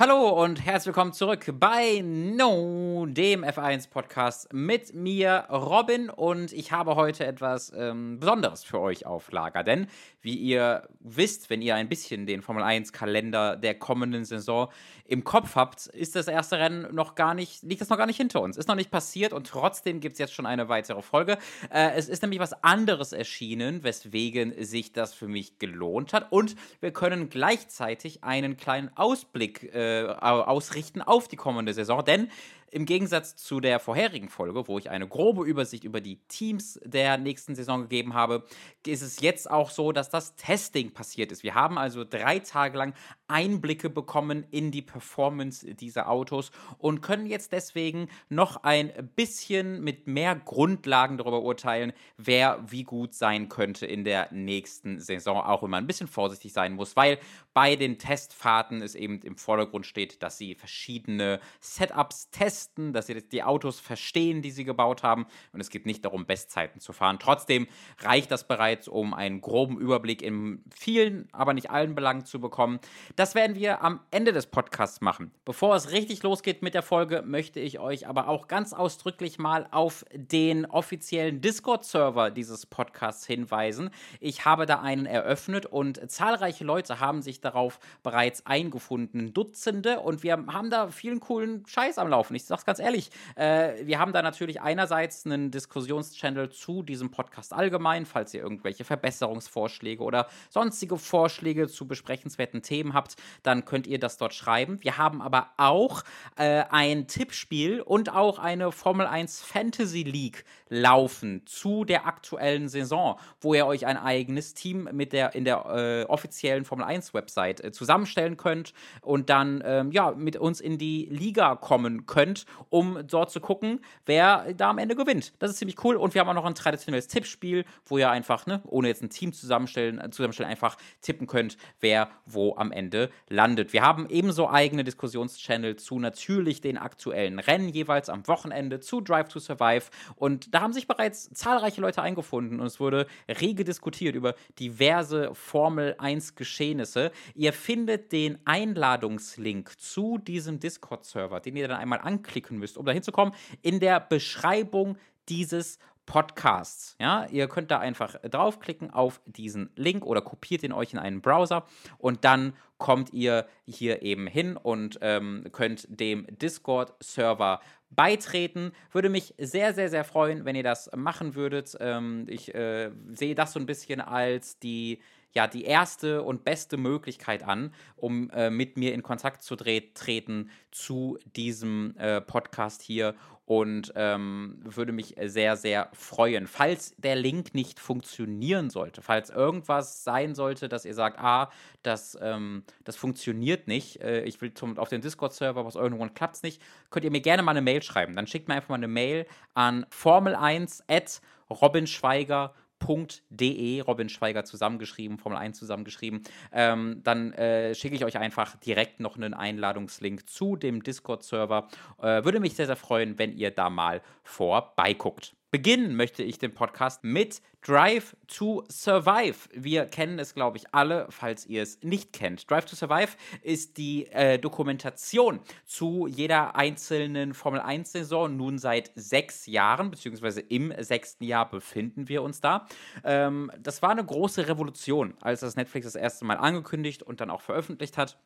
Hallo 0.00 0.28
und 0.28 0.64
herzlich 0.64 0.94
willkommen 0.94 1.12
zurück 1.12 1.52
bei 1.58 2.04
No, 2.04 3.04
dem 3.08 3.42
F1-Podcast 3.44 4.52
mit 4.52 4.94
mir, 4.94 5.46
Robin. 5.50 6.08
Und 6.08 6.52
ich 6.52 6.70
habe 6.70 6.94
heute 6.94 7.26
etwas 7.26 7.72
ähm, 7.76 8.20
Besonderes 8.20 8.62
für 8.62 8.78
euch 8.78 9.06
auf 9.06 9.32
Lager. 9.32 9.64
Denn, 9.64 9.88
wie 10.20 10.36
ihr 10.36 10.88
wisst, 11.00 11.50
wenn 11.50 11.62
ihr 11.62 11.74
ein 11.74 11.88
bisschen 11.88 12.26
den 12.26 12.42
Formel 12.42 12.62
1-Kalender 12.62 13.56
der 13.56 13.74
kommenden 13.74 14.24
Saison 14.24 14.68
im 15.04 15.24
Kopf 15.24 15.56
habt, 15.56 15.86
ist 15.86 16.14
das 16.14 16.28
erste 16.28 16.60
Rennen 16.60 16.94
noch 16.94 17.16
gar 17.16 17.34
nicht, 17.34 17.64
liegt 17.64 17.80
das 17.80 17.88
noch 17.88 17.98
gar 17.98 18.06
nicht 18.06 18.18
hinter 18.18 18.40
uns. 18.40 18.56
Ist 18.56 18.68
noch 18.68 18.76
nicht 18.76 18.92
passiert 18.92 19.32
und 19.32 19.48
trotzdem 19.48 19.98
gibt 19.98 20.12
es 20.12 20.20
jetzt 20.20 20.32
schon 20.32 20.46
eine 20.46 20.68
weitere 20.68 21.02
Folge. 21.02 21.38
Äh, 21.72 21.94
es 21.96 22.08
ist 22.08 22.22
nämlich 22.22 22.38
was 22.38 22.62
anderes 22.62 23.12
erschienen, 23.12 23.82
weswegen 23.82 24.64
sich 24.64 24.92
das 24.92 25.12
für 25.12 25.26
mich 25.26 25.58
gelohnt 25.58 26.12
hat. 26.12 26.30
Und 26.30 26.54
wir 26.78 26.92
können 26.92 27.30
gleichzeitig 27.30 28.22
einen 28.22 28.56
kleinen 28.56 28.96
Ausblick 28.96 29.74
äh, 29.74 29.87
äh, 29.88 30.06
ausrichten 30.20 31.02
auf 31.02 31.28
die 31.28 31.36
kommende 31.36 31.72
Saison. 31.72 32.04
Denn 32.04 32.30
im 32.70 32.84
Gegensatz 32.84 33.36
zu 33.36 33.60
der 33.60 33.80
vorherigen 33.80 34.28
Folge, 34.28 34.68
wo 34.68 34.78
ich 34.78 34.90
eine 34.90 35.08
grobe 35.08 35.44
Übersicht 35.44 35.84
über 35.84 36.00
die 36.00 36.16
Teams 36.28 36.78
der 36.84 37.18
nächsten 37.18 37.54
Saison 37.54 37.82
gegeben 37.82 38.14
habe, 38.14 38.44
ist 38.86 39.02
es 39.02 39.20
jetzt 39.20 39.50
auch 39.50 39.70
so, 39.70 39.92
dass 39.92 40.10
das 40.10 40.36
Testing 40.36 40.92
passiert 40.92 41.32
ist. 41.32 41.42
Wir 41.42 41.54
haben 41.54 41.78
also 41.78 42.04
drei 42.04 42.38
Tage 42.38 42.78
lang 42.78 42.94
Einblicke 43.26 43.90
bekommen 43.90 44.46
in 44.50 44.70
die 44.70 44.82
Performance 44.82 45.74
dieser 45.74 46.08
Autos 46.08 46.50
und 46.78 47.02
können 47.02 47.26
jetzt 47.26 47.52
deswegen 47.52 48.08
noch 48.28 48.62
ein 48.64 48.92
bisschen 49.16 49.82
mit 49.82 50.06
mehr 50.06 50.34
Grundlagen 50.34 51.18
darüber 51.18 51.42
urteilen, 51.42 51.92
wer 52.16 52.64
wie 52.66 52.84
gut 52.84 53.14
sein 53.14 53.48
könnte 53.48 53.86
in 53.86 54.04
der 54.04 54.32
nächsten 54.32 54.98
Saison, 55.00 55.38
auch 55.38 55.62
wenn 55.62 55.70
man 55.70 55.84
ein 55.84 55.86
bisschen 55.86 56.08
vorsichtig 56.08 56.52
sein 56.52 56.74
muss, 56.74 56.96
weil 56.96 57.18
bei 57.52 57.76
den 57.76 57.98
Testfahrten 57.98 58.82
es 58.82 58.94
eben 58.94 59.20
im 59.22 59.36
Vordergrund 59.36 59.84
steht, 59.84 60.22
dass 60.22 60.38
sie 60.38 60.54
verschiedene 60.54 61.40
Setups 61.60 62.30
testen 62.30 62.57
testen, 62.58 62.92
dass 62.92 63.06
sie 63.06 63.28
die 63.28 63.42
Autos 63.42 63.78
verstehen, 63.78 64.42
die 64.42 64.50
sie 64.50 64.64
gebaut 64.64 65.02
haben. 65.02 65.26
Und 65.52 65.60
es 65.60 65.70
geht 65.70 65.86
nicht 65.86 66.04
darum, 66.04 66.26
Bestzeiten 66.26 66.80
zu 66.80 66.92
fahren. 66.92 67.18
Trotzdem 67.20 67.68
reicht 68.00 68.30
das 68.30 68.46
bereits, 68.46 68.88
um 68.88 69.14
einen 69.14 69.40
groben 69.40 69.78
Überblick 69.78 70.22
in 70.22 70.62
vielen, 70.74 71.28
aber 71.32 71.54
nicht 71.54 71.70
allen 71.70 71.94
Belangen 71.94 72.24
zu 72.24 72.40
bekommen. 72.40 72.80
Das 73.16 73.34
werden 73.34 73.56
wir 73.56 73.82
am 73.82 74.00
Ende 74.10 74.32
des 74.32 74.46
Podcasts 74.46 75.00
machen. 75.00 75.30
Bevor 75.44 75.76
es 75.76 75.92
richtig 75.92 76.22
losgeht 76.22 76.62
mit 76.62 76.74
der 76.74 76.82
Folge, 76.82 77.22
möchte 77.24 77.60
ich 77.60 77.78
euch 77.78 78.06
aber 78.06 78.28
auch 78.28 78.48
ganz 78.48 78.72
ausdrücklich 78.72 79.38
mal 79.38 79.68
auf 79.70 80.04
den 80.12 80.66
offiziellen 80.66 81.40
Discord-Server 81.40 82.30
dieses 82.30 82.66
Podcasts 82.66 83.26
hinweisen. 83.26 83.90
Ich 84.20 84.44
habe 84.44 84.66
da 84.66 84.80
einen 84.80 85.06
eröffnet 85.06 85.66
und 85.66 86.10
zahlreiche 86.10 86.64
Leute 86.64 87.00
haben 87.00 87.22
sich 87.22 87.40
darauf 87.40 87.78
bereits 88.02 88.46
eingefunden, 88.46 89.32
Dutzende, 89.32 90.00
und 90.00 90.22
wir 90.22 90.32
haben 90.32 90.70
da 90.70 90.88
vielen 90.88 91.20
coolen 91.20 91.64
Scheiß 91.66 91.98
am 91.98 92.08
Laufen. 92.08 92.34
Ich 92.34 92.47
sag's 92.48 92.64
ganz 92.64 92.78
ehrlich, 92.78 93.10
äh, 93.36 93.74
wir 93.84 93.98
haben 93.98 94.12
da 94.12 94.22
natürlich 94.22 94.60
einerseits 94.60 95.24
einen 95.24 95.50
Diskussionschannel 95.50 96.50
zu 96.50 96.82
diesem 96.82 97.10
Podcast 97.10 97.52
allgemein, 97.52 98.06
falls 98.06 98.34
ihr 98.34 98.42
irgendwelche 98.42 98.84
Verbesserungsvorschläge 98.84 100.02
oder 100.02 100.28
sonstige 100.50 100.98
Vorschläge 100.98 101.68
zu 101.68 101.86
besprechenswerten 101.86 102.62
Themen 102.62 102.94
habt, 102.94 103.16
dann 103.42 103.64
könnt 103.64 103.86
ihr 103.86 103.98
das 103.98 104.16
dort 104.16 104.34
schreiben. 104.34 104.78
Wir 104.82 104.98
haben 104.98 105.22
aber 105.22 105.50
auch 105.56 106.02
äh, 106.36 106.64
ein 106.70 107.06
Tippspiel 107.06 107.80
und 107.80 108.14
auch 108.14 108.38
eine 108.38 108.72
Formel 108.72 109.06
1 109.06 109.42
Fantasy 109.42 110.02
League 110.02 110.44
laufen 110.68 111.42
zu 111.46 111.84
der 111.84 112.06
aktuellen 112.06 112.68
Saison, 112.68 113.18
wo 113.40 113.54
ihr 113.54 113.66
euch 113.66 113.86
ein 113.86 113.96
eigenes 113.96 114.54
Team 114.54 114.88
mit 114.92 115.12
der 115.12 115.34
in 115.34 115.44
der 115.44 115.64
äh, 115.66 116.04
offiziellen 116.04 116.64
Formel 116.64 116.84
1 116.84 117.14
Website 117.14 117.62
äh, 117.62 117.72
zusammenstellen 117.72 118.36
könnt 118.36 118.72
und 119.00 119.30
dann 119.30 119.62
ähm, 119.64 119.92
ja 119.92 120.12
mit 120.12 120.36
uns 120.36 120.60
in 120.60 120.78
die 120.78 121.06
Liga 121.10 121.56
kommen 121.56 122.06
könnt 122.06 122.46
um 122.70 122.98
dort 123.06 123.30
zu 123.30 123.40
gucken, 123.40 123.80
wer 124.06 124.52
da 124.54 124.70
am 124.70 124.78
Ende 124.78 124.94
gewinnt. 124.94 125.32
Das 125.38 125.50
ist 125.50 125.58
ziemlich 125.58 125.82
cool. 125.84 125.96
Und 125.96 126.14
wir 126.14 126.20
haben 126.20 126.28
auch 126.28 126.34
noch 126.34 126.44
ein 126.44 126.54
traditionelles 126.54 127.08
Tippspiel, 127.08 127.64
wo 127.86 127.98
ihr 127.98 128.10
einfach, 128.10 128.46
ne, 128.46 128.62
ohne 128.66 128.88
jetzt 128.88 129.02
ein 129.02 129.10
Team 129.10 129.32
zusammenstellen, 129.32 129.98
äh, 129.98 130.10
zusammenstellen, 130.10 130.50
einfach 130.50 130.76
tippen 131.00 131.26
könnt, 131.26 131.56
wer 131.80 132.08
wo 132.26 132.56
am 132.56 132.72
Ende 132.72 133.10
landet. 133.28 133.72
Wir 133.72 133.82
haben 133.82 134.06
ebenso 134.08 134.48
eigene 134.48 134.84
Diskussionschannel 134.84 135.76
zu 135.76 135.98
natürlich 135.98 136.60
den 136.60 136.78
aktuellen 136.78 137.38
Rennen 137.38 137.68
jeweils 137.68 138.08
am 138.08 138.26
Wochenende, 138.26 138.80
zu 138.80 139.00
Drive 139.00 139.28
to 139.28 139.38
Survive. 139.38 139.86
Und 140.16 140.54
da 140.58 140.62
haben 140.62 140.72
sich 140.72 140.88
bereits 140.88 141.30
zahlreiche 141.34 141.80
Leute 141.80 142.02
eingefunden 142.02 142.58
und 142.58 142.66
es 142.66 142.80
wurde 142.80 143.06
rege 143.28 143.62
diskutiert 143.62 144.16
über 144.16 144.34
diverse 144.58 145.32
Formel 145.32 145.94
1 145.98 146.34
Geschehnisse. 146.34 147.12
Ihr 147.36 147.52
findet 147.52 148.10
den 148.10 148.40
Einladungslink 148.44 149.78
zu 149.78 150.18
diesem 150.18 150.58
Discord-Server, 150.58 151.38
den 151.38 151.54
ihr 151.54 151.68
dann 151.68 151.78
einmal 151.78 152.00
anklicken 152.00 152.58
müsst, 152.58 152.76
um 152.76 152.84
da 152.84 152.90
hinzukommen, 152.90 153.34
in 153.62 153.78
der 153.78 154.00
Beschreibung 154.00 154.98
dieses 155.28 155.78
Podcasts. 156.06 156.96
Ja, 156.98 157.26
ihr 157.26 157.48
könnt 157.48 157.70
da 157.70 157.78
einfach 157.78 158.16
draufklicken 158.22 158.90
auf 158.90 159.20
diesen 159.26 159.70
Link 159.76 160.04
oder 160.04 160.22
kopiert 160.22 160.64
ihn 160.64 160.72
euch 160.72 160.92
in 160.92 160.98
einen 160.98 161.20
Browser 161.20 161.66
und 161.98 162.24
dann 162.24 162.54
kommt 162.78 163.12
ihr 163.12 163.46
hier 163.66 164.02
eben 164.02 164.26
hin 164.26 164.56
und 164.56 164.98
ähm, 165.02 165.44
könnt 165.52 165.86
dem 165.88 166.26
Discord-Server 166.30 167.60
beitreten. 167.90 168.72
Würde 168.92 169.08
mich 169.08 169.34
sehr, 169.38 169.74
sehr, 169.74 169.88
sehr 169.88 170.04
freuen, 170.04 170.44
wenn 170.44 170.56
ihr 170.56 170.62
das 170.62 170.90
machen 170.94 171.34
würdet. 171.34 171.76
Ähm, 171.80 172.26
ich 172.28 172.54
äh, 172.54 172.90
sehe 173.12 173.34
das 173.34 173.52
so 173.52 173.60
ein 173.60 173.66
bisschen 173.66 174.00
als 174.00 174.58
die 174.58 175.00
ja 175.32 175.46
die 175.46 175.64
erste 175.64 176.22
und 176.22 176.44
beste 176.44 176.76
Möglichkeit 176.76 177.42
an, 177.42 177.72
um 177.96 178.30
äh, 178.30 178.50
mit 178.50 178.76
mir 178.76 178.94
in 178.94 179.02
Kontakt 179.02 179.42
zu 179.42 179.56
treten 179.56 180.50
zu 180.70 181.18
diesem 181.36 181.94
äh, 181.98 182.20
Podcast 182.20 182.82
hier 182.82 183.14
und 183.48 183.94
ähm, 183.96 184.58
würde 184.62 184.92
mich 184.92 185.14
sehr, 185.24 185.56
sehr 185.56 185.88
freuen. 185.94 186.46
Falls 186.46 186.94
der 186.98 187.16
Link 187.16 187.54
nicht 187.54 187.80
funktionieren 187.80 188.68
sollte, 188.68 189.00
falls 189.00 189.30
irgendwas 189.30 190.04
sein 190.04 190.34
sollte, 190.34 190.68
dass 190.68 190.84
ihr 190.84 190.92
sagt, 190.92 191.18
ah, 191.18 191.50
das, 191.82 192.18
ähm, 192.20 192.62
das 192.84 192.96
funktioniert 192.96 193.66
nicht, 193.66 194.02
äh, 194.02 194.22
ich 194.24 194.38
will 194.42 194.52
zum, 194.52 194.76
auf 194.76 194.90
den 194.90 195.00
Discord-Server, 195.00 195.64
aus 195.64 195.76
irgendwo 195.76 196.06
klappt 196.08 196.36
es 196.36 196.42
nicht, 196.42 196.60
könnt 196.90 197.06
ihr 197.06 197.10
mir 197.10 197.22
gerne 197.22 197.42
mal 197.42 197.52
eine 197.52 197.62
Mail 197.62 197.82
schreiben. 197.82 198.14
Dann 198.14 198.26
schickt 198.26 198.48
mir 198.48 198.54
einfach 198.54 198.68
mal 198.68 198.74
eine 198.74 198.86
Mail 198.86 199.26
an 199.54 199.86
formel1 199.86 200.82
at 200.86 201.22
robinschweiger.com 201.48 202.67
formel1.de, 202.80 203.80
Robin 203.80 204.08
Schweiger 204.08 204.44
zusammengeschrieben, 204.44 205.18
Formel 205.18 205.38
1 205.38 205.58
zusammengeschrieben, 205.58 206.22
ähm, 206.52 207.00
dann 207.04 207.32
äh, 207.32 207.74
schicke 207.74 207.94
ich 207.94 208.04
euch 208.04 208.18
einfach 208.18 208.56
direkt 208.56 209.00
noch 209.00 209.16
einen 209.16 209.34
Einladungslink 209.34 210.28
zu 210.28 210.56
dem 210.56 210.82
Discord-Server. 210.82 211.68
Äh, 212.00 212.24
würde 212.24 212.40
mich 212.40 212.54
sehr, 212.54 212.66
sehr 212.66 212.76
freuen, 212.76 213.18
wenn 213.18 213.36
ihr 213.36 213.50
da 213.50 213.70
mal 213.70 214.02
vorbeiguckt. 214.22 215.34
Beginnen 215.50 215.96
möchte 215.96 216.22
ich 216.22 216.38
den 216.38 216.52
Podcast 216.52 217.04
mit 217.04 217.40
Drive 217.62 218.14
to 218.26 218.64
Survive. 218.70 219.48
Wir 219.54 219.86
kennen 219.86 220.18
es, 220.18 220.34
glaube 220.34 220.58
ich, 220.58 220.74
alle, 220.74 221.06
falls 221.08 221.46
ihr 221.46 221.62
es 221.62 221.82
nicht 221.82 222.12
kennt. 222.12 222.50
Drive 222.50 222.66
to 222.66 222.76
Survive 222.76 223.16
ist 223.40 223.78
die 223.78 224.08
äh, 224.08 224.38
Dokumentation 224.38 225.40
zu 225.64 226.06
jeder 226.06 226.54
einzelnen 226.54 227.32
Formel 227.32 227.62
1-Saison 227.62 228.36
nun 228.36 228.58
seit 228.58 228.92
sechs 228.94 229.46
Jahren, 229.46 229.90
beziehungsweise 229.90 230.42
im 230.42 230.70
sechsten 230.80 231.24
Jahr 231.24 231.48
befinden 231.48 232.10
wir 232.10 232.22
uns 232.22 232.42
da. 232.42 232.66
Ähm, 233.02 233.50
das 233.58 233.80
war 233.80 233.88
eine 233.88 234.04
große 234.04 234.48
Revolution, 234.48 235.14
als 235.22 235.40
das 235.40 235.56
Netflix 235.56 235.86
das 235.86 235.94
erste 235.94 236.26
Mal 236.26 236.36
angekündigt 236.36 237.02
und 237.02 237.22
dann 237.22 237.30
auch 237.30 237.40
veröffentlicht 237.40 237.96
hat. 237.96 238.18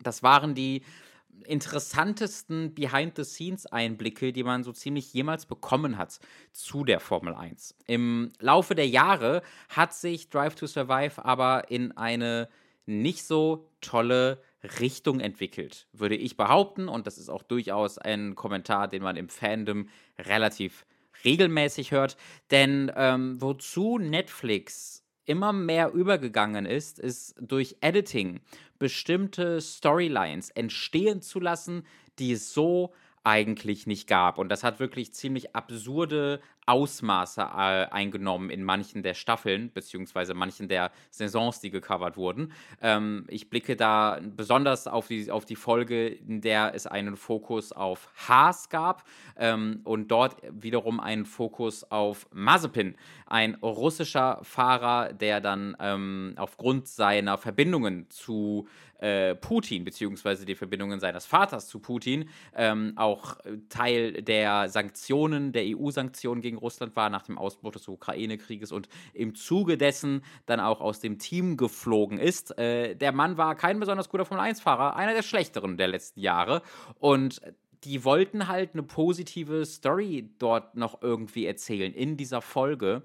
Das 0.00 0.22
waren 0.22 0.54
die 0.54 0.82
interessantesten 1.44 2.74
Behind-the-Scenes-Einblicke, 2.74 4.32
die 4.32 4.44
man 4.44 4.64
so 4.64 4.72
ziemlich 4.72 5.12
jemals 5.12 5.46
bekommen 5.46 5.98
hat 5.98 6.20
zu 6.52 6.84
der 6.84 7.00
Formel 7.00 7.34
1. 7.34 7.74
Im 7.86 8.32
Laufe 8.38 8.74
der 8.74 8.88
Jahre 8.88 9.42
hat 9.68 9.94
sich 9.94 10.30
Drive 10.30 10.54
to 10.54 10.66
Survive 10.66 11.24
aber 11.24 11.70
in 11.70 11.96
eine 11.96 12.48
nicht 12.86 13.24
so 13.24 13.68
tolle 13.80 14.42
Richtung 14.80 15.20
entwickelt, 15.20 15.88
würde 15.92 16.16
ich 16.16 16.36
behaupten. 16.36 16.88
Und 16.88 17.06
das 17.06 17.18
ist 17.18 17.28
auch 17.28 17.42
durchaus 17.42 17.98
ein 17.98 18.34
Kommentar, 18.34 18.88
den 18.88 19.02
man 19.02 19.16
im 19.16 19.28
Fandom 19.28 19.88
relativ 20.18 20.86
regelmäßig 21.24 21.90
hört. 21.92 22.16
Denn 22.50 22.90
ähm, 22.96 23.40
wozu 23.40 23.98
Netflix 23.98 25.04
immer 25.24 25.52
mehr 25.52 25.92
übergegangen 25.92 26.66
ist, 26.66 26.98
ist 26.98 27.34
durch 27.40 27.76
Editing 27.80 28.40
bestimmte 28.82 29.60
Storylines 29.60 30.50
entstehen 30.50 31.22
zu 31.22 31.38
lassen, 31.38 31.86
die 32.18 32.32
es 32.32 32.52
so 32.52 32.92
eigentlich 33.22 33.86
nicht 33.86 34.08
gab. 34.08 34.38
Und 34.38 34.48
das 34.48 34.64
hat 34.64 34.80
wirklich 34.80 35.14
ziemlich 35.14 35.54
absurde 35.54 36.40
Ausmaße 36.66 37.40
äh, 37.40 37.44
eingenommen 37.90 38.50
in 38.50 38.62
manchen 38.62 39.02
der 39.02 39.14
Staffeln, 39.14 39.72
beziehungsweise 39.72 40.34
manchen 40.34 40.68
der 40.68 40.92
Saisons, 41.10 41.60
die 41.60 41.70
gecovert 41.70 42.16
wurden. 42.16 42.52
Ähm, 42.80 43.24
ich 43.28 43.50
blicke 43.50 43.76
da 43.76 44.20
besonders 44.22 44.86
auf 44.86 45.08
die, 45.08 45.30
auf 45.30 45.44
die 45.44 45.56
Folge, 45.56 46.06
in 46.06 46.40
der 46.40 46.74
es 46.74 46.86
einen 46.86 47.16
Fokus 47.16 47.72
auf 47.72 48.10
Haas 48.28 48.68
gab 48.68 49.04
ähm, 49.36 49.80
und 49.84 50.08
dort 50.08 50.36
wiederum 50.50 51.00
einen 51.00 51.24
Fokus 51.24 51.84
auf 51.84 52.28
Mazepin, 52.32 52.96
ein 53.26 53.54
russischer 53.56 54.38
Fahrer, 54.42 55.12
der 55.12 55.40
dann 55.40 55.76
ähm, 55.80 56.34
aufgrund 56.36 56.86
seiner 56.86 57.38
Verbindungen 57.38 58.08
zu 58.10 58.68
äh, 59.02 59.34
Putin, 59.34 59.84
beziehungsweise 59.84 60.44
die 60.44 60.54
Verbindungen 60.54 61.00
seines 61.00 61.26
Vaters 61.26 61.66
zu 61.66 61.80
Putin, 61.80 62.28
ähm, 62.54 62.92
auch 62.94 63.36
Teil 63.68 64.22
der 64.22 64.68
Sanktionen, 64.68 65.50
der 65.50 65.64
EU-Sanktionen 65.66 66.40
gegen 66.40 66.51
Russland 66.56 66.96
war 66.96 67.10
nach 67.10 67.22
dem 67.22 67.38
Ausbruch 67.38 67.72
des 67.72 67.88
Ukraine-Krieges 67.88 68.72
und 68.72 68.88
im 69.12 69.34
Zuge 69.34 69.76
dessen 69.76 70.22
dann 70.46 70.60
auch 70.60 70.80
aus 70.80 71.00
dem 71.00 71.18
Team 71.18 71.56
geflogen 71.56 72.18
ist. 72.18 72.58
Äh, 72.58 72.94
der 72.94 73.12
Mann 73.12 73.36
war 73.36 73.54
kein 73.54 73.80
besonders 73.80 74.08
guter 74.08 74.24
Formel-1-Fahrer, 74.24 74.96
einer 74.96 75.14
der 75.14 75.22
schlechteren 75.22 75.76
der 75.76 75.88
letzten 75.88 76.20
Jahre 76.20 76.62
und 76.98 77.40
die 77.84 78.04
wollten 78.04 78.46
halt 78.48 78.74
eine 78.74 78.82
positive 78.82 79.66
Story 79.66 80.30
dort 80.38 80.76
noch 80.76 81.02
irgendwie 81.02 81.46
erzählen 81.46 81.92
in 81.92 82.16
dieser 82.16 82.40
Folge. 82.40 83.02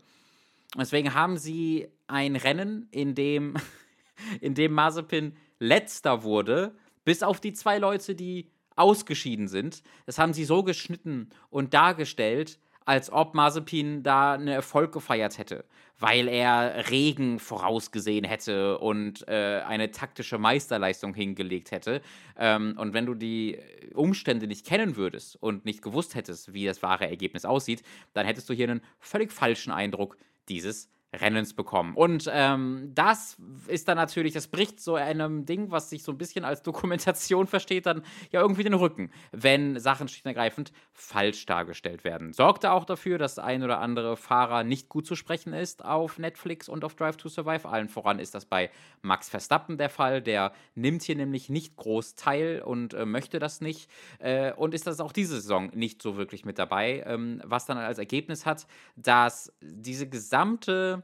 Deswegen 0.77 1.13
haben 1.13 1.37
sie 1.37 1.87
ein 2.07 2.35
Rennen, 2.35 2.87
in 2.91 3.15
dem, 3.15 3.55
in 4.41 4.53
dem 4.53 4.73
Mazepin 4.73 5.35
letzter 5.59 6.23
wurde, 6.23 6.75
bis 7.03 7.23
auf 7.23 7.39
die 7.39 7.53
zwei 7.53 7.79
Leute, 7.79 8.15
die 8.15 8.51
ausgeschieden 8.75 9.47
sind. 9.47 9.81
Das 10.05 10.19
haben 10.19 10.33
sie 10.33 10.45
so 10.45 10.63
geschnitten 10.63 11.29
und 11.49 11.73
dargestellt, 11.73 12.59
als 12.87 13.11
ob 13.11 13.33
Mazepin 13.33 14.01
da 14.01 14.33
einen 14.33 14.47
Erfolg 14.47 14.93
gefeiert 14.93 15.37
hätte, 15.37 15.65
weil 15.99 16.29
er 16.29 16.89
Regen 16.89 17.37
vorausgesehen 17.37 18.23
hätte 18.23 18.77
und 18.77 19.27
äh, 19.27 19.61
eine 19.67 19.91
taktische 19.91 20.37
Meisterleistung 20.37 21.13
hingelegt 21.13 21.71
hätte. 21.71 22.01
Ähm, 22.37 22.75
und 22.77 22.93
wenn 22.93 23.05
du 23.05 23.13
die 23.13 23.59
Umstände 23.93 24.47
nicht 24.47 24.65
kennen 24.65 24.95
würdest 24.95 25.35
und 25.35 25.65
nicht 25.65 25.81
gewusst 25.81 26.15
hättest, 26.15 26.53
wie 26.53 26.65
das 26.65 26.81
wahre 26.81 27.09
Ergebnis 27.09 27.43
aussieht, 27.43 27.83
dann 28.13 28.25
hättest 28.25 28.47
du 28.49 28.53
hier 28.53 28.69
einen 28.69 28.81
völlig 28.99 29.33
falschen 29.33 29.73
Eindruck 29.73 30.15
dieses 30.47 30.89
Rennens 31.19 31.53
bekommen. 31.53 31.95
Und 31.95 32.29
ähm, 32.31 32.91
das 32.93 33.37
ist 33.67 33.87
dann 33.87 33.97
natürlich, 33.97 34.33
das 34.33 34.47
bricht 34.47 34.79
so 34.79 34.95
einem 34.95 35.45
Ding, 35.45 35.71
was 35.71 35.89
sich 35.89 36.03
so 36.03 36.11
ein 36.11 36.17
bisschen 36.17 36.45
als 36.45 36.61
Dokumentation 36.63 37.47
versteht, 37.47 37.85
dann 37.85 38.03
ja 38.31 38.41
irgendwie 38.41 38.63
den 38.63 38.73
Rücken, 38.73 39.11
wenn 39.31 39.79
Sachen 39.79 40.07
schlicht 40.07 40.25
und 40.25 40.29
ergreifend 40.29 40.71
falsch 40.93 41.45
dargestellt 41.45 42.03
werden. 42.03 42.33
Sorgte 42.33 42.71
auch 42.71 42.85
dafür, 42.85 43.17
dass 43.17 43.39
ein 43.39 43.63
oder 43.63 43.79
andere 43.79 44.17
Fahrer 44.17 44.63
nicht 44.63 44.89
gut 44.89 45.05
zu 45.05 45.15
sprechen 45.15 45.53
ist 45.53 45.83
auf 45.83 46.19
Netflix 46.19 46.69
und 46.69 46.83
auf 46.83 46.95
Drive 46.95 47.17
to 47.17 47.29
Survive. 47.29 47.67
Allen 47.67 47.89
voran 47.89 48.19
ist 48.19 48.35
das 48.35 48.45
bei 48.45 48.69
Max 49.01 49.29
Verstappen 49.29 49.77
der 49.77 49.89
Fall. 49.89 50.21
Der 50.21 50.53
nimmt 50.75 51.03
hier 51.03 51.15
nämlich 51.15 51.49
nicht 51.49 51.75
groß 51.75 52.15
teil 52.15 52.61
und 52.63 52.93
äh, 52.93 53.05
möchte 53.05 53.39
das 53.39 53.61
nicht. 53.61 53.89
Äh, 54.19 54.53
und 54.53 54.73
ist 54.73 54.87
das 54.87 54.99
auch 54.99 55.11
diese 55.11 55.35
Saison 55.35 55.69
nicht 55.73 56.01
so 56.01 56.17
wirklich 56.17 56.45
mit 56.45 56.59
dabei, 56.59 57.03
ähm, 57.05 57.41
was 57.45 57.65
dann 57.65 57.77
als 57.77 57.97
Ergebnis 57.97 58.45
hat, 58.45 58.67
dass 58.95 59.53
diese 59.61 60.07
gesamte 60.07 61.03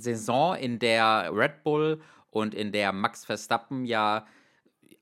Saison, 0.00 0.56
in 0.56 0.78
der 0.78 1.30
Red 1.32 1.62
Bull 1.62 2.00
und 2.30 2.54
in 2.54 2.72
der 2.72 2.92
Max 2.92 3.24
Verstappen 3.24 3.84
ja 3.84 4.26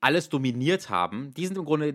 alles 0.01 0.29
dominiert 0.29 0.91
haben, 0.91 1.33
die 1.35 1.47
sind 1.47 1.57
im 1.57 1.65
Grunde 1.65 1.95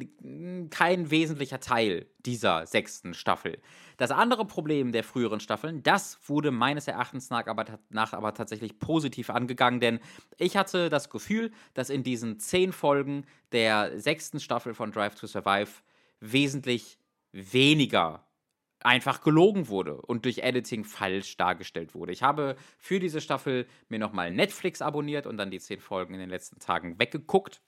kein 0.69 1.11
wesentlicher 1.11 1.59
Teil 1.59 2.07
dieser 2.25 2.65
sechsten 2.65 3.13
Staffel. 3.13 3.59
Das 3.97 4.11
andere 4.11 4.45
Problem 4.45 4.91
der 4.91 5.03
früheren 5.03 5.39
Staffeln, 5.39 5.83
das 5.83 6.19
wurde 6.25 6.51
meines 6.51 6.87
Erachtens 6.87 7.29
nach 7.29 7.45
aber, 7.45 7.65
nach 7.89 8.13
aber 8.13 8.33
tatsächlich 8.33 8.79
positiv 8.79 9.29
angegangen, 9.29 9.79
denn 9.79 9.99
ich 10.37 10.57
hatte 10.57 10.89
das 10.89 11.09
Gefühl, 11.09 11.51
dass 11.73 11.89
in 11.89 12.03
diesen 12.03 12.39
zehn 12.39 12.73
Folgen 12.73 13.25
der 13.51 13.99
sechsten 13.99 14.39
Staffel 14.39 14.73
von 14.73 14.91
Drive 14.91 15.15
to 15.15 15.27
Survive 15.27 15.69
wesentlich 16.19 16.97
weniger 17.31 18.25
einfach 18.83 19.21
gelogen 19.21 19.67
wurde 19.67 20.01
und 20.01 20.25
durch 20.25 20.39
Editing 20.39 20.83
falsch 20.83 21.37
dargestellt 21.37 21.93
wurde. 21.93 22.11
Ich 22.11 22.23
habe 22.23 22.55
für 22.77 22.99
diese 22.99 23.21
Staffel 23.21 23.67
mir 23.89 23.99
nochmal 23.99 24.31
Netflix 24.31 24.81
abonniert 24.81 25.27
und 25.27 25.37
dann 25.37 25.51
die 25.51 25.59
zehn 25.59 25.79
Folgen 25.79 26.13
in 26.13 26.19
den 26.19 26.29
letzten 26.29 26.59
Tagen 26.59 26.99
weggeguckt 26.99 27.61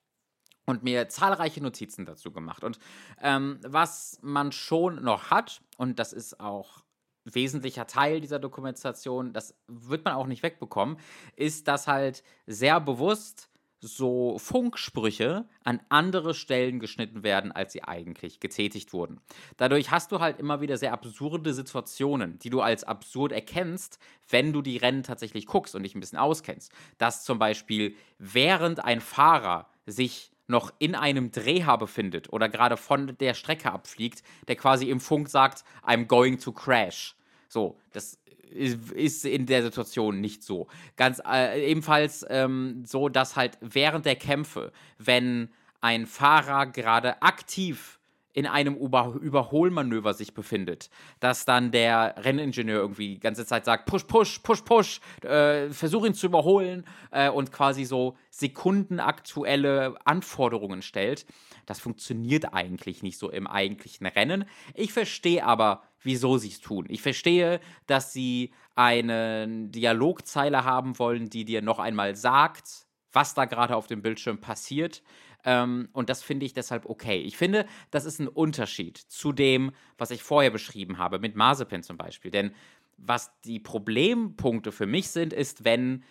und 0.65 0.83
mir 0.83 1.09
zahlreiche 1.09 1.61
Notizen 1.61 2.05
dazu 2.05 2.31
gemacht. 2.31 2.63
Und 2.63 2.79
ähm, 3.21 3.59
was 3.63 4.19
man 4.21 4.51
schon 4.51 5.03
noch 5.03 5.29
hat, 5.29 5.61
und 5.77 5.99
das 5.99 6.13
ist 6.13 6.39
auch 6.39 6.83
wesentlicher 7.25 7.87
Teil 7.87 8.21
dieser 8.21 8.39
Dokumentation, 8.39 9.33
das 9.33 9.55
wird 9.67 10.05
man 10.05 10.13
auch 10.13 10.27
nicht 10.27 10.43
wegbekommen, 10.43 10.97
ist, 11.35 11.67
dass 11.67 11.87
halt 11.87 12.23
sehr 12.47 12.79
bewusst 12.79 13.49
so 13.87 14.37
Funksprüche 14.39 15.45
an 15.63 15.81
andere 15.89 16.33
Stellen 16.33 16.79
geschnitten 16.79 17.23
werden, 17.23 17.51
als 17.51 17.73
sie 17.73 17.83
eigentlich 17.83 18.39
getätigt 18.39 18.93
wurden. 18.93 19.19
Dadurch 19.57 19.91
hast 19.91 20.11
du 20.11 20.19
halt 20.19 20.39
immer 20.39 20.61
wieder 20.61 20.77
sehr 20.77 20.93
absurde 20.93 21.53
Situationen, 21.53 22.39
die 22.39 22.49
du 22.49 22.61
als 22.61 22.83
absurd 22.83 23.31
erkennst, 23.31 23.99
wenn 24.29 24.53
du 24.53 24.61
die 24.61 24.77
Rennen 24.77 25.03
tatsächlich 25.03 25.45
guckst 25.45 25.75
und 25.75 25.83
dich 25.83 25.95
ein 25.95 25.99
bisschen 25.99 26.17
auskennst. 26.17 26.71
Dass 26.97 27.23
zum 27.23 27.39
Beispiel 27.39 27.95
während 28.17 28.83
ein 28.83 29.01
Fahrer 29.01 29.67
sich 29.85 30.31
noch 30.47 30.73
in 30.79 30.95
einem 30.95 31.31
Drehhaar 31.31 31.77
befindet 31.77 32.31
oder 32.31 32.49
gerade 32.49 32.77
von 32.77 33.17
der 33.17 33.33
Strecke 33.33 33.71
abfliegt, 33.71 34.23
der 34.47 34.55
quasi 34.55 34.89
im 34.89 34.99
Funk 34.99 35.29
sagt, 35.29 35.63
I'm 35.85 36.05
going 36.05 36.39
to 36.39 36.51
crash. 36.51 37.15
So, 37.47 37.77
das 37.91 38.19
ist 38.53 39.25
in 39.25 39.45
der 39.45 39.63
Situation 39.63 40.21
nicht 40.21 40.43
so. 40.43 40.67
Ganz 40.95 41.21
äh, 41.25 41.69
ebenfalls 41.69 42.25
ähm, 42.29 42.83
so, 42.85 43.09
dass 43.09 43.35
halt 43.35 43.57
während 43.61 44.05
der 44.05 44.15
Kämpfe, 44.15 44.71
wenn 44.97 45.49
ein 45.81 46.05
Fahrer 46.05 46.67
gerade 46.67 47.21
aktiv 47.21 47.99
in 48.33 48.47
einem 48.47 48.75
Über 48.75 49.13
Überholmanöver 49.21 50.13
sich 50.13 50.33
befindet, 50.33 50.89
dass 51.19 51.45
dann 51.45 51.71
der 51.71 52.15
Renningenieur 52.17 52.79
irgendwie 52.79 53.15
die 53.15 53.19
ganze 53.19 53.45
Zeit 53.45 53.63
sagt, 53.65 53.85
push, 53.85 54.03
push, 54.05 54.39
push, 54.39 54.61
push, 54.61 54.99
äh, 55.21 55.69
versuch 55.69 56.05
ihn 56.05 56.15
zu 56.15 56.25
überholen 56.25 56.85
äh, 57.11 57.29
und 57.29 57.51
quasi 57.51 57.85
so 57.85 58.17
sekundenaktuelle 58.31 59.95
Anforderungen 60.03 60.81
stellt. 60.81 61.25
Das 61.67 61.79
funktioniert 61.79 62.53
eigentlich 62.53 63.03
nicht 63.03 63.17
so 63.17 63.29
im 63.29 63.47
eigentlichen 63.47 64.07
Rennen. 64.07 64.45
Ich 64.73 64.91
verstehe 64.91 65.45
aber, 65.45 65.83
wieso 66.01 66.37
sie 66.37 66.49
es 66.49 66.59
tun. 66.59 66.85
Ich 66.89 67.01
verstehe, 67.01 67.59
dass 67.85 68.13
sie 68.13 68.51
eine 68.75 69.47
Dialogzeile 69.69 70.65
haben 70.65 70.97
wollen, 70.97 71.29
die 71.29 71.45
dir 71.45 71.61
noch 71.61 71.79
einmal 71.79 72.15
sagt, 72.15 72.87
was 73.11 73.35
da 73.35 73.45
gerade 73.45 73.75
auf 73.75 73.87
dem 73.87 74.01
Bildschirm 74.01 74.39
passiert. 74.39 75.03
Ähm, 75.45 75.89
und 75.93 76.09
das 76.09 76.23
finde 76.23 76.45
ich 76.45 76.53
deshalb 76.53 76.85
okay. 76.85 77.19
Ich 77.21 77.37
finde, 77.37 77.65
das 77.91 78.05
ist 78.05 78.19
ein 78.19 78.27
Unterschied 78.27 78.97
zu 78.97 79.31
dem, 79.31 79.71
was 79.97 80.11
ich 80.11 80.23
vorher 80.23 80.51
beschrieben 80.51 80.97
habe, 80.97 81.19
mit 81.19 81.35
Mazepin 81.35 81.83
zum 81.83 81.97
Beispiel. 81.97 82.31
Denn 82.31 82.53
was 82.97 83.31
die 83.41 83.59
Problempunkte 83.59 84.71
für 84.71 84.85
mich 84.85 85.09
sind, 85.09 85.33
ist, 85.33 85.65
wenn 85.65 86.03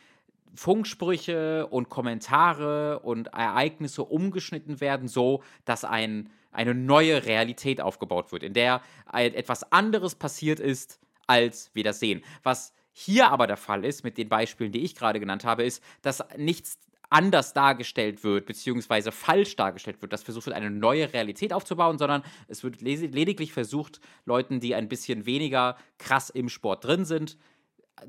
Funksprüche 0.55 1.67
und 1.69 1.89
Kommentare 1.89 3.01
und 3.01 3.29
Ereignisse 3.29 4.05
umgeschnitten 4.05 4.81
werden, 4.81 5.09
so 5.09 5.43
dass 5.65 5.85
ein, 5.85 6.31
eine 6.51 6.75
neue 6.75 7.25
Realität 7.25 7.81
aufgebaut 7.81 8.33
wird, 8.33 8.43
in 8.43 8.53
der 8.53 8.83
etwas 9.13 9.73
anderes 9.73 10.15
passiert 10.15 10.61
ist, 10.61 11.01
als 11.27 11.71
wir 11.73 11.85
das 11.85 12.01
sehen. 12.01 12.23
Was 12.43 12.75
hier 12.93 13.31
aber 13.31 13.47
der 13.47 13.57
Fall 13.57 13.85
ist, 13.85 14.05
mit 14.05 14.19
den 14.19 14.29
Beispielen, 14.29 14.73
die 14.73 14.81
ich 14.81 14.95
gerade 14.95 15.21
genannt 15.21 15.45
habe, 15.45 15.63
ist, 15.63 15.83
dass 16.03 16.23
nichts 16.37 16.79
anders 17.13 17.53
dargestellt 17.53 18.25
wird, 18.25 18.47
beziehungsweise 18.47 19.13
falsch 19.13 19.57
dargestellt 19.57 20.01
wird, 20.01 20.13
dass 20.13 20.23
versucht 20.23 20.47
wird, 20.47 20.57
eine 20.57 20.71
neue 20.71 21.13
Realität 21.13 21.53
aufzubauen, 21.53 21.99
sondern 21.99 22.23
es 22.49 22.65
wird 22.65 22.81
lediglich 22.81 23.53
versucht, 23.53 24.01
Leuten, 24.25 24.61
die 24.61 24.75
ein 24.75 24.89
bisschen 24.89 25.27
weniger 25.27 25.77
krass 25.99 26.31
im 26.31 26.49
Sport 26.49 26.85
drin 26.85 27.05
sind, 27.05 27.37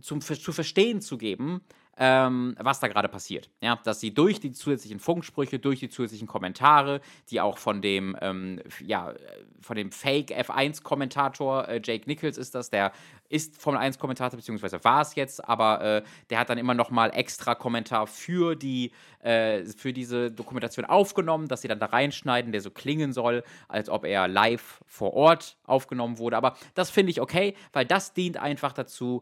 zum, 0.02 0.22
zu 0.22 0.52
verstehen 0.52 1.02
zu 1.02 1.18
geben, 1.18 1.62
ähm, 1.98 2.56
was 2.60 2.80
da 2.80 2.88
gerade 2.88 3.08
passiert. 3.08 3.50
Ja, 3.62 3.80
dass 3.84 4.00
sie 4.00 4.14
durch 4.14 4.40
die 4.40 4.52
zusätzlichen 4.52 5.00
Funksprüche, 5.00 5.60
durch 5.60 5.80
die 5.80 5.90
zusätzlichen 5.90 6.28
Kommentare, 6.28 7.02
die 7.30 7.40
auch 7.40 7.58
von 7.58 7.82
dem, 7.82 8.18
ähm, 8.22 8.62
ja, 8.84 9.14
von 9.62 9.76
dem 9.76 9.92
Fake 9.92 10.32
F1-Kommentator, 10.32 11.68
äh, 11.68 11.82
Jake 11.84 12.06
Nichols 12.08 12.38
ist 12.38 12.56
das, 12.56 12.72
der 12.72 12.92
ist 13.30 13.62
Formel 13.62 13.80
1-Kommentator, 13.80 14.38
beziehungsweise 14.38 14.84
war 14.84 15.02
es 15.02 15.14
jetzt, 15.16 15.48
aber 15.48 15.82
äh, 15.82 16.04
der 16.30 16.40
hat 16.40 16.50
dann 16.50 16.58
immer 16.58 16.74
nochmal 16.74 17.12
extra 17.14 17.54
Kommentar 17.54 18.08
für 18.08 18.56
die, 18.56 18.92
äh, 19.20 19.64
für 19.64 19.94
diese 19.94 20.32
Dokumentation 20.32 20.86
aufgenommen, 20.86 21.48
dass 21.48 21.62
sie 21.62 21.68
dann 21.68 21.80
da 21.80 21.88
reinschneiden, 21.88 22.52
der 22.52 22.62
so 22.62 22.72
klingen 22.72 23.14
soll, 23.14 23.44
als 23.68 23.90
ob 23.90 24.06
er 24.06 24.28
live 24.28 24.82
vor 24.88 25.14
Ort 25.14 25.58
aufgenommen 25.66 26.18
wurde. 26.18 26.38
Aber 26.38 26.56
das 26.74 26.90
finde 26.90 27.12
ich 27.12 27.22
okay, 27.22 27.56
weil 27.72 27.86
das 27.86 28.14
dient 28.14 28.38
einfach 28.38 28.74
dazu, 28.74 29.22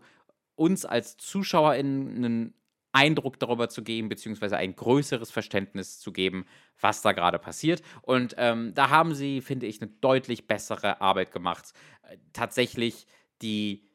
uns 0.55 0.85
als 0.85 1.17
ZuschauerInnen 1.17 2.15
einen 2.15 2.53
Eindruck 2.93 3.39
darüber 3.39 3.69
zu 3.69 3.83
geben, 3.83 4.09
beziehungsweise 4.09 4.57
ein 4.57 4.75
größeres 4.75 5.31
Verständnis 5.31 5.99
zu 5.99 6.11
geben, 6.11 6.45
was 6.79 7.01
da 7.01 7.11
gerade 7.11 7.39
passiert. 7.39 7.81
Und 8.01 8.35
ähm, 8.37 8.73
da 8.73 8.89
haben 8.89 9.15
sie, 9.15 9.41
finde 9.41 9.67
ich, 9.67 9.81
eine 9.81 9.91
deutlich 10.01 10.47
bessere 10.47 11.01
Arbeit 11.01 11.31
gemacht, 11.31 11.73
äh, 12.03 12.17
tatsächlich 12.33 13.07
die 13.41 13.87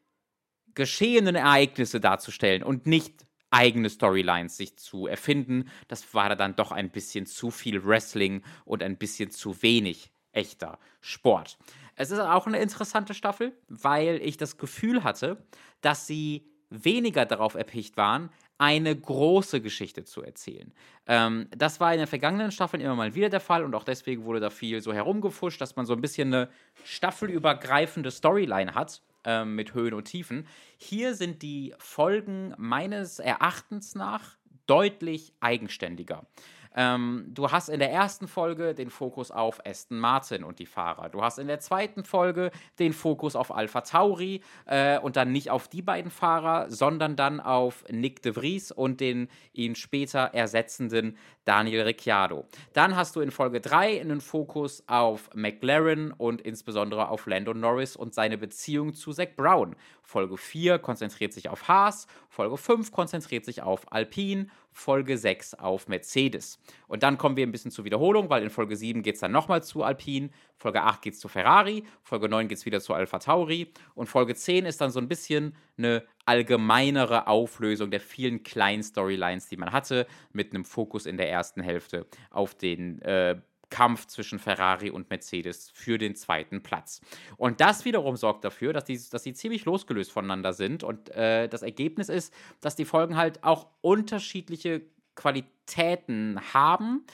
geschehenen 0.74 1.34
Ereignisse 1.34 2.00
darzustellen 2.00 2.62
und 2.62 2.86
nicht 2.86 3.26
eigene 3.50 3.88
Storylines 3.88 4.56
sich 4.56 4.76
zu 4.76 5.06
erfinden. 5.06 5.70
Das 5.88 6.14
war 6.14 6.34
dann 6.36 6.56
doch 6.56 6.72
ein 6.72 6.90
bisschen 6.90 7.26
zu 7.26 7.50
viel 7.50 7.84
Wrestling 7.84 8.42
und 8.64 8.82
ein 8.82 8.96
bisschen 8.96 9.30
zu 9.30 9.62
wenig 9.62 10.10
echter 10.32 10.78
Sport. 11.00 11.58
Es 11.94 12.10
ist 12.10 12.20
auch 12.20 12.46
eine 12.46 12.58
interessante 12.58 13.14
Staffel, 13.14 13.52
weil 13.68 14.20
ich 14.22 14.36
das 14.36 14.58
Gefühl 14.58 15.02
hatte, 15.02 15.42
dass 15.80 16.06
sie 16.06 16.46
weniger 16.68 17.24
darauf 17.24 17.54
erpicht 17.54 17.96
waren, 17.96 18.30
eine 18.58 18.94
große 18.96 19.60
Geschichte 19.60 20.04
zu 20.04 20.22
erzählen. 20.22 20.72
Ähm, 21.06 21.48
das 21.56 21.78
war 21.80 21.92
in 21.92 21.98
den 21.98 22.06
vergangenen 22.06 22.50
Staffeln 22.50 22.80
immer 22.80 22.94
mal 22.94 23.14
wieder 23.14 23.28
der 23.28 23.40
Fall 23.40 23.64
und 23.64 23.74
auch 23.74 23.84
deswegen 23.84 24.24
wurde 24.24 24.40
da 24.40 24.50
viel 24.50 24.80
so 24.80 24.92
herumgefuscht, 24.92 25.60
dass 25.60 25.76
man 25.76 25.86
so 25.86 25.92
ein 25.92 26.00
bisschen 26.00 26.32
eine 26.32 26.48
staffelübergreifende 26.84 28.10
Storyline 28.10 28.74
hat 28.74 29.02
ähm, 29.24 29.54
mit 29.54 29.74
Höhen 29.74 29.94
und 29.94 30.04
Tiefen. 30.04 30.46
Hier 30.78 31.14
sind 31.14 31.42
die 31.42 31.74
Folgen 31.78 32.54
meines 32.56 33.18
Erachtens 33.18 33.94
nach 33.94 34.36
deutlich 34.66 35.32
eigenständiger. 35.40 36.26
Ähm, 36.76 37.24
du 37.28 37.50
hast 37.50 37.70
in 37.70 37.80
der 37.80 37.90
ersten 37.90 38.28
Folge 38.28 38.74
den 38.74 38.90
Fokus 38.90 39.30
auf 39.30 39.64
Aston 39.66 39.98
Martin 39.98 40.44
und 40.44 40.58
die 40.58 40.66
Fahrer. 40.66 41.08
Du 41.08 41.22
hast 41.22 41.38
in 41.38 41.46
der 41.46 41.58
zweiten 41.58 42.04
Folge 42.04 42.50
den 42.78 42.92
Fokus 42.92 43.34
auf 43.34 43.54
Alpha 43.54 43.80
Tauri 43.80 44.42
äh, 44.66 44.98
und 44.98 45.16
dann 45.16 45.32
nicht 45.32 45.50
auf 45.50 45.68
die 45.68 45.82
beiden 45.82 46.10
Fahrer, 46.10 46.70
sondern 46.70 47.16
dann 47.16 47.40
auf 47.40 47.84
Nick 47.90 48.22
de 48.22 48.32
Vries 48.32 48.70
und 48.70 49.00
den 49.00 49.28
ihn 49.54 49.74
später 49.74 50.30
ersetzenden 50.34 51.16
Daniel 51.46 51.82
Ricciardo. 51.82 52.44
Dann 52.72 52.96
hast 52.96 53.16
du 53.16 53.20
in 53.20 53.30
Folge 53.30 53.60
3 53.60 54.00
einen 54.00 54.20
Fokus 54.20 54.82
auf 54.88 55.30
McLaren 55.32 56.10
und 56.10 56.42
insbesondere 56.42 57.08
auf 57.08 57.26
Lando 57.26 57.54
Norris 57.54 57.94
und 57.94 58.12
seine 58.12 58.36
Beziehung 58.36 58.94
zu 58.94 59.12
Zach 59.12 59.28
Brown. 59.36 59.76
Folge 60.02 60.36
4 60.36 60.80
konzentriert 60.80 61.32
sich 61.32 61.48
auf 61.48 61.68
Haas, 61.68 62.08
Folge 62.28 62.56
5 62.56 62.90
konzentriert 62.90 63.44
sich 63.44 63.62
auf 63.62 63.90
Alpine, 63.92 64.48
Folge 64.72 65.16
6 65.16 65.54
auf 65.54 65.88
Mercedes. 65.88 66.60
Und 66.88 67.02
dann 67.02 67.16
kommen 67.16 67.36
wir 67.36 67.46
ein 67.46 67.52
bisschen 67.52 67.70
zur 67.70 67.84
Wiederholung, 67.84 68.28
weil 68.28 68.42
in 68.42 68.50
Folge 68.50 68.76
7 68.76 69.02
geht 69.02 69.14
es 69.14 69.20
dann 69.20 69.32
nochmal 69.32 69.62
zu 69.62 69.84
Alpine, 69.84 70.30
Folge 70.56 70.82
8 70.82 71.02
geht 71.02 71.14
es 71.14 71.20
zu 71.20 71.28
Ferrari, 71.28 71.84
Folge 72.02 72.28
9 72.28 72.48
geht 72.48 72.58
es 72.58 72.66
wieder 72.66 72.80
zu 72.80 72.94
Alpha 72.94 73.18
Tauri 73.18 73.72
und 73.94 74.06
Folge 74.06 74.34
10 74.34 74.66
ist 74.66 74.80
dann 74.80 74.90
so 74.90 75.00
ein 75.00 75.08
bisschen 75.08 75.54
eine 75.76 76.02
allgemeinere 76.24 77.26
Auflösung 77.26 77.90
der 77.90 78.00
vielen 78.00 78.42
kleinen 78.42 78.82
Storylines, 78.82 79.48
die 79.48 79.56
man 79.56 79.72
hatte, 79.72 80.06
mit 80.32 80.54
einem 80.54 80.64
Fokus 80.64 81.06
in 81.06 81.16
der 81.16 81.30
ersten 81.30 81.60
Hälfte 81.60 82.06
auf 82.30 82.54
den 82.54 83.00
äh, 83.02 83.40
Kampf 83.70 84.06
zwischen 84.06 84.38
Ferrari 84.38 84.90
und 84.90 85.10
Mercedes 85.10 85.70
für 85.70 85.98
den 85.98 86.14
zweiten 86.14 86.62
Platz. 86.62 87.00
Und 87.36 87.60
das 87.60 87.84
wiederum 87.84 88.16
sorgt 88.16 88.44
dafür, 88.44 88.72
dass 88.72 88.84
die, 88.84 89.00
dass 89.10 89.22
die 89.22 89.34
ziemlich 89.34 89.64
losgelöst 89.64 90.12
voneinander 90.12 90.52
sind. 90.52 90.84
Und 90.84 91.10
äh, 91.10 91.48
das 91.48 91.62
Ergebnis 91.62 92.08
ist, 92.08 92.32
dass 92.60 92.76
die 92.76 92.84
Folgen 92.84 93.16
halt 93.16 93.42
auch 93.42 93.66
unterschiedliche 93.80 94.82
Qualitäten 95.14 96.40
haben, 96.52 97.04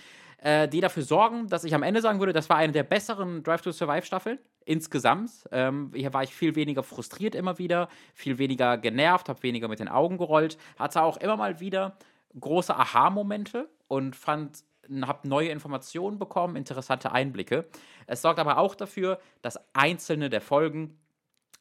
äh, 0.43 0.69
die 0.69 0.81
dafür 0.81 1.05
sorgen, 1.05 1.49
dass 1.49 1.65
ich 1.65 1.75
am 1.75 1.83
Ende 1.83 2.01
sagen 2.01 2.19
würde, 2.19 2.33
das 2.33 2.51
war 2.51 2.57
eine 2.57 2.73
der 2.73 2.83
besseren 2.83 3.43
Drive 3.43 3.63
to 3.63 3.71
Survive 3.71 4.05
Staffeln 4.05 4.39
insgesamt. 4.65 5.31
Ähm, 5.53 5.93
hier 5.95 6.13
war 6.13 6.25
ich 6.25 6.35
viel 6.35 6.57
weniger 6.57 6.83
frustriert 6.83 7.35
immer 7.35 7.59
wieder, 7.59 7.89
viel 8.15 8.39
weniger 8.39 8.77
genervt, 8.77 9.29
habe 9.29 9.43
weniger 9.43 9.69
mit 9.69 9.79
den 9.79 9.89
Augen 9.89 10.19
gerollt, 10.19 10.59
hatte 10.79 11.03
auch 11.03 11.17
immer 11.17 11.37
mal 11.37 11.61
wieder 11.61 11.97
große 12.39 12.75
Aha-Momente 12.75 13.69
und 13.89 14.17
fand 14.17 14.65
habe 15.03 15.29
neue 15.29 15.49
Informationen 15.49 16.19
bekommen, 16.19 16.57
interessante 16.57 17.13
Einblicke. 17.13 17.67
Es 18.09 18.21
sorgt 18.21 18.41
aber 18.41 18.59
auch 18.59 18.75
dafür, 18.75 19.21
dass 19.43 19.61
einzelne 19.75 20.29
der 20.29 20.41
Folgen 20.41 20.99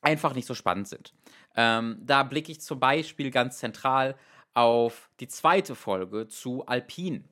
einfach 0.01 0.33
nicht 0.33 0.47
so 0.47 0.55
spannend 0.55 0.87
sind. 0.87 1.13
Ähm, 1.55 1.97
da 2.01 2.23
blicke 2.23 2.51
ich 2.51 2.61
zum 2.61 2.79
Beispiel 2.79 3.29
ganz 3.29 3.59
zentral 3.59 4.15
auf 4.53 5.09
die 5.19 5.27
zweite 5.27 5.75
Folge 5.75 6.27
zu 6.27 6.65
Alpine. 6.65 7.23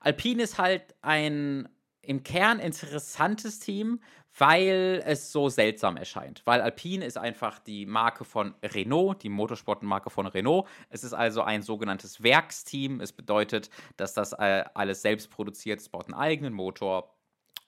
Alpine 0.00 0.42
ist 0.42 0.58
halt 0.58 0.94
ein 1.02 1.68
im 2.02 2.22
Kern 2.22 2.58
interessantes 2.58 3.58
Team, 3.58 4.00
weil 4.38 5.02
es 5.04 5.32
so 5.32 5.48
seltsam 5.48 5.96
erscheint. 5.96 6.42
Weil 6.46 6.60
Alpine 6.60 7.04
ist 7.04 7.18
einfach 7.18 7.58
die 7.58 7.86
Marke 7.86 8.24
von 8.24 8.54
Renault, 8.62 9.22
die 9.22 9.28
Motorsportmarke 9.28 10.10
von 10.10 10.26
Renault. 10.26 10.66
Es 10.90 11.04
ist 11.04 11.12
also 11.12 11.42
ein 11.42 11.62
sogenanntes 11.62 12.22
Werksteam. 12.22 13.00
Es 13.00 13.12
bedeutet, 13.12 13.68
dass 13.96 14.14
das 14.14 14.32
äh, 14.32 14.64
alles 14.74 15.02
selbst 15.02 15.30
produziert. 15.30 15.80
Es 15.80 15.88
baut 15.88 16.06
einen 16.06 16.14
eigenen 16.14 16.54
Motor, 16.54 17.14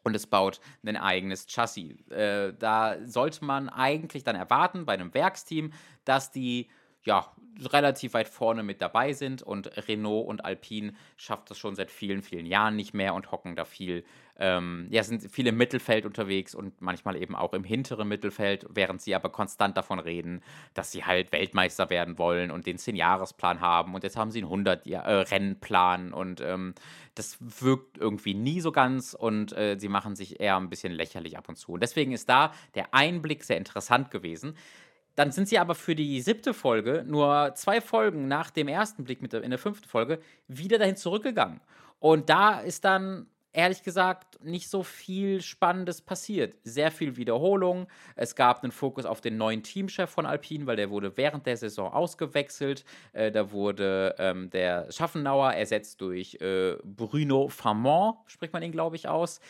und 0.03 0.15
es 0.15 0.27
baut 0.27 0.61
ein 0.85 0.97
eigenes 0.97 1.47
Chassis. 1.47 2.09
Äh, 2.09 2.55
da 2.59 2.97
sollte 3.05 3.45
man 3.45 3.69
eigentlich 3.69 4.25
dann 4.25 4.37
erwarten 4.37 4.87
bei 4.87 4.95
einem 4.95 5.13
Werksteam, 5.13 5.73
dass 6.05 6.31
die 6.31 6.69
ja, 7.05 7.33
relativ 7.67 8.15
weit 8.15 8.29
vorne 8.29 8.63
mit 8.63 8.81
dabei 8.81 9.13
sind 9.13 9.43
und 9.43 9.71
Renault 9.89 10.27
und 10.27 10.45
Alpine 10.45 10.95
schafft 11.17 11.51
das 11.51 11.59
schon 11.59 11.75
seit 11.75 11.91
vielen, 11.91 12.23
vielen 12.23 12.47
Jahren 12.47 12.77
nicht 12.77 12.95
mehr 12.95 13.15
und 13.15 13.31
hocken 13.33 13.57
da 13.57 13.65
viel, 13.65 14.05
ähm, 14.39 14.87
ja, 14.91 15.03
sind 15.03 15.31
viel 15.31 15.47
im 15.47 15.57
Mittelfeld 15.57 16.07
unterwegs 16.07 16.55
und 16.55 16.81
manchmal 16.81 17.17
eben 17.17 17.35
auch 17.35 17.53
im 17.53 17.65
hinteren 17.65 18.09
Mittelfeld, 18.09 18.67
während 18.71 19.03
sie 19.03 19.15
aber 19.15 19.29
konstant 19.31 19.77
davon 19.77 19.99
reden, 19.99 20.43
dass 20.75 20.93
sie 20.93 21.05
halt 21.05 21.33
Weltmeister 21.33 21.91
werden 21.91 22.19
wollen 22.19 22.51
und 22.51 22.67
den 22.67 22.79
10-Jahres-Plan 22.79 23.61
haben 23.61 23.95
und 23.95 24.05
jetzt 24.05 24.17
haben 24.17 24.31
sie 24.31 24.43
einen 24.43 24.65
100-Rennplan 24.65 26.13
und 26.13 26.41
ähm, 26.41 26.75
das 27.15 27.37
wirkt 27.41 27.99
irgendwie 27.99 28.35
nie 28.35 28.61
so 28.61 28.73
ganz 28.73 29.13
und 29.13 29.53
äh, 29.53 29.77
sie 29.79 29.89
machen 29.89 30.17
sich 30.17 30.41
eher 30.41 30.57
ein 30.57 30.71
bisschen 30.71 30.93
lächerlich 30.93 31.37
ab 31.37 31.49
und 31.49 31.57
zu. 31.57 31.73
Und 31.73 31.83
deswegen 31.83 32.13
ist 32.13 32.29
da 32.29 32.53
der 32.75 32.95
Einblick 32.95 33.45
sehr 33.45 33.59
interessant 33.59 34.11
gewesen. 34.11 34.55
Dann 35.21 35.33
sind 35.33 35.51
sie 35.51 35.59
aber 35.59 35.75
für 35.75 35.95
die 35.95 36.19
siebte 36.23 36.55
Folge, 36.55 37.05
nur 37.07 37.53
zwei 37.55 37.83
Folgen 37.83 38.27
nach 38.27 38.49
dem 38.49 38.69
ersten 38.69 39.05
Blick 39.05 39.21
mit 39.21 39.35
der, 39.35 39.43
in 39.43 39.51
der 39.51 39.59
fünften 39.59 39.87
Folge, 39.87 40.19
wieder 40.49 40.79
dahin 40.79 40.97
zurückgegangen. 40.97 41.61
Und 41.99 42.31
da 42.31 42.59
ist 42.61 42.87
dann 42.87 43.27
ehrlich 43.53 43.83
gesagt 43.83 44.43
nicht 44.43 44.71
so 44.71 44.83
viel 44.83 45.43
Spannendes 45.43 46.01
passiert. 46.01 46.57
Sehr 46.65 46.91
viel 46.91 47.19
Wiederholung. 47.19 47.87
Es 48.17 48.35
gab 48.35 48.63
einen 48.63 48.73
Fokus 48.73 49.05
auf 49.05 49.21
den 49.21 49.37
neuen 49.37 49.63
Teamchef 49.63 50.09
von 50.09 50.25
Alpine, 50.25 50.67
weil 50.67 50.77
der 50.77 50.89
wurde 50.89 51.15
während 51.19 51.45
der 51.45 51.59
Saison 51.59 51.93
ausgewechselt. 51.93 52.87
Äh, 53.13 53.31
da 53.31 53.51
wurde 53.53 54.15
ähm, 54.19 54.49
der 54.49 54.91
Schaffenauer 54.91 55.53
ersetzt 55.53 56.01
durch 56.01 56.39
äh, 56.41 56.77
Bruno 56.83 57.49
Famont, 57.49 58.17
spricht 58.25 58.55
man 58.55 58.63
ihn, 58.63 58.73
glaube 58.73 58.97
ich, 58.97 59.07
aus. 59.07 59.41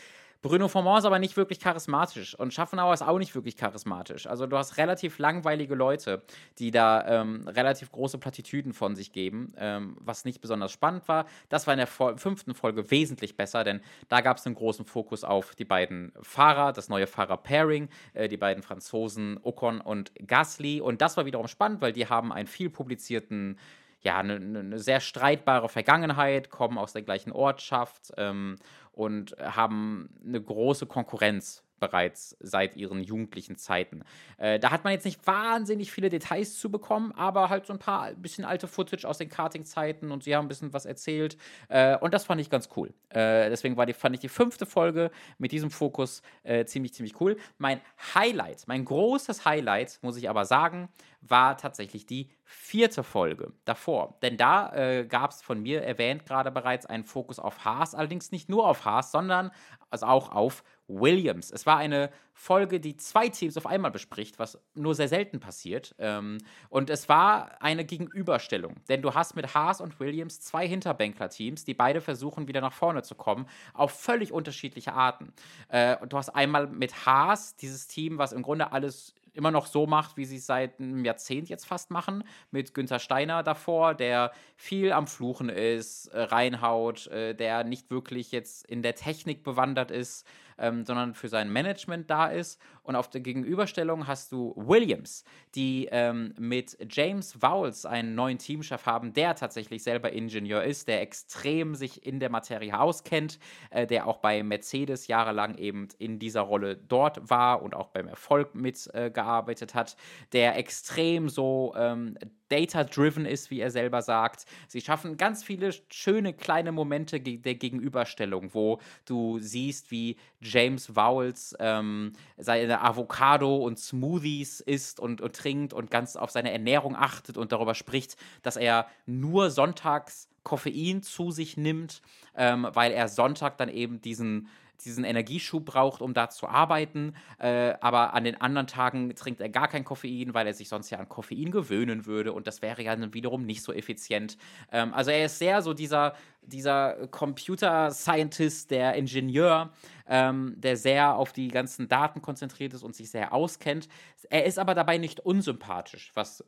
Bruno 0.41 0.67
Formant 0.67 0.99
ist 0.99 1.05
aber 1.05 1.19
nicht 1.19 1.37
wirklich 1.37 1.59
charismatisch 1.59 2.33
und 2.33 2.51
Schaffenauer 2.51 2.95
ist 2.95 3.03
auch 3.03 3.19
nicht 3.19 3.35
wirklich 3.35 3.57
charismatisch. 3.57 4.25
Also 4.25 4.47
du 4.47 4.57
hast 4.57 4.77
relativ 4.77 5.19
langweilige 5.19 5.75
Leute, 5.75 6.23
die 6.57 6.71
da 6.71 7.21
ähm, 7.21 7.47
relativ 7.47 7.91
große 7.91 8.17
Plattitüden 8.17 8.73
von 8.73 8.95
sich 8.95 9.11
geben, 9.11 9.53
ähm, 9.57 9.97
was 9.99 10.25
nicht 10.25 10.41
besonders 10.41 10.71
spannend 10.71 11.07
war. 11.07 11.27
Das 11.49 11.67
war 11.67 11.75
in 11.75 11.77
der 11.77 11.85
Fol 11.85 12.17
fünften 12.17 12.55
Folge 12.55 12.89
wesentlich 12.89 13.37
besser, 13.37 13.63
denn 13.63 13.81
da 14.09 14.21
gab 14.21 14.37
es 14.37 14.45
einen 14.47 14.55
großen 14.55 14.83
Fokus 14.85 15.23
auf 15.23 15.53
die 15.53 15.65
beiden 15.65 16.11
Fahrer, 16.23 16.73
das 16.73 16.89
neue 16.89 17.05
Fahrer-Pairing, 17.05 17.89
äh, 18.15 18.27
die 18.27 18.37
beiden 18.37 18.63
Franzosen 18.63 19.39
Ocon 19.43 19.79
und 19.79 20.11
Gasly. 20.25 20.81
Und 20.81 21.03
das 21.03 21.17
war 21.17 21.25
wiederum 21.25 21.47
spannend, 21.47 21.81
weil 21.81 21.93
die 21.93 22.07
haben 22.07 22.33
einen 22.33 22.47
viel 22.47 22.71
publizierten 22.71 23.59
ja, 24.01 24.17
eine, 24.17 24.35
eine 24.35 24.79
sehr 24.79 24.99
streitbare 24.99 25.69
Vergangenheit, 25.69 26.49
kommen 26.49 26.77
aus 26.77 26.93
der 26.93 27.03
gleichen 27.03 27.31
Ortschaft 27.31 28.11
ähm, 28.17 28.57
und 28.91 29.35
haben 29.39 30.09
eine 30.25 30.41
große 30.41 30.85
Konkurrenz 30.85 31.63
bereits 31.81 32.37
seit 32.39 32.77
ihren 32.77 33.03
jugendlichen 33.03 33.57
Zeiten. 33.57 34.03
Äh, 34.37 34.59
da 34.59 34.71
hat 34.71 34.85
man 34.85 34.93
jetzt 34.93 35.03
nicht 35.03 35.27
wahnsinnig 35.27 35.91
viele 35.91 36.07
Details 36.07 36.57
zu 36.57 36.71
bekommen, 36.71 37.11
aber 37.11 37.49
halt 37.49 37.65
so 37.65 37.73
ein 37.73 37.79
paar 37.79 38.13
bisschen 38.13 38.45
alte 38.45 38.69
Footage 38.69 39.05
aus 39.05 39.17
den 39.17 39.27
Karting-Zeiten 39.27 40.11
und 40.11 40.23
sie 40.23 40.33
haben 40.33 40.45
ein 40.45 40.47
bisschen 40.47 40.71
was 40.71 40.85
erzählt. 40.85 41.37
Äh, 41.67 41.97
und 41.97 42.13
das 42.13 42.23
fand 42.23 42.39
ich 42.39 42.49
ganz 42.49 42.69
cool. 42.77 42.93
Äh, 43.09 43.49
deswegen 43.49 43.75
war 43.75 43.85
die, 43.85 43.93
fand 43.93 44.15
ich 44.15 44.21
die 44.21 44.29
fünfte 44.29 44.65
Folge 44.65 45.11
mit 45.37 45.51
diesem 45.51 45.71
Fokus 45.71 46.21
äh, 46.43 46.63
ziemlich, 46.63 46.93
ziemlich 46.93 47.19
cool. 47.19 47.35
Mein 47.57 47.81
Highlight, 48.15 48.63
mein 48.67 48.85
großes 48.85 49.43
Highlight, 49.43 49.99
muss 50.01 50.15
ich 50.15 50.29
aber 50.29 50.45
sagen, 50.45 50.87
war 51.21 51.57
tatsächlich 51.57 52.05
die 52.05 52.29
vierte 52.43 53.03
Folge 53.03 53.53
davor. 53.65 54.17
Denn 54.21 54.37
da 54.37 54.73
äh, 54.73 55.05
gab 55.05 55.31
es 55.31 55.41
von 55.41 55.61
mir 55.61 55.81
erwähnt 55.83 56.25
gerade 56.25 56.51
bereits 56.51 56.85
einen 56.85 57.03
Fokus 57.03 57.39
auf 57.39 57.63
Haas, 57.63 57.95
allerdings 57.95 58.31
nicht 58.31 58.49
nur 58.49 58.67
auf 58.67 58.85
Haas, 58.85 59.11
sondern 59.11 59.51
also 59.89 60.05
auch 60.05 60.31
auf 60.31 60.63
Williams. 60.99 61.51
Es 61.51 61.65
war 61.65 61.77
eine 61.77 62.09
Folge, 62.33 62.79
die 62.79 62.97
zwei 62.97 63.29
Teams 63.29 63.57
auf 63.57 63.65
einmal 63.65 63.91
bespricht, 63.91 64.39
was 64.39 64.59
nur 64.73 64.95
sehr 64.95 65.07
selten 65.07 65.39
passiert. 65.39 65.95
Ähm, 65.99 66.39
und 66.69 66.89
es 66.89 67.07
war 67.07 67.61
eine 67.61 67.85
Gegenüberstellung, 67.85 68.75
denn 68.89 69.01
du 69.01 69.13
hast 69.13 69.35
mit 69.35 69.53
Haas 69.53 69.81
und 69.81 69.99
Williams 69.99 70.41
zwei 70.41 70.67
Hinterbänkler-Teams, 70.67 71.63
die 71.65 71.73
beide 71.73 72.01
versuchen, 72.01 72.47
wieder 72.47 72.61
nach 72.61 72.73
vorne 72.73 73.03
zu 73.03 73.15
kommen, 73.15 73.47
auf 73.73 73.91
völlig 73.91 74.31
unterschiedliche 74.31 74.93
Arten. 74.93 75.33
Äh, 75.69 75.97
und 75.97 76.13
du 76.13 76.17
hast 76.17 76.29
einmal 76.29 76.67
mit 76.67 77.05
Haas 77.05 77.55
dieses 77.55 77.87
Team, 77.87 78.17
was 78.17 78.33
im 78.33 78.41
Grunde 78.41 78.71
alles 78.71 79.13
immer 79.33 79.51
noch 79.51 79.65
so 79.65 79.87
macht, 79.87 80.17
wie 80.17 80.25
sie 80.25 80.37
es 80.37 80.45
seit 80.45 80.79
einem 80.79 81.05
Jahrzehnt 81.05 81.49
jetzt 81.49 81.65
fast 81.65 81.91
machen, 81.91 82.23
mit 82.51 82.73
Günther 82.73 82.99
Steiner 82.99 83.43
davor, 83.43 83.93
der 83.93 84.31
viel 84.55 84.91
am 84.91 85.07
Fluchen 85.07 85.49
ist, 85.49 86.07
äh, 86.07 86.21
reinhaut, 86.21 87.07
äh, 87.07 87.33
der 87.33 87.63
nicht 87.63 87.89
wirklich 87.89 88.31
jetzt 88.31 88.65
in 88.65 88.81
der 88.81 88.95
Technik 88.95 89.43
bewandert 89.43 89.91
ist, 89.91 90.25
ähm, 90.61 90.85
sondern 90.85 91.13
für 91.13 91.27
sein 91.27 91.51
Management 91.51 92.09
da 92.09 92.27
ist. 92.27 92.61
Und 92.83 92.95
auf 92.95 93.09
der 93.09 93.21
Gegenüberstellung 93.21 94.07
hast 94.07 94.31
du 94.31 94.53
Williams, 94.55 95.23
die 95.53 95.87
ähm, 95.91 96.33
mit 96.39 96.77
James 96.89 97.39
Vowles 97.41 97.85
einen 97.85 98.15
neuen 98.15 98.39
Teamchef 98.39 98.85
haben, 98.87 99.13
der 99.13 99.35
tatsächlich 99.35 99.83
selber 99.83 100.11
Ingenieur 100.11 100.63
ist, 100.63 100.87
der 100.87 101.01
extrem 101.01 101.75
sich 101.75 102.05
in 102.05 102.19
der 102.19 102.31
Materie 102.31 102.79
auskennt, 102.79 103.37
äh, 103.69 103.85
der 103.85 104.07
auch 104.07 104.17
bei 104.17 104.41
Mercedes 104.41 105.07
jahrelang 105.07 105.55
eben 105.57 105.89
in 105.99 106.17
dieser 106.17 106.41
Rolle 106.41 106.75
dort 106.75 107.29
war 107.29 107.61
und 107.61 107.75
auch 107.75 107.89
beim 107.89 108.07
Erfolg 108.07 108.55
mitgearbeitet 108.55 109.75
äh, 109.75 109.77
hat, 109.77 109.95
der 110.33 110.57
extrem 110.57 111.29
so 111.29 111.73
ähm, 111.77 112.17
data-driven 112.51 113.25
ist, 113.25 113.49
wie 113.49 113.61
er 113.61 113.71
selber 113.71 114.01
sagt. 114.01 114.45
Sie 114.67 114.81
schaffen 114.81 115.17
ganz 115.17 115.43
viele 115.43 115.71
schöne 115.89 116.33
kleine 116.33 116.71
Momente 116.71 117.19
der 117.19 117.55
Gegenüberstellung, 117.55 118.53
wo 118.53 118.79
du 119.05 119.39
siehst, 119.39 119.91
wie 119.91 120.17
James 120.41 120.95
Vowles 120.95 121.55
ähm, 121.59 122.13
seine 122.37 122.70
Avocado 122.79 123.57
und 123.57 123.79
Smoothies 123.79 124.61
isst 124.61 124.99
und, 124.99 125.21
und 125.21 125.35
trinkt 125.35 125.73
und 125.73 125.91
ganz 125.91 126.15
auf 126.15 126.31
seine 126.31 126.51
Ernährung 126.51 126.95
achtet 126.95 127.37
und 127.37 127.51
darüber 127.51 127.75
spricht, 127.75 128.15
dass 128.41 128.55
er 128.55 128.87
nur 129.05 129.51
sonntags 129.51 130.29
Koffein 130.43 131.01
zu 131.01 131.31
sich 131.31 131.57
nimmt, 131.57 132.01
ähm, 132.35 132.67
weil 132.73 132.91
er 132.91 133.07
Sonntag 133.07 133.57
dann 133.57 133.69
eben 133.69 134.01
diesen 134.01 134.49
diesen 134.85 135.03
Energieschub 135.03 135.65
braucht, 135.65 136.01
um 136.01 136.13
da 136.13 136.29
zu 136.29 136.47
arbeiten. 136.47 137.15
Äh, 137.39 137.73
aber 137.81 138.13
an 138.13 138.23
den 138.23 138.39
anderen 138.39 138.67
Tagen 138.67 139.13
trinkt 139.15 139.41
er 139.41 139.49
gar 139.49 139.67
kein 139.67 139.83
Koffein, 139.83 140.33
weil 140.33 140.47
er 140.47 140.53
sich 140.53 140.69
sonst 140.69 140.89
ja 140.89 140.99
an 140.99 141.09
Koffein 141.09 141.51
gewöhnen 141.51 142.05
würde 142.05 142.33
und 142.33 142.47
das 142.47 142.61
wäre 142.61 142.81
ja 142.83 142.95
dann 142.95 143.13
wiederum 143.13 143.45
nicht 143.45 143.63
so 143.63 143.73
effizient. 143.73 144.37
Ähm, 144.71 144.93
also 144.93 145.11
er 145.11 145.25
ist 145.25 145.39
sehr 145.39 145.61
so 145.61 145.73
dieser, 145.73 146.15
dieser 146.41 147.07
Computer-Scientist, 147.07 148.71
der 148.71 148.95
Ingenieur, 148.95 149.71
ähm, 150.07 150.55
der 150.57 150.77
sehr 150.77 151.15
auf 151.15 151.33
die 151.33 151.49
ganzen 151.49 151.87
Daten 151.87 152.21
konzentriert 152.21 152.73
ist 152.73 152.83
und 152.83 152.95
sich 152.95 153.09
sehr 153.09 153.33
auskennt. 153.33 153.87
Er 154.29 154.45
ist 154.45 154.59
aber 154.59 154.75
dabei 154.75 154.97
nicht 154.97 155.19
unsympathisch, 155.19 156.11
was 156.15 156.43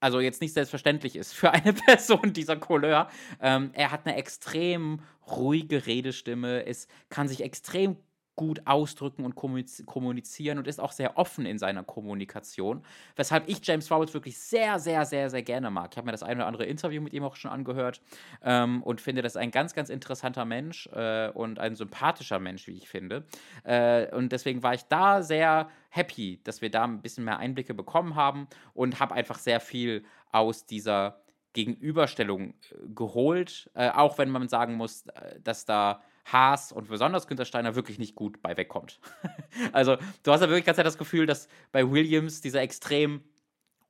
also 0.00 0.20
jetzt 0.20 0.40
nicht 0.40 0.52
selbstverständlich 0.52 1.16
ist 1.16 1.32
für 1.32 1.50
eine 1.50 1.72
Person 1.86 2.32
dieser 2.32 2.56
Couleur. 2.56 3.08
Ähm, 3.40 3.70
er 3.72 3.90
hat 3.90 4.06
eine 4.06 4.16
extrem 4.16 5.00
ruhige 5.26 5.86
Redestimme, 5.86 6.66
es 6.66 6.88
kann 7.08 7.28
sich 7.28 7.42
extrem 7.42 7.96
gut 8.38 8.62
ausdrücken 8.66 9.24
und 9.24 9.34
kommunizieren 9.34 10.58
und 10.58 10.68
ist 10.68 10.78
auch 10.80 10.92
sehr 10.92 11.18
offen 11.18 11.44
in 11.44 11.58
seiner 11.58 11.82
Kommunikation, 11.82 12.84
weshalb 13.16 13.48
ich 13.48 13.66
James 13.66 13.90
Vowles 13.90 14.14
wirklich 14.14 14.38
sehr, 14.38 14.78
sehr, 14.78 15.04
sehr, 15.04 15.28
sehr 15.28 15.42
gerne 15.42 15.72
mag. 15.72 15.90
Ich 15.90 15.98
habe 15.98 16.06
mir 16.06 16.12
das 16.12 16.22
eine 16.22 16.36
oder 16.36 16.46
andere 16.46 16.64
Interview 16.64 17.02
mit 17.02 17.12
ihm 17.12 17.24
auch 17.24 17.34
schon 17.34 17.50
angehört 17.50 18.00
ähm, 18.42 18.84
und 18.84 19.00
finde, 19.00 19.22
das 19.22 19.36
ein 19.36 19.50
ganz, 19.50 19.74
ganz 19.74 19.90
interessanter 19.90 20.44
Mensch 20.44 20.88
äh, 20.92 21.30
und 21.30 21.58
ein 21.58 21.74
sympathischer 21.74 22.38
Mensch, 22.38 22.68
wie 22.68 22.76
ich 22.76 22.88
finde. 22.88 23.26
Äh, 23.64 24.14
und 24.14 24.30
deswegen 24.30 24.62
war 24.62 24.72
ich 24.72 24.84
da 24.84 25.20
sehr 25.20 25.68
happy, 25.90 26.40
dass 26.44 26.62
wir 26.62 26.70
da 26.70 26.84
ein 26.84 27.02
bisschen 27.02 27.24
mehr 27.24 27.40
Einblicke 27.40 27.74
bekommen 27.74 28.14
haben 28.14 28.46
und 28.72 29.00
habe 29.00 29.16
einfach 29.16 29.40
sehr 29.40 29.58
viel 29.58 30.04
aus 30.30 30.64
dieser 30.64 31.20
Gegenüberstellung 31.54 32.50
äh, 32.50 32.54
geholt, 32.94 33.68
äh, 33.74 33.90
auch 33.90 34.16
wenn 34.18 34.30
man 34.30 34.48
sagen 34.48 34.74
muss, 34.74 35.06
äh, 35.08 35.40
dass 35.42 35.64
da 35.64 36.02
Haas 36.32 36.72
und 36.72 36.88
besonders 36.88 37.26
Günther 37.26 37.44
Steiner 37.44 37.74
wirklich 37.74 37.98
nicht 37.98 38.14
gut 38.14 38.42
bei 38.42 38.56
wegkommt. 38.56 39.00
also, 39.72 39.96
du 40.22 40.32
hast 40.32 40.40
ja 40.40 40.48
wirklich 40.48 40.64
ganz 40.64 40.76
das 40.76 40.98
Gefühl, 40.98 41.26
dass 41.26 41.48
bei 41.72 41.90
Williams 41.90 42.40
dieser 42.40 42.62
extrem 42.62 43.22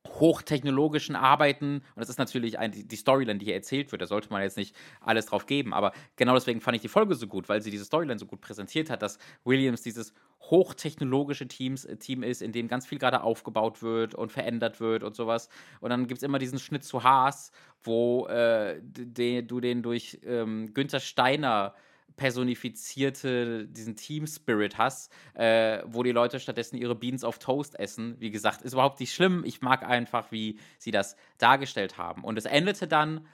hochtechnologischen 0.06 1.16
Arbeiten, 1.16 1.76
und 1.76 1.96
das 1.96 2.08
ist 2.08 2.18
natürlich 2.18 2.58
ein, 2.58 2.72
die 2.72 2.96
Storyline, 2.96 3.38
die 3.38 3.46
hier 3.46 3.54
erzählt 3.54 3.92
wird, 3.92 4.02
da 4.02 4.06
sollte 4.06 4.30
man 4.30 4.42
jetzt 4.42 4.56
nicht 4.56 4.74
alles 5.00 5.26
drauf 5.26 5.46
geben, 5.46 5.74
aber 5.74 5.92
genau 6.16 6.34
deswegen 6.34 6.60
fand 6.60 6.76
ich 6.76 6.82
die 6.82 6.88
Folge 6.88 7.14
so 7.14 7.26
gut, 7.26 7.48
weil 7.48 7.60
sie 7.60 7.70
diese 7.70 7.84
Storyline 7.84 8.18
so 8.18 8.26
gut 8.26 8.40
präsentiert 8.40 8.90
hat, 8.90 9.02
dass 9.02 9.18
Williams 9.44 9.82
dieses 9.82 10.14
hochtechnologische 10.40 11.46
Teams, 11.46 11.84
äh, 11.84 11.96
Team 11.96 12.22
ist, 12.22 12.42
in 12.42 12.52
dem 12.52 12.68
ganz 12.68 12.86
viel 12.86 12.98
gerade 12.98 13.22
aufgebaut 13.22 13.82
wird 13.82 14.14
und 14.14 14.32
verändert 14.32 14.80
wird 14.80 15.02
und 15.02 15.14
sowas. 15.14 15.48
Und 15.80 15.90
dann 15.90 16.06
gibt 16.06 16.18
es 16.18 16.22
immer 16.22 16.38
diesen 16.38 16.58
Schnitt 16.58 16.84
zu 16.84 17.02
Haas, 17.02 17.52
wo 17.82 18.26
äh, 18.26 18.80
de, 18.82 19.42
du 19.42 19.60
den 19.60 19.82
durch 19.82 20.20
ähm, 20.24 20.72
Günther 20.74 21.00
Steiner 21.00 21.74
personifizierte, 22.16 23.66
diesen 23.66 23.96
Team-Spirit 23.96 24.78
hast, 24.78 25.12
äh, 25.34 25.82
wo 25.86 26.02
die 26.02 26.12
Leute 26.12 26.40
stattdessen 26.40 26.76
ihre 26.76 26.94
Beans 26.94 27.24
auf 27.24 27.38
Toast 27.38 27.78
essen. 27.78 28.16
Wie 28.18 28.30
gesagt, 28.30 28.62
ist 28.62 28.72
überhaupt 28.72 29.00
nicht 29.00 29.14
schlimm. 29.14 29.44
Ich 29.46 29.62
mag 29.62 29.84
einfach, 29.84 30.32
wie 30.32 30.58
sie 30.78 30.90
das 30.90 31.16
dargestellt 31.38 31.96
haben. 31.96 32.24
Und 32.24 32.36
es 32.36 32.44
endete 32.44 32.88
dann, 32.88 33.26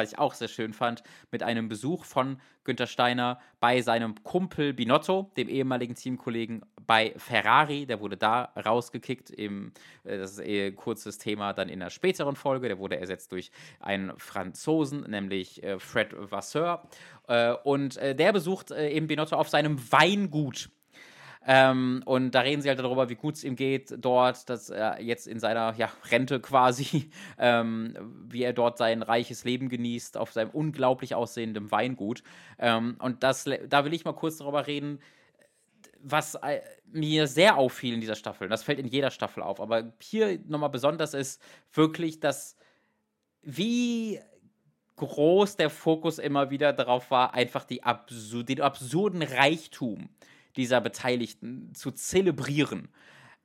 was 0.00 0.12
ich 0.12 0.18
auch 0.18 0.34
sehr 0.34 0.48
schön 0.48 0.72
fand, 0.72 1.02
mit 1.30 1.42
einem 1.42 1.68
Besuch 1.68 2.04
von 2.04 2.40
Günter 2.64 2.86
Steiner 2.86 3.38
bei 3.60 3.82
seinem 3.82 4.14
Kumpel 4.22 4.72
Binotto, 4.72 5.30
dem 5.36 5.48
ehemaligen 5.48 5.94
Teamkollegen 5.94 6.62
bei 6.86 7.14
Ferrari. 7.16 7.86
Der 7.86 8.00
wurde 8.00 8.16
da 8.16 8.52
rausgekickt. 8.56 9.30
Im, 9.30 9.72
äh, 10.04 10.18
das 10.18 10.32
ist 10.32 10.40
eh 10.40 10.68
ein 10.68 10.76
kurzes 10.76 11.18
Thema 11.18 11.52
dann 11.52 11.68
in 11.68 11.80
der 11.80 11.90
späteren 11.90 12.36
Folge. 12.36 12.68
Der 12.68 12.78
wurde 12.78 12.98
ersetzt 12.98 13.32
durch 13.32 13.50
einen 13.78 14.12
Franzosen, 14.18 15.02
nämlich 15.02 15.62
äh, 15.62 15.78
Fred 15.78 16.14
Vasseur. 16.16 16.88
Äh, 17.28 17.52
und 17.64 17.96
der 17.96 18.32
besucht 18.32 18.70
eben 18.70 19.06
Binotto 19.06 19.36
auf 19.36 19.48
seinem 19.48 19.78
Weingut. 19.92 20.70
Ähm, 21.46 22.02
und 22.04 22.32
da 22.32 22.40
reden 22.40 22.60
sie 22.60 22.68
halt 22.68 22.78
darüber, 22.78 23.08
wie 23.08 23.14
gut 23.14 23.36
es 23.36 23.44
ihm 23.44 23.56
geht 23.56 23.94
dort, 23.98 24.50
dass 24.50 24.68
er 24.68 25.00
jetzt 25.00 25.26
in 25.26 25.40
seiner 25.40 25.74
ja, 25.76 25.90
Rente 26.10 26.38
quasi, 26.38 27.10
ähm, 27.38 27.96
wie 28.28 28.42
er 28.42 28.52
dort 28.52 28.76
sein 28.76 29.02
reiches 29.02 29.44
Leben 29.44 29.68
genießt, 29.68 30.18
auf 30.18 30.32
seinem 30.32 30.50
unglaublich 30.50 31.14
aussehenden 31.14 31.70
Weingut. 31.70 32.22
Ähm, 32.58 32.96
und 32.98 33.22
das, 33.22 33.48
da 33.68 33.84
will 33.84 33.94
ich 33.94 34.04
mal 34.04 34.12
kurz 34.12 34.36
darüber 34.36 34.66
reden, 34.66 35.00
was 36.02 36.34
äh, 36.36 36.60
mir 36.92 37.26
sehr 37.26 37.56
auffiel 37.56 37.94
in 37.94 38.00
dieser 38.00 38.16
Staffel. 38.16 38.48
Das 38.48 38.62
fällt 38.62 38.78
in 38.78 38.86
jeder 38.86 39.10
Staffel 39.10 39.42
auf, 39.42 39.60
aber 39.60 39.92
hier 40.00 40.38
nochmal 40.46 40.70
besonders 40.70 41.14
ist 41.14 41.40
wirklich, 41.72 42.20
dass 42.20 42.56
wie 43.42 44.20
groß 44.96 45.56
der 45.56 45.70
Fokus 45.70 46.18
immer 46.18 46.50
wieder 46.50 46.74
darauf 46.74 47.10
war, 47.10 47.32
einfach 47.32 47.64
die 47.64 47.82
absur 47.82 48.44
den 48.44 48.60
absurden 48.60 49.22
Reichtum 49.22 50.10
dieser 50.56 50.80
Beteiligten 50.80 51.74
zu 51.74 51.90
zelebrieren. 51.90 52.88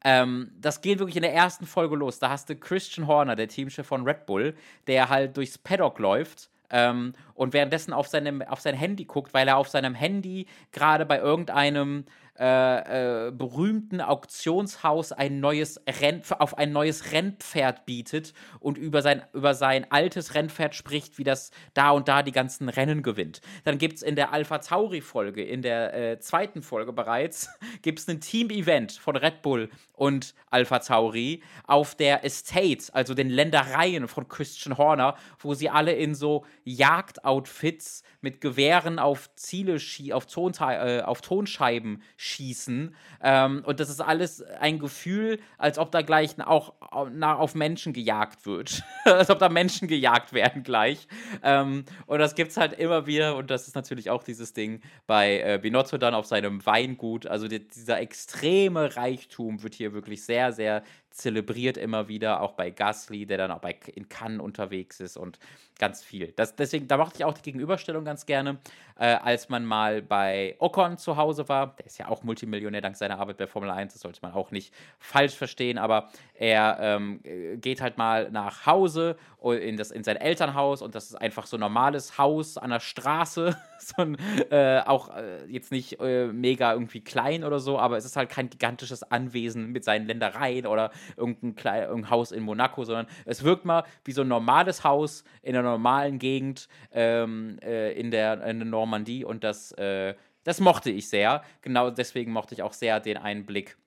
Ähm, 0.04 0.52
das 0.60 0.82
geht 0.82 1.00
wirklich 1.00 1.16
in 1.16 1.24
der 1.24 1.34
ersten 1.34 1.66
Folge 1.66 1.96
los. 1.96 2.20
Da 2.20 2.30
hast 2.30 2.50
du 2.50 2.56
Christian 2.56 3.08
Horner, 3.08 3.36
der 3.36 3.48
Teamchef 3.48 3.88
von 3.88 4.04
Red 4.04 4.26
Bull, 4.26 4.56
der 4.88 5.10
halt 5.10 5.36
durchs 5.36 5.58
Paddock 5.58 6.00
läuft 6.00 6.50
ähm, 6.70 7.14
und 7.34 7.54
währenddessen 7.54 7.94
auf, 7.94 8.08
seinem, 8.08 8.42
auf 8.42 8.60
sein 8.60 8.76
Handy 8.76 9.06
guckt, 9.06 9.34
weil 9.34 9.48
er 9.48 9.58
auf 9.58 9.70
seinem 9.70 9.96
Handy 9.96 10.46
gerade 10.72 11.06
bei 11.06 11.18
irgendeinem 11.18 12.06
äh, 12.38 13.28
äh, 13.28 13.32
berühmten 13.32 14.02
Auktionshaus 14.02 15.14
ein 15.14 15.40
neues 15.40 15.82
Renn, 15.88 16.22
auf 16.38 16.58
ein 16.58 16.74
neues 16.74 17.14
Rennpferd 17.14 17.86
bietet 17.86 18.34
und 18.60 18.78
über 18.78 19.02
sein, 19.02 19.24
über 19.32 19.54
sein 19.54 19.90
altes 19.90 20.36
Rennpferd 20.36 20.76
spricht, 20.76 21.18
wie 21.18 21.24
das 21.24 21.52
da 21.74 21.92
und 21.92 22.10
da 22.10 22.24
die 22.24 22.34
ganzen 22.34 22.68
Rennen 22.68 23.04
gewinnt. 23.04 23.40
Dann 23.64 23.78
gibt 23.78 23.96
es 23.96 24.02
in 24.04 24.18
der 24.18 24.34
Alpha 24.34 24.58
Tauri-Folge, 24.58 25.44
in 25.44 25.62
der 25.62 25.94
äh, 25.94 26.20
zweiten 26.20 26.62
Folge 26.62 26.92
bereits, 26.92 27.50
gibt 27.82 28.00
es 28.00 28.08
ein 28.10 28.20
Team-Event 28.20 28.92
von 28.92 29.16
Red 29.16 29.42
Bull 29.42 29.70
und 29.94 30.36
Alpha 30.50 30.80
Tauri 30.80 31.42
auf 31.68 31.96
der 31.96 32.26
Estate, 32.26 32.94
also 32.94 33.14
den 33.14 33.30
Ländereien 33.30 34.10
von 34.10 34.28
Christian 34.28 34.78
Horner, 34.78 35.16
wo 35.40 35.54
sie 35.54 35.70
alle 35.70 35.94
in 35.94 36.16
so 36.16 36.46
Jagdoutfits 36.66 38.04
mit 38.20 38.42
Gewehren 38.42 39.00
auf 39.00 39.34
Ziele, 39.36 39.78
auf, 40.12 40.26
Tonte 40.26 40.64
äh, 40.64 41.02
auf 41.02 41.22
Tonscheiben 41.22 42.02
schießen. 42.26 42.96
Ähm, 43.22 43.64
und 43.66 43.80
das 43.80 43.90
ist 43.90 44.02
alles 44.02 44.42
ein 44.42 44.80
Gefühl, 44.80 45.40
als 45.58 45.78
ob 45.78 45.92
da 45.92 46.02
gleich 46.02 46.40
auch 46.40 46.74
auf 46.82 47.56
Menschen 47.56 47.94
gejagt 47.94 48.46
wird. 48.46 48.84
als 49.06 49.30
ob 49.30 49.40
da 49.40 49.50
Menschen 49.50 49.88
gejagt 49.88 50.34
werden 50.34 50.64
gleich. 50.64 51.08
Ähm, 51.44 51.86
und 52.08 52.20
das 52.20 52.36
gibt 52.36 52.52
es 52.52 52.58
halt 52.58 52.74
immer 52.74 53.06
wieder. 53.06 53.36
Und 53.36 53.52
das 53.52 53.68
ist 53.68 53.76
natürlich 53.76 54.10
auch 54.10 54.24
dieses 54.24 54.54
Ding 54.54 54.82
bei 55.06 55.40
äh, 55.40 55.60
Binotto 55.62 55.98
dann 55.98 56.16
auf 56.16 56.26
seinem 56.26 56.66
Weingut. 56.66 57.28
Also 57.28 57.48
die, 57.48 57.68
dieser 57.68 58.00
extreme 58.00 58.96
Reichtum 58.96 59.62
wird 59.62 59.76
hier 59.76 59.94
wirklich 59.94 60.26
sehr, 60.26 60.52
sehr 60.52 60.84
zelebriert 61.16 61.78
immer 61.78 62.08
wieder, 62.08 62.42
auch 62.42 62.54
bei 62.54 62.70
Gasly, 62.70 63.26
der 63.26 63.38
dann 63.38 63.52
auch 63.52 63.60
bei, 63.60 63.78
in 63.96 64.10
Cannes 64.10 64.42
unterwegs 64.42 65.00
ist 65.00 65.16
und 65.16 65.40
ganz 65.80 66.04
viel. 66.04 66.34
Das, 66.34 66.56
deswegen, 66.56 66.88
da 66.88 66.98
mochte 66.98 67.18
ich 67.18 67.26
auch 67.26 67.34
die 67.34 67.42
Gegenüberstellung 67.42 68.06
ganz 68.06 68.26
gerne, 68.26 68.58
äh, 68.98 69.06
als 69.06 69.50
man 69.50 69.66
mal 69.66 70.02
bei 70.02 70.56
Ocon 70.60 70.98
zu 70.98 71.18
Hause 71.18 71.48
war. 71.50 71.76
Der 71.78 71.86
ist 71.86 71.98
ja 71.98 72.08
auch 72.08 72.24
Multimillionär 72.24 72.82
dank 72.82 72.96
seiner 72.96 73.20
Arbeit 73.20 73.38
bei 73.38 73.48
Formel 73.48 73.70
1, 73.70 73.94
das 73.94 74.02
sollte 74.02 74.20
man 74.22 74.34
auch 74.34 74.52
nicht 74.52 74.74
falsch 75.00 75.36
verstehen, 75.36 75.78
aber 75.78 76.10
er 76.34 76.78
ähm, 76.82 77.22
geht 77.62 77.82
halt 77.82 77.98
mal 77.98 78.30
nach 78.32 78.66
Hause 78.66 79.18
in, 79.42 79.78
das, 79.78 79.92
in 79.92 80.04
sein 80.04 80.18
Elternhaus 80.18 80.82
und 80.82 80.96
das 80.96 81.06
ist 81.06 81.16
einfach 81.16 81.46
so 81.46 81.58
ein 81.58 81.62
normales 81.62 82.18
Haus 82.18 82.58
an 82.58 82.72
der 82.72 82.80
Straße. 82.80 83.56
so 83.80 84.02
ein, 84.02 84.18
äh, 84.50 84.82
auch 84.86 85.16
äh, 85.16 85.46
jetzt 85.48 85.72
nicht 85.72 86.00
äh, 86.00 86.28
mega 86.28 86.74
irgendwie 86.74 87.02
klein 87.02 87.44
oder 87.44 87.60
so, 87.60 87.78
aber 87.80 87.98
es 87.98 88.06
ist 88.06 88.16
halt 88.16 88.30
kein 88.30 88.50
gigantisches 88.50 89.04
Anwesen 89.04 89.72
mit 89.72 89.84
seinen 89.84 90.08
Ländereien 90.08 90.66
oder 90.66 90.92
irgendein, 91.18 91.56
klein, 91.56 91.84
irgendein 91.84 92.10
Haus 92.10 92.32
in 92.32 92.44
Monaco, 92.44 92.84
sondern 92.84 93.08
es 93.26 93.44
wirkt 93.44 93.66
mal 93.66 93.84
wie 94.04 94.12
so 94.12 94.22
ein 94.22 94.28
normales 94.28 94.84
Haus 94.84 95.24
in 95.42 95.56
einer 95.56 95.70
normalen 95.70 96.20
Gegend 96.20 96.68
ähm, 96.92 97.58
äh, 97.64 97.94
in, 97.94 98.12
der, 98.12 98.44
in 98.46 98.60
der 98.60 98.68
Normandie 98.68 99.26
und 99.26 99.44
das 99.44 99.72
äh, 99.74 100.16
das 100.46 100.60
mochte 100.60 100.92
ich 100.92 101.10
sehr. 101.10 101.44
Genau 101.62 101.90
deswegen 101.90 102.32
mochte 102.32 102.54
ich 102.54 102.62
auch 102.62 102.74
sehr 102.74 103.00
den 103.00 103.18
Einblick 103.18 103.78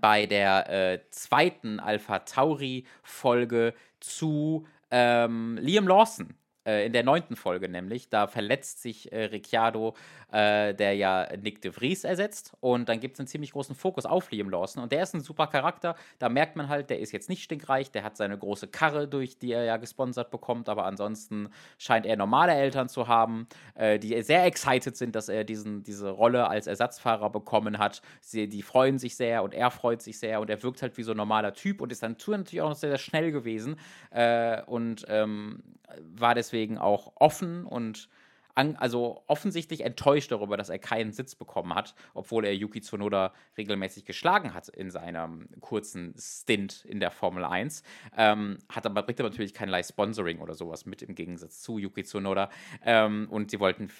bei 0.00 0.26
der 0.26 0.68
äh, 0.68 1.00
zweiten 1.10 1.78
Alpha 1.78 2.18
Tauri-Folge 2.18 3.72
zu 4.00 4.66
ähm, 4.90 5.58
Liam 5.60 5.86
Lawson 5.86 6.34
in 6.66 6.92
der 6.92 7.04
neunten 7.04 7.36
Folge 7.36 7.68
nämlich, 7.68 8.08
da 8.08 8.26
verletzt 8.26 8.82
sich 8.82 9.12
äh, 9.12 9.24
Ricciardo, 9.26 9.94
äh, 10.32 10.74
der 10.74 10.94
ja 10.94 11.28
Nick 11.40 11.62
de 11.62 11.70
Vries 11.70 12.04
ersetzt. 12.04 12.56
Und 12.60 12.88
dann 12.88 13.00
gibt 13.00 13.14
es 13.14 13.20
einen 13.20 13.28
ziemlich 13.28 13.52
großen 13.52 13.74
Fokus 13.74 14.06
auf 14.06 14.30
Liam 14.30 14.50
Lawson. 14.50 14.82
Und 14.82 14.92
der 14.92 15.02
ist 15.02 15.14
ein 15.14 15.20
super 15.20 15.46
Charakter. 15.46 15.94
Da 16.18 16.28
merkt 16.28 16.56
man 16.56 16.68
halt, 16.68 16.90
der 16.90 16.98
ist 16.98 17.12
jetzt 17.12 17.28
nicht 17.28 17.42
stinkreich, 17.42 17.90
der 17.90 18.02
hat 18.02 18.16
seine 18.16 18.36
große 18.36 18.68
Karre, 18.68 19.06
durch 19.06 19.38
die 19.38 19.52
er 19.52 19.64
ja 19.64 19.76
gesponsert 19.76 20.30
bekommt. 20.30 20.68
Aber 20.68 20.84
ansonsten 20.84 21.48
scheint 21.78 22.06
er 22.06 22.16
normale 22.16 22.52
Eltern 22.52 22.88
zu 22.88 23.06
haben, 23.06 23.46
äh, 23.74 23.98
die 23.98 24.20
sehr 24.22 24.44
excited 24.44 24.96
sind, 24.96 25.14
dass 25.14 25.28
er 25.28 25.44
diesen, 25.44 25.84
diese 25.84 26.10
Rolle 26.10 26.48
als 26.48 26.66
Ersatzfahrer 26.66 27.30
bekommen 27.30 27.78
hat. 27.78 28.02
Sie, 28.20 28.48
die 28.48 28.62
freuen 28.62 28.98
sich 28.98 29.16
sehr 29.16 29.42
und 29.42 29.54
er 29.54 29.70
freut 29.70 30.02
sich 30.02 30.18
sehr. 30.18 30.40
Und 30.40 30.50
er 30.50 30.62
wirkt 30.62 30.82
halt 30.82 30.96
wie 30.96 31.02
so 31.02 31.12
ein 31.12 31.16
normaler 31.16 31.52
Typ 31.54 31.80
und 31.80 31.92
ist 31.92 32.02
dann 32.02 32.16
natürlich 32.26 32.60
auch 32.60 32.70
noch 32.70 32.76
sehr, 32.76 32.90
sehr 32.90 32.98
schnell 32.98 33.30
gewesen. 33.30 33.76
Äh, 34.10 34.62
und 34.64 35.04
ähm, 35.08 35.62
war 36.14 36.34
deswegen 36.34 36.55
auch 36.78 37.12
offen 37.16 37.64
und 37.66 38.08
also 38.56 39.22
offensichtlich 39.26 39.82
enttäuscht 39.82 40.32
darüber, 40.32 40.56
dass 40.56 40.70
er 40.70 40.78
keinen 40.78 41.12
Sitz 41.12 41.34
bekommen 41.34 41.74
hat, 41.74 41.94
obwohl 42.14 42.46
er 42.46 42.54
Yuki 42.54 42.80
Tsunoda 42.80 43.32
regelmäßig 43.58 44.06
geschlagen 44.06 44.54
hat 44.54 44.68
in 44.68 44.90
seinem 44.90 45.48
kurzen 45.60 46.14
Stint 46.18 46.84
in 46.86 46.98
der 46.98 47.10
Formel 47.10 47.44
1. 47.44 47.82
Ähm, 48.16 48.58
hat 48.68 48.86
aber, 48.86 49.02
bringt 49.02 49.20
aber 49.20 49.28
natürlich 49.28 49.52
keinerlei 49.52 49.82
Sponsoring 49.82 50.40
oder 50.40 50.54
sowas 50.54 50.86
mit 50.86 51.02
im 51.02 51.14
Gegensatz 51.14 51.60
zu 51.60 51.78
Yuki 51.78 52.04
Tsunoda. 52.04 52.48
Ähm, 52.82 53.28
und 53.30 53.50
sie 53.50 53.60
wollten, 53.60 53.90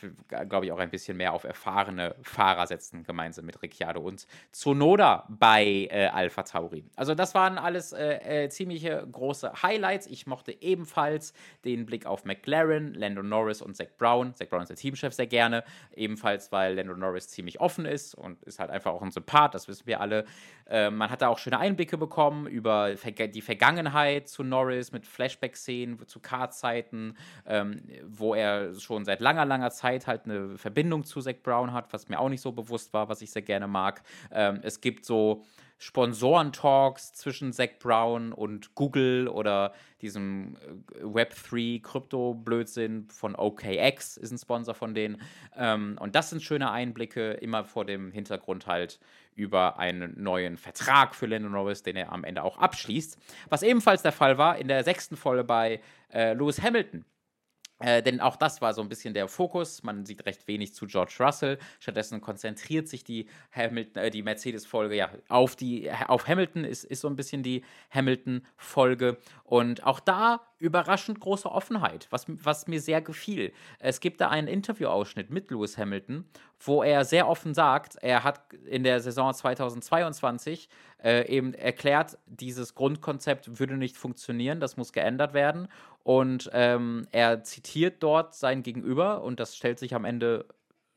glaube 0.48 0.66
ich, 0.66 0.72
auch 0.72 0.78
ein 0.78 0.90
bisschen 0.90 1.18
mehr 1.18 1.34
auf 1.34 1.44
erfahrene 1.44 2.14
Fahrer 2.22 2.66
setzen, 2.66 3.04
gemeinsam 3.04 3.44
mit 3.44 3.60
Ricciardo 3.62 4.00
und 4.00 4.26
Tsunoda 4.52 5.26
bei 5.28 5.88
äh, 5.90 6.06
Alpha 6.06 6.42
Tauri. 6.44 6.84
Also 6.96 7.14
das 7.14 7.34
waren 7.34 7.58
alles 7.58 7.92
äh, 7.92 8.44
äh, 8.44 8.48
ziemliche 8.48 9.06
große 9.12 9.62
Highlights. 9.62 10.06
Ich 10.06 10.26
mochte 10.26 10.56
ebenfalls 10.62 11.34
den 11.64 11.84
Blick 11.84 12.06
auf 12.06 12.24
McLaren, 12.24 12.94
Lando 12.94 13.22
Norris 13.22 13.60
und 13.60 13.76
Zach 13.76 13.88
Brown. 13.98 14.32
Zach 14.32 14.45
Zach 14.46 14.50
Brown 14.50 14.62
ist 14.62 14.68
der 14.68 14.76
Teamchef 14.76 15.12
sehr 15.12 15.26
gerne, 15.26 15.64
ebenfalls, 15.94 16.52
weil 16.52 16.74
Lando 16.74 16.94
Norris 16.96 17.28
ziemlich 17.28 17.60
offen 17.60 17.84
ist 17.84 18.14
und 18.14 18.42
ist 18.44 18.58
halt 18.58 18.70
einfach 18.70 18.92
auch 18.92 19.02
ein 19.02 19.10
Sympath, 19.10 19.54
das 19.54 19.68
wissen 19.68 19.86
wir 19.86 20.00
alle. 20.00 20.24
Äh, 20.68 20.90
man 20.90 21.10
hat 21.10 21.22
da 21.22 21.28
auch 21.28 21.38
schöne 21.38 21.58
Einblicke 21.58 21.98
bekommen 21.98 22.46
über 22.46 22.94
die 22.94 23.42
Vergangenheit 23.42 24.28
zu 24.28 24.42
Norris 24.42 24.92
mit 24.92 25.06
Flashback-Szenen 25.06 26.06
zu 26.06 26.20
Kartzeiten, 26.20 27.16
ähm, 27.46 27.82
wo 28.04 28.34
er 28.34 28.74
schon 28.78 29.04
seit 29.04 29.20
langer, 29.20 29.44
langer 29.44 29.70
Zeit 29.70 30.06
halt 30.06 30.24
eine 30.24 30.56
Verbindung 30.58 31.04
zu 31.04 31.20
Zach 31.20 31.36
Brown 31.42 31.72
hat, 31.72 31.92
was 31.92 32.08
mir 32.08 32.18
auch 32.18 32.28
nicht 32.28 32.40
so 32.40 32.52
bewusst 32.52 32.92
war, 32.92 33.08
was 33.08 33.22
ich 33.22 33.30
sehr 33.30 33.42
gerne 33.42 33.66
mag. 33.66 34.02
Ähm, 34.32 34.60
es 34.62 34.80
gibt 34.80 35.04
so 35.04 35.44
Sponsoren-Talks 35.78 37.12
zwischen 37.12 37.52
Zach 37.52 37.78
Brown 37.78 38.32
und 38.32 38.74
Google 38.74 39.28
oder 39.28 39.74
diesem 40.00 40.56
äh, 40.94 41.02
Web3-Krypto-Blödsinn 41.02 43.08
von 43.10 43.36
OKX 43.36 44.16
ist 44.16 44.30
ein 44.30 44.38
Sponsor 44.38 44.74
von 44.74 44.94
denen. 44.94 45.20
Ähm, 45.56 45.98
und 46.00 46.14
das 46.14 46.30
sind 46.30 46.42
schöne 46.42 46.70
Einblicke, 46.70 47.32
immer 47.32 47.64
vor 47.64 47.84
dem 47.84 48.10
Hintergrund 48.10 48.66
halt 48.66 48.98
über 49.34 49.78
einen 49.78 50.22
neuen 50.22 50.56
Vertrag 50.56 51.14
für 51.14 51.26
Lando 51.26 51.50
Norris, 51.50 51.82
den 51.82 51.96
er 51.96 52.12
am 52.12 52.24
Ende 52.24 52.42
auch 52.42 52.58
abschließt. 52.58 53.18
Was 53.50 53.62
ebenfalls 53.62 54.02
der 54.02 54.12
Fall 54.12 54.38
war 54.38 54.58
in 54.58 54.68
der 54.68 54.82
sechsten 54.82 55.16
Folge 55.16 55.44
bei 55.44 55.80
äh, 56.12 56.32
Lewis 56.32 56.62
Hamilton. 56.62 57.04
Äh, 57.78 58.02
denn 58.02 58.20
auch 58.20 58.36
das 58.36 58.62
war 58.62 58.72
so 58.72 58.80
ein 58.80 58.88
bisschen 58.88 59.12
der 59.12 59.28
Fokus. 59.28 59.82
Man 59.82 60.06
sieht 60.06 60.24
recht 60.24 60.48
wenig 60.48 60.74
zu 60.74 60.86
George 60.86 61.16
Russell. 61.20 61.58
Stattdessen 61.78 62.20
konzentriert 62.20 62.88
sich 62.88 63.04
die 63.04 63.28
Hamilton, 63.52 64.02
äh, 64.04 64.10
die 64.10 64.22
Mercedes-Folge 64.22 64.96
ja 64.96 65.10
auf 65.28 65.56
die 65.56 65.90
auf 66.08 66.26
Hamilton 66.26 66.64
ist, 66.64 66.84
ist 66.84 67.02
so 67.02 67.08
ein 67.08 67.16
bisschen 67.16 67.42
die 67.42 67.62
Hamilton-Folge. 67.90 69.18
Und 69.44 69.84
auch 69.84 70.00
da 70.00 70.40
überraschend 70.58 71.20
große 71.20 71.50
Offenheit, 71.50 72.06
was, 72.10 72.24
was 72.28 72.66
mir 72.66 72.80
sehr 72.80 73.02
gefiel. 73.02 73.52
Es 73.78 74.00
gibt 74.00 74.20
da 74.20 74.28
einen 74.28 74.48
Interviewausschnitt 74.48 75.30
mit 75.30 75.50
Lewis 75.50 75.76
Hamilton, 75.76 76.24
wo 76.60 76.82
er 76.82 77.04
sehr 77.04 77.28
offen 77.28 77.52
sagt, 77.52 77.96
er 77.96 78.24
hat 78.24 78.40
in 78.64 78.82
der 78.82 79.00
Saison 79.00 79.34
2022 79.34 80.70
äh, 81.04 81.28
eben 81.28 81.52
erklärt, 81.52 82.18
dieses 82.26 82.74
Grundkonzept 82.74 83.58
würde 83.60 83.76
nicht 83.76 83.96
funktionieren, 83.96 84.60
das 84.60 84.78
muss 84.78 84.94
geändert 84.94 85.34
werden. 85.34 85.68
Und 86.06 86.50
ähm, 86.52 87.08
er 87.10 87.42
zitiert 87.42 88.00
dort 88.00 88.32
sein 88.32 88.62
Gegenüber 88.62 89.24
und 89.24 89.40
das 89.40 89.56
stellt 89.56 89.80
sich 89.80 89.92
am 89.92 90.04
Ende 90.04 90.44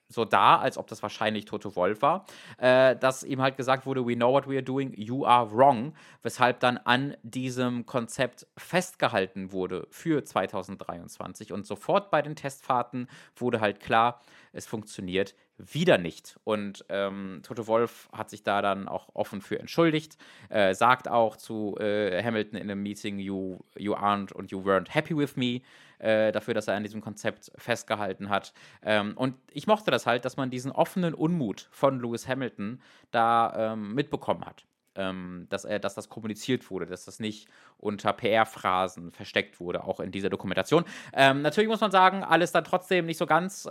so 0.10 0.26
dar, 0.26 0.60
als 0.60 0.78
ob 0.78 0.88
das 0.88 1.02
wahrscheinlich 1.04 1.46
Toto 1.46 1.76
Wolf 1.76 2.02
war, 2.02 2.26
äh, 2.58 2.96
dass 2.96 3.24
ihm 3.24 3.42
halt 3.42 3.58
gesagt 3.58 3.86
wurde, 3.86 4.06
we 4.06 4.16
know 4.16 4.34
what 4.34 4.50
we 4.50 4.56
are 4.56 4.64
doing, 4.64 4.94
you 4.96 5.26
are 5.26 5.50
wrong, 5.52 5.94
weshalb 6.24 6.60
dann 6.60 6.78
an 6.78 7.16
diesem 7.24 7.86
Konzept 7.86 8.48
festgehalten 8.58 9.52
wurde 9.52 9.88
für 9.92 10.24
2023 10.24 11.54
und 11.54 11.66
sofort 11.66 12.10
bei 12.10 12.22
den 12.22 12.36
Testfahrten 12.36 13.08
wurde 13.36 13.62
halt 13.62 13.80
klar, 13.80 14.22
es 14.52 14.66
funktioniert 14.66 15.36
wieder 15.60 15.98
nicht. 15.98 16.40
Und 16.44 16.86
ähm, 16.90 17.42
Toto 17.44 17.68
Wolf 17.68 18.10
hat 18.14 18.30
sich 18.30 18.44
da 18.44 18.62
dann 18.62 18.88
auch 18.88 19.10
offen 19.14 19.42
für 19.42 19.60
entschuldigt, 19.60 20.18
äh, 20.50 20.74
sagt 20.74 21.08
auch 21.08 21.36
zu 21.36 21.76
äh, 21.80 22.24
Hamilton 22.24 22.58
in 22.58 22.72
einem 22.72 22.82
Meeting, 22.82 23.20
you, 23.20 23.60
you 23.78 23.94
aren't 23.94 24.34
und 24.34 24.52
you 24.52 24.62
weren't 24.62 24.90
happy 24.90 25.16
with 25.16 25.36
me, 25.36 25.62
äh, 26.00 26.32
dafür, 26.32 26.54
dass 26.54 26.68
er 26.68 26.76
an 26.76 26.84
diesem 26.84 27.02
Konzept 27.02 27.52
festgehalten 27.56 28.30
hat. 28.30 28.54
Ähm, 28.82 29.14
und 29.16 29.36
ich 29.52 29.68
mochte 29.68 29.92
das 29.92 30.06
halt, 30.06 30.26
dass 30.26 30.38
man 30.38 30.50
diesen 30.50 30.72
offenen 30.72 31.14
Unmut 31.14 31.68
von 31.72 32.00
Lewis 32.00 32.28
Hamilton 32.28 32.82
da 33.12 33.74
ähm, 33.74 33.94
mitbekommen 33.94 34.46
hat 34.46 34.66
ähm, 35.00 35.48
dass, 35.50 35.66
er, 35.66 35.80
dass 35.80 35.96
das 35.96 36.10
kommuniziert 36.10 36.70
wurde, 36.70 36.86
dass 36.86 37.06
das 37.06 37.20
nicht 37.20 37.48
unter 37.78 38.14
PR-Phrasen 38.14 39.12
versteckt 39.12 39.60
wurde, 39.60 39.84
auch 39.84 40.00
in 40.00 40.12
dieser 40.12 40.30
Dokumentation. 40.30 40.84
Ähm, 41.14 41.42
natürlich 41.42 41.70
muss 41.70 41.82
man 41.82 41.92
sagen, 41.92 42.24
alles 42.24 42.52
dann 42.52 42.64
trotzdem 42.64 43.06
nicht 43.06 43.18
so 43.18 43.26
ganz 43.26 43.70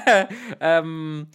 ähm, 0.60 1.28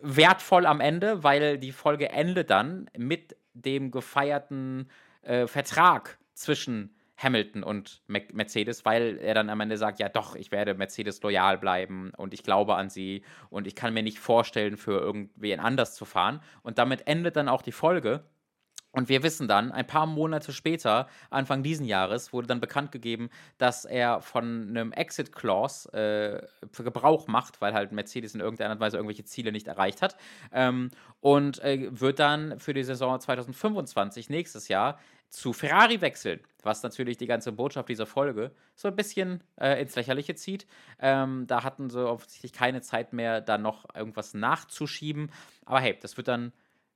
wertvoll 0.00 0.66
am 0.66 0.80
Ende, 0.80 1.22
weil 1.22 1.58
die 1.58 1.72
Folge 1.72 2.10
endet 2.10 2.50
dann 2.50 2.90
mit 2.96 3.36
dem 3.52 3.90
gefeierten 3.90 4.90
äh, 5.22 5.46
Vertrag 5.46 6.18
zwischen 6.32 6.94
Hamilton 7.22 7.62
und 7.62 8.02
Mercedes, 8.06 8.84
weil 8.84 9.18
er 9.18 9.34
dann 9.34 9.50
am 9.50 9.60
Ende 9.60 9.76
sagt, 9.76 10.00
ja 10.00 10.08
doch, 10.08 10.34
ich 10.36 10.50
werde 10.50 10.74
Mercedes 10.74 11.22
loyal 11.22 11.58
bleiben 11.58 12.12
und 12.16 12.32
ich 12.32 12.42
glaube 12.42 12.76
an 12.76 12.88
sie 12.88 13.22
und 13.50 13.66
ich 13.66 13.74
kann 13.74 13.92
mir 13.92 14.02
nicht 14.02 14.18
vorstellen, 14.18 14.76
für 14.76 14.98
irgendwen 15.00 15.60
anders 15.60 15.94
zu 15.94 16.04
fahren. 16.04 16.40
Und 16.62 16.78
damit 16.78 17.06
endet 17.06 17.36
dann 17.36 17.48
auch 17.48 17.62
die 17.62 17.72
Folge. 17.72 18.24
Und 18.92 19.08
wir 19.08 19.22
wissen 19.22 19.46
dann, 19.46 19.70
ein 19.70 19.86
paar 19.86 20.06
Monate 20.06 20.52
später, 20.52 21.06
Anfang 21.30 21.62
diesen 21.62 21.86
Jahres, 21.86 22.32
wurde 22.32 22.48
dann 22.48 22.60
bekannt 22.60 22.90
gegeben, 22.90 23.30
dass 23.56 23.84
er 23.84 24.20
von 24.20 24.68
einem 24.70 24.90
Exit 24.92 25.32
Clause 25.32 25.88
äh, 25.92 26.82
Gebrauch 26.82 27.28
macht, 27.28 27.60
weil 27.60 27.72
halt 27.72 27.92
Mercedes 27.92 28.34
in 28.34 28.40
irgendeiner 28.40 28.80
Weise 28.80 28.96
irgendwelche 28.96 29.24
Ziele 29.24 29.52
nicht 29.52 29.68
erreicht 29.68 30.02
hat. 30.02 30.16
Ähm, 30.52 30.90
und 31.20 31.62
äh, 31.62 31.88
wird 31.92 32.18
dann 32.18 32.58
für 32.58 32.74
die 32.74 32.82
Saison 32.82 33.20
2025, 33.20 34.28
nächstes 34.28 34.66
Jahr, 34.66 34.98
zu 35.30 35.52
Ferrari 35.52 36.00
wechseln, 36.00 36.40
was 36.62 36.82
natürlich 36.82 37.16
die 37.16 37.26
ganze 37.26 37.52
Botschaft 37.52 37.88
dieser 37.88 38.06
Folge 38.06 38.50
so 38.74 38.88
ein 38.88 38.96
bisschen 38.96 39.42
äh, 39.58 39.80
ins 39.80 39.94
Lächerliche 39.94 40.34
zieht. 40.34 40.66
Ähm, 40.98 41.46
da 41.46 41.62
hatten 41.62 41.88
sie 41.88 42.06
offensichtlich 42.06 42.52
keine 42.52 42.82
Zeit 42.82 43.12
mehr, 43.12 43.40
da 43.40 43.56
noch 43.56 43.94
irgendwas 43.94 44.34
nachzuschieben. 44.34 45.30
Aber 45.64 45.80
hey, 45.80 45.96
das 46.00 46.16
wird 46.16 46.28
dann 46.28 46.52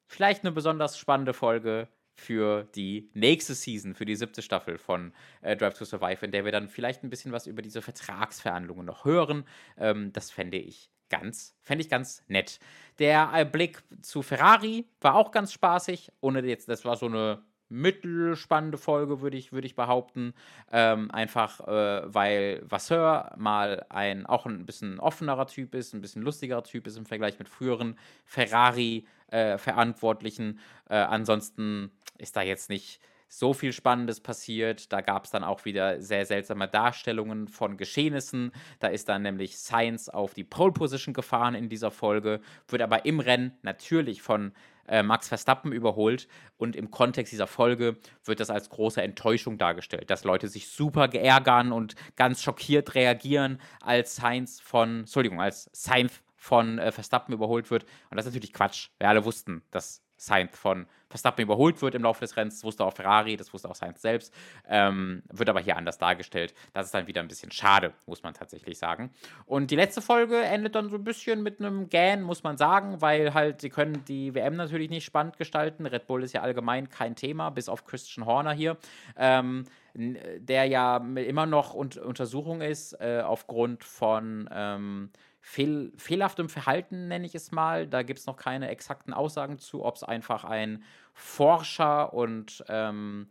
vielleicht 0.07 0.43
eine 0.43 0.53
besonders 0.53 0.99
spannende 0.99 1.33
Folge 1.33 1.89
für 2.17 2.65
die 2.75 3.11
nächste 3.15 3.55
Season, 3.55 3.95
für 3.95 4.05
die 4.05 4.17
siebte 4.17 4.43
Staffel 4.43 4.79
von 4.79 5.13
äh, 5.41 5.57
Drive 5.57 5.79
to 5.79 5.85
Survive, 5.85 6.25
in 6.25 6.33
der 6.33 6.45
wir 6.45 6.53
dann 6.53 6.69
vielleicht 6.69 7.03
ein 7.03 7.11
bisschen 7.11 7.33
was 7.33 7.47
über 7.47 7.63
diese 7.63 7.83
Vertragsverhandlungen 7.83 8.87
noch 8.87 9.05
hören. 9.05 9.45
Ähm, 9.77 10.13
das 10.13 10.31
fände 10.31 10.59
ich 10.59 10.91
ganz, 11.09 11.57
fände 11.63 11.83
ich 11.83 11.91
ganz 11.91 12.23
nett. 12.29 12.59
Der 12.99 13.31
äh, 13.35 13.45
Blick 13.45 13.83
zu 14.01 14.23
Ferrari 14.23 14.89
war 15.01 15.15
auch 15.15 15.31
ganz 15.31 15.53
spaßig, 15.53 16.11
ohne 16.21 16.41
jetzt, 16.45 16.69
das 16.69 16.85
war 16.85 16.97
so 16.97 17.07
eine 17.07 17.43
mittelspannende 17.69 18.79
Folge, 18.79 19.21
würde 19.21 19.37
ich, 19.37 19.53
würd 19.53 19.65
ich 19.65 19.75
behaupten. 19.75 20.33
Ähm, 20.71 21.11
einfach, 21.11 21.59
äh, 21.61 22.03
weil 22.13 22.63
Vasseur 22.65 23.33
mal 23.37 23.85
ein 23.89 24.27
auch 24.27 24.47
ein 24.47 24.67
bisschen 24.67 25.01
offenerer 25.01 25.47
Typ 25.47 25.75
ist, 25.75 25.95
ein 25.95 26.01
bisschen 26.01 26.23
lustigerer 26.23 26.65
Typ 26.65 26.87
ist 26.87 26.97
im 26.97 27.07
Vergleich 27.07 27.39
mit 27.39 27.49
früheren 27.49 27.99
Ferrari-Verantwortlichen. 28.25 30.59
Äh, 30.89 30.95
äh, 30.95 31.05
ansonsten 31.05 31.91
ist 32.19 32.37
da 32.37 32.43
jetzt 32.43 32.71
nicht 32.71 33.01
so 33.29 33.53
viel 33.53 33.73
Spannendes 33.73 34.21
passiert. 34.21 34.93
Da 34.93 35.01
gab 35.01 35.25
es 35.25 35.31
dann 35.31 35.45
auch 35.45 35.65
wieder 35.65 36.01
sehr 36.01 36.25
seltsame 36.25 36.69
Darstellungen 36.69 37.49
von 37.49 37.77
Geschehnissen. 37.77 38.53
Da 38.79 38.89
ist 38.89 39.09
dann 39.09 39.23
nämlich 39.23 39.57
Science 39.57 40.09
auf 40.09 40.35
die 40.35 40.45
Pole 40.45 40.73
Position 40.73 41.15
gefahren 41.15 41.55
in 41.55 41.69
dieser 41.69 41.91
Folge, 41.91 42.41
wird 42.69 42.83
aber 42.83 43.05
im 43.05 43.21
Rennen 43.21 43.57
natürlich 43.63 44.23
von 44.23 44.53
äh, 44.89 45.03
Max 45.03 45.29
Verstappen 45.29 45.73
überholt. 45.73 46.29
Und 46.57 46.77
im 46.77 46.91
Kontext 46.91 47.33
dieser 47.33 47.47
Folge 47.47 47.97
wird 48.25 48.41
das 48.41 48.51
als 48.51 48.69
große 48.71 49.03
Enttäuschung 49.03 49.59
dargestellt, 49.59 50.11
dass 50.11 50.25
Leute 50.25 50.49
sich 50.49 50.69
super 50.69 51.09
geärgern 51.09 51.73
und 51.73 51.95
ganz 52.17 52.43
schockiert 52.43 52.95
reagieren, 52.95 53.61
als 53.81 54.17
Sainz 54.17 54.61
von, 54.61 55.01
Entschuldigung, 55.01 55.41
als 55.41 55.71
Sainz 55.73 56.23
von 56.37 56.79
äh, 56.79 56.93
Verstappen 56.93 57.33
überholt 57.33 57.71
wird. 57.71 57.85
Und 58.11 58.17
das 58.17 58.27
ist 58.27 58.33
natürlich 58.33 58.53
Quatsch. 58.53 58.91
Wir 58.99 59.09
alle 59.09 59.25
wussten, 59.25 59.63
dass 59.71 60.03
Sainz 60.17 60.57
von 60.57 60.87
Verstappen 61.15 61.43
überholt 61.43 61.81
wird 61.81 61.95
im 61.95 62.03
Laufe 62.03 62.23
des 62.23 62.37
Rennens. 62.37 62.57
Das 62.57 62.65
wusste 62.65 62.85
auch 62.85 62.93
Ferrari, 62.93 63.37
das 63.37 63.53
wusste 63.53 63.71
auch 63.71 63.77
Sainz 63.77 64.03
selbst. 64.03 64.35
Ähm, 64.69 65.23
wird 65.31 65.49
aber 65.49 65.61
hier 65.61 65.77
anders 65.77 65.97
dargestellt. 65.97 66.55
Das 66.73 66.87
ist 66.87 66.93
dann 66.93 67.07
wieder 67.07 67.21
ein 67.21 67.29
bisschen 67.29 67.53
schade, 67.53 67.93
muss 68.07 68.25
man 68.25 68.35
tatsächlich 68.35 68.79
sagen. 68.79 69.11
Und 69.47 69.71
die 69.71 69.77
letzte 69.77 70.03
Folge 70.03 70.43
endet 70.43 70.75
dann 70.75 70.91
so 70.91 70.97
ein 70.97 71.05
bisschen 71.05 71.45
mit 71.45 71.61
einem 71.61 71.89
Gan, 71.89 72.23
muss 72.23 72.43
man 72.43 72.57
sagen, 72.57 73.01
weil 73.01 73.33
halt 73.33 73.61
sie 73.61 73.71
können 73.71 74.05
die 74.07 74.35
WM 74.35 74.57
natürlich 74.57 74.91
nicht 74.91 75.05
spannend 75.05 75.37
gestalten. 75.37 75.87
Red 75.87 76.09
Bull 76.09 76.25
ist 76.25 76.33
ja 76.33 76.41
allgemein 76.41 76.89
kein 76.89 77.15
Thema, 77.15 77.51
bis 77.51 77.69
auf 77.69 77.85
Christian 77.85 78.27
Horner 78.27 78.53
hier. 78.53 78.77
Ähm, 79.17 79.67
der 79.95 80.65
ja 80.65 80.97
immer 80.97 81.47
noch 81.47 81.75
unter 81.75 82.05
Untersuchung 82.05 82.61
ist, 82.61 82.95
äh, 83.01 83.23
aufgrund 83.25 83.85
von 83.85 84.49
ähm, 84.53 85.11
fehl, 85.41 85.93
fehlerhaftem 85.97 86.49
Verhalten, 86.49 87.09
nenne 87.09 87.27
ich 87.27 87.35
es 87.35 87.53
mal. 87.53 87.87
Da 87.87 88.03
gibt 88.03 88.19
es 88.19 88.27
noch 88.27 88.37
keine 88.37 88.69
exakten 88.69 89.13
Aussagen 89.13 89.59
zu, 89.59 89.85
ob 89.85 89.97
es 89.97 90.03
einfach 90.03 90.45
ein 90.45 90.83
Forscher 91.13 92.13
und 92.13 92.65
ähm, 92.69 93.29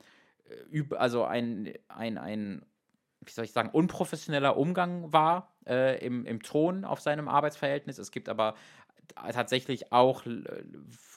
also 0.91 1.25
ein, 1.25 1.73
ein, 1.89 2.17
ein, 2.17 2.65
wie 3.21 3.31
soll 3.31 3.45
ich 3.45 3.51
sagen, 3.51 3.69
unprofessioneller 3.69 4.55
Umgang 4.55 5.11
war 5.11 5.53
äh, 5.67 6.05
im, 6.05 6.25
im 6.25 6.41
Ton 6.41 6.85
auf 6.85 7.01
seinem 7.01 7.27
Arbeitsverhältnis. 7.27 7.97
Es 7.97 8.11
gibt 8.11 8.29
aber 8.29 8.55
tatsächlich 9.15 9.91
auch 9.91 10.23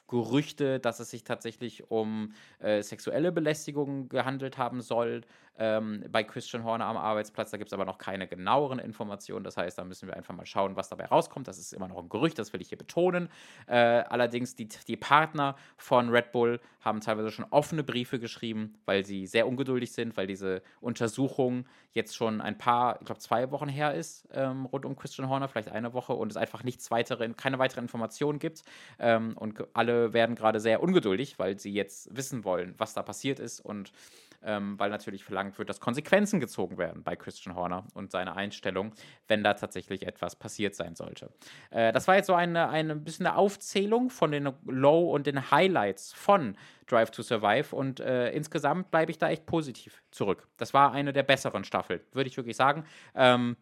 Gerüchte, 0.09 0.79
dass 0.79 1.01
es 1.01 1.11
sich 1.11 1.25
tatsächlich 1.25 1.91
um 1.91 2.33
äh, 2.59 2.83
sexuelle 2.83 3.33
Belästigung 3.33 4.09
gehandelt 4.09 4.59
haben 4.59 4.81
soll 4.81 5.23
ähm, 5.59 6.05
bei 6.11 6.25
Christian 6.25 6.65
Horner 6.65 6.87
am 6.87 6.97
Arbeitsplatz. 6.97 7.51
Da 7.51 7.57
gibt 7.57 7.69
es 7.69 7.73
aber 7.73 7.85
noch 7.85 7.99
keine 7.99 8.27
genaueren 8.27 8.79
Informationen. 8.79 9.45
Das 9.45 9.57
heißt, 9.57 9.79
da 9.79 9.85
müssen 9.85 10.09
wir 10.09 10.17
einfach 10.17 10.35
mal 10.35 10.47
schauen, 10.47 10.77
was 10.77 10.89
dabei 10.89 11.07
rauskommt. 11.07 11.49
Das 11.49 11.59
ist 11.59 11.73
immer 11.73 11.89
noch 11.89 11.99
ein 11.99 12.09
Gerücht, 12.09 12.39
das 12.39 12.53
will 12.53 12.61
ich 12.61 12.69
hier 12.69 12.79
betonen. 12.79 13.29
Äh, 13.67 13.77
allerdings, 13.77 14.55
die, 14.55 14.69
die 14.87 14.97
Partner 14.97 15.57
von 15.77 16.11
Red 16.11 16.33
Bull 16.33 16.61
haben 16.81 17.01
teilweise 17.01 17.31
schon 17.31 17.47
offene 17.51 17.83
Briefe 17.83 18.19
geschrieben, 18.19 18.75
weil 18.85 19.05
sie 19.05 19.27
sehr 19.27 19.49
ungeduldig 19.49 19.93
sind, 19.93 20.17
weil 20.17 20.27
diese 20.27 20.63
Untersuchung 20.81 21.67
jetzt 21.93 22.15
schon 22.15 22.41
ein 22.41 22.59
paar, 22.59 22.99
ich 23.01 23.07
glaube, 23.07 23.21
zwei 23.21 23.51
Wochen 23.51 23.69
her 23.69 23.95
ist, 23.95 24.29
ähm, 24.33 24.67
rund 24.67 24.85
um 24.85 24.95
Christian 24.97 25.29
Horner, 25.29 25.49
vielleicht 25.49 25.71
eine 25.71 25.95
Woche, 25.95 26.13
und 26.13 26.31
es 26.31 26.37
einfach 26.37 26.63
nichts 26.63 26.91
weitere, 26.91 27.29
keine 27.31 27.59
weiteren 27.59 27.85
Informationen 27.85 28.39
gibt. 28.39 28.63
Ähm, 28.99 29.37
und 29.37 29.65
alle 29.75 30.13
werden 30.13 30.37
gerade 30.37 30.61
sehr 30.61 30.83
ungeduldig, 30.83 31.39
weil 31.39 31.59
sie 31.59 31.73
jetzt 31.73 32.15
wissen 32.15 32.45
wollen, 32.45 32.75
was 32.79 32.95
da 32.95 33.03
passiert 33.03 33.41
ist 33.41 33.61
und 33.61 33.93
ähm, 34.47 34.79
weil 34.79 34.89
natürlich 34.91 35.25
verlangt 35.25 35.59
wird, 35.59 35.69
dass 35.69 35.81
Konsequenzen 35.81 36.41
gezogen 36.41 36.79
werden 36.79 37.03
bei 37.03 37.17
Christian 37.17 37.55
Horner 37.55 37.85
und 37.95 38.11
seiner 38.11 38.37
Einstellung, 38.37 38.93
wenn 39.29 39.43
da 39.43 39.55
tatsächlich 39.55 40.07
etwas 40.07 40.37
passiert 40.37 40.75
sein 40.75 40.95
sollte. 40.95 41.31
Äh, 41.71 41.93
das 41.93 42.09
war 42.09 42.17
jetzt 42.17 42.27
so 42.27 42.35
eine, 42.35 42.69
eine 42.69 42.97
bisschen 42.97 43.27
eine 43.27 43.37
Aufzählung 43.37 44.09
von 44.09 44.31
den 44.31 44.53
Low- 44.65 45.11
und 45.11 45.27
den 45.27 45.51
Highlights 45.51 46.13
von 46.13 46.57
Drive 46.87 47.11
to 47.11 47.23
Survive 47.23 47.75
und 47.75 48.01
äh, 48.01 48.31
insgesamt 48.31 48.91
bleibe 48.91 49.11
ich 49.11 49.19
da 49.19 49.29
echt 49.29 49.45
positiv 49.45 50.03
zurück. 50.13 50.47
Das 50.57 50.73
war 50.73 50.93
eine 50.93 51.13
der 51.13 51.25
besseren 51.25 51.65
Staffeln, 51.65 52.01
würde 52.13 52.29
ich 52.29 52.37
wirklich 52.37 52.57
sagen. 52.57 52.85
Ähm, 53.15 53.57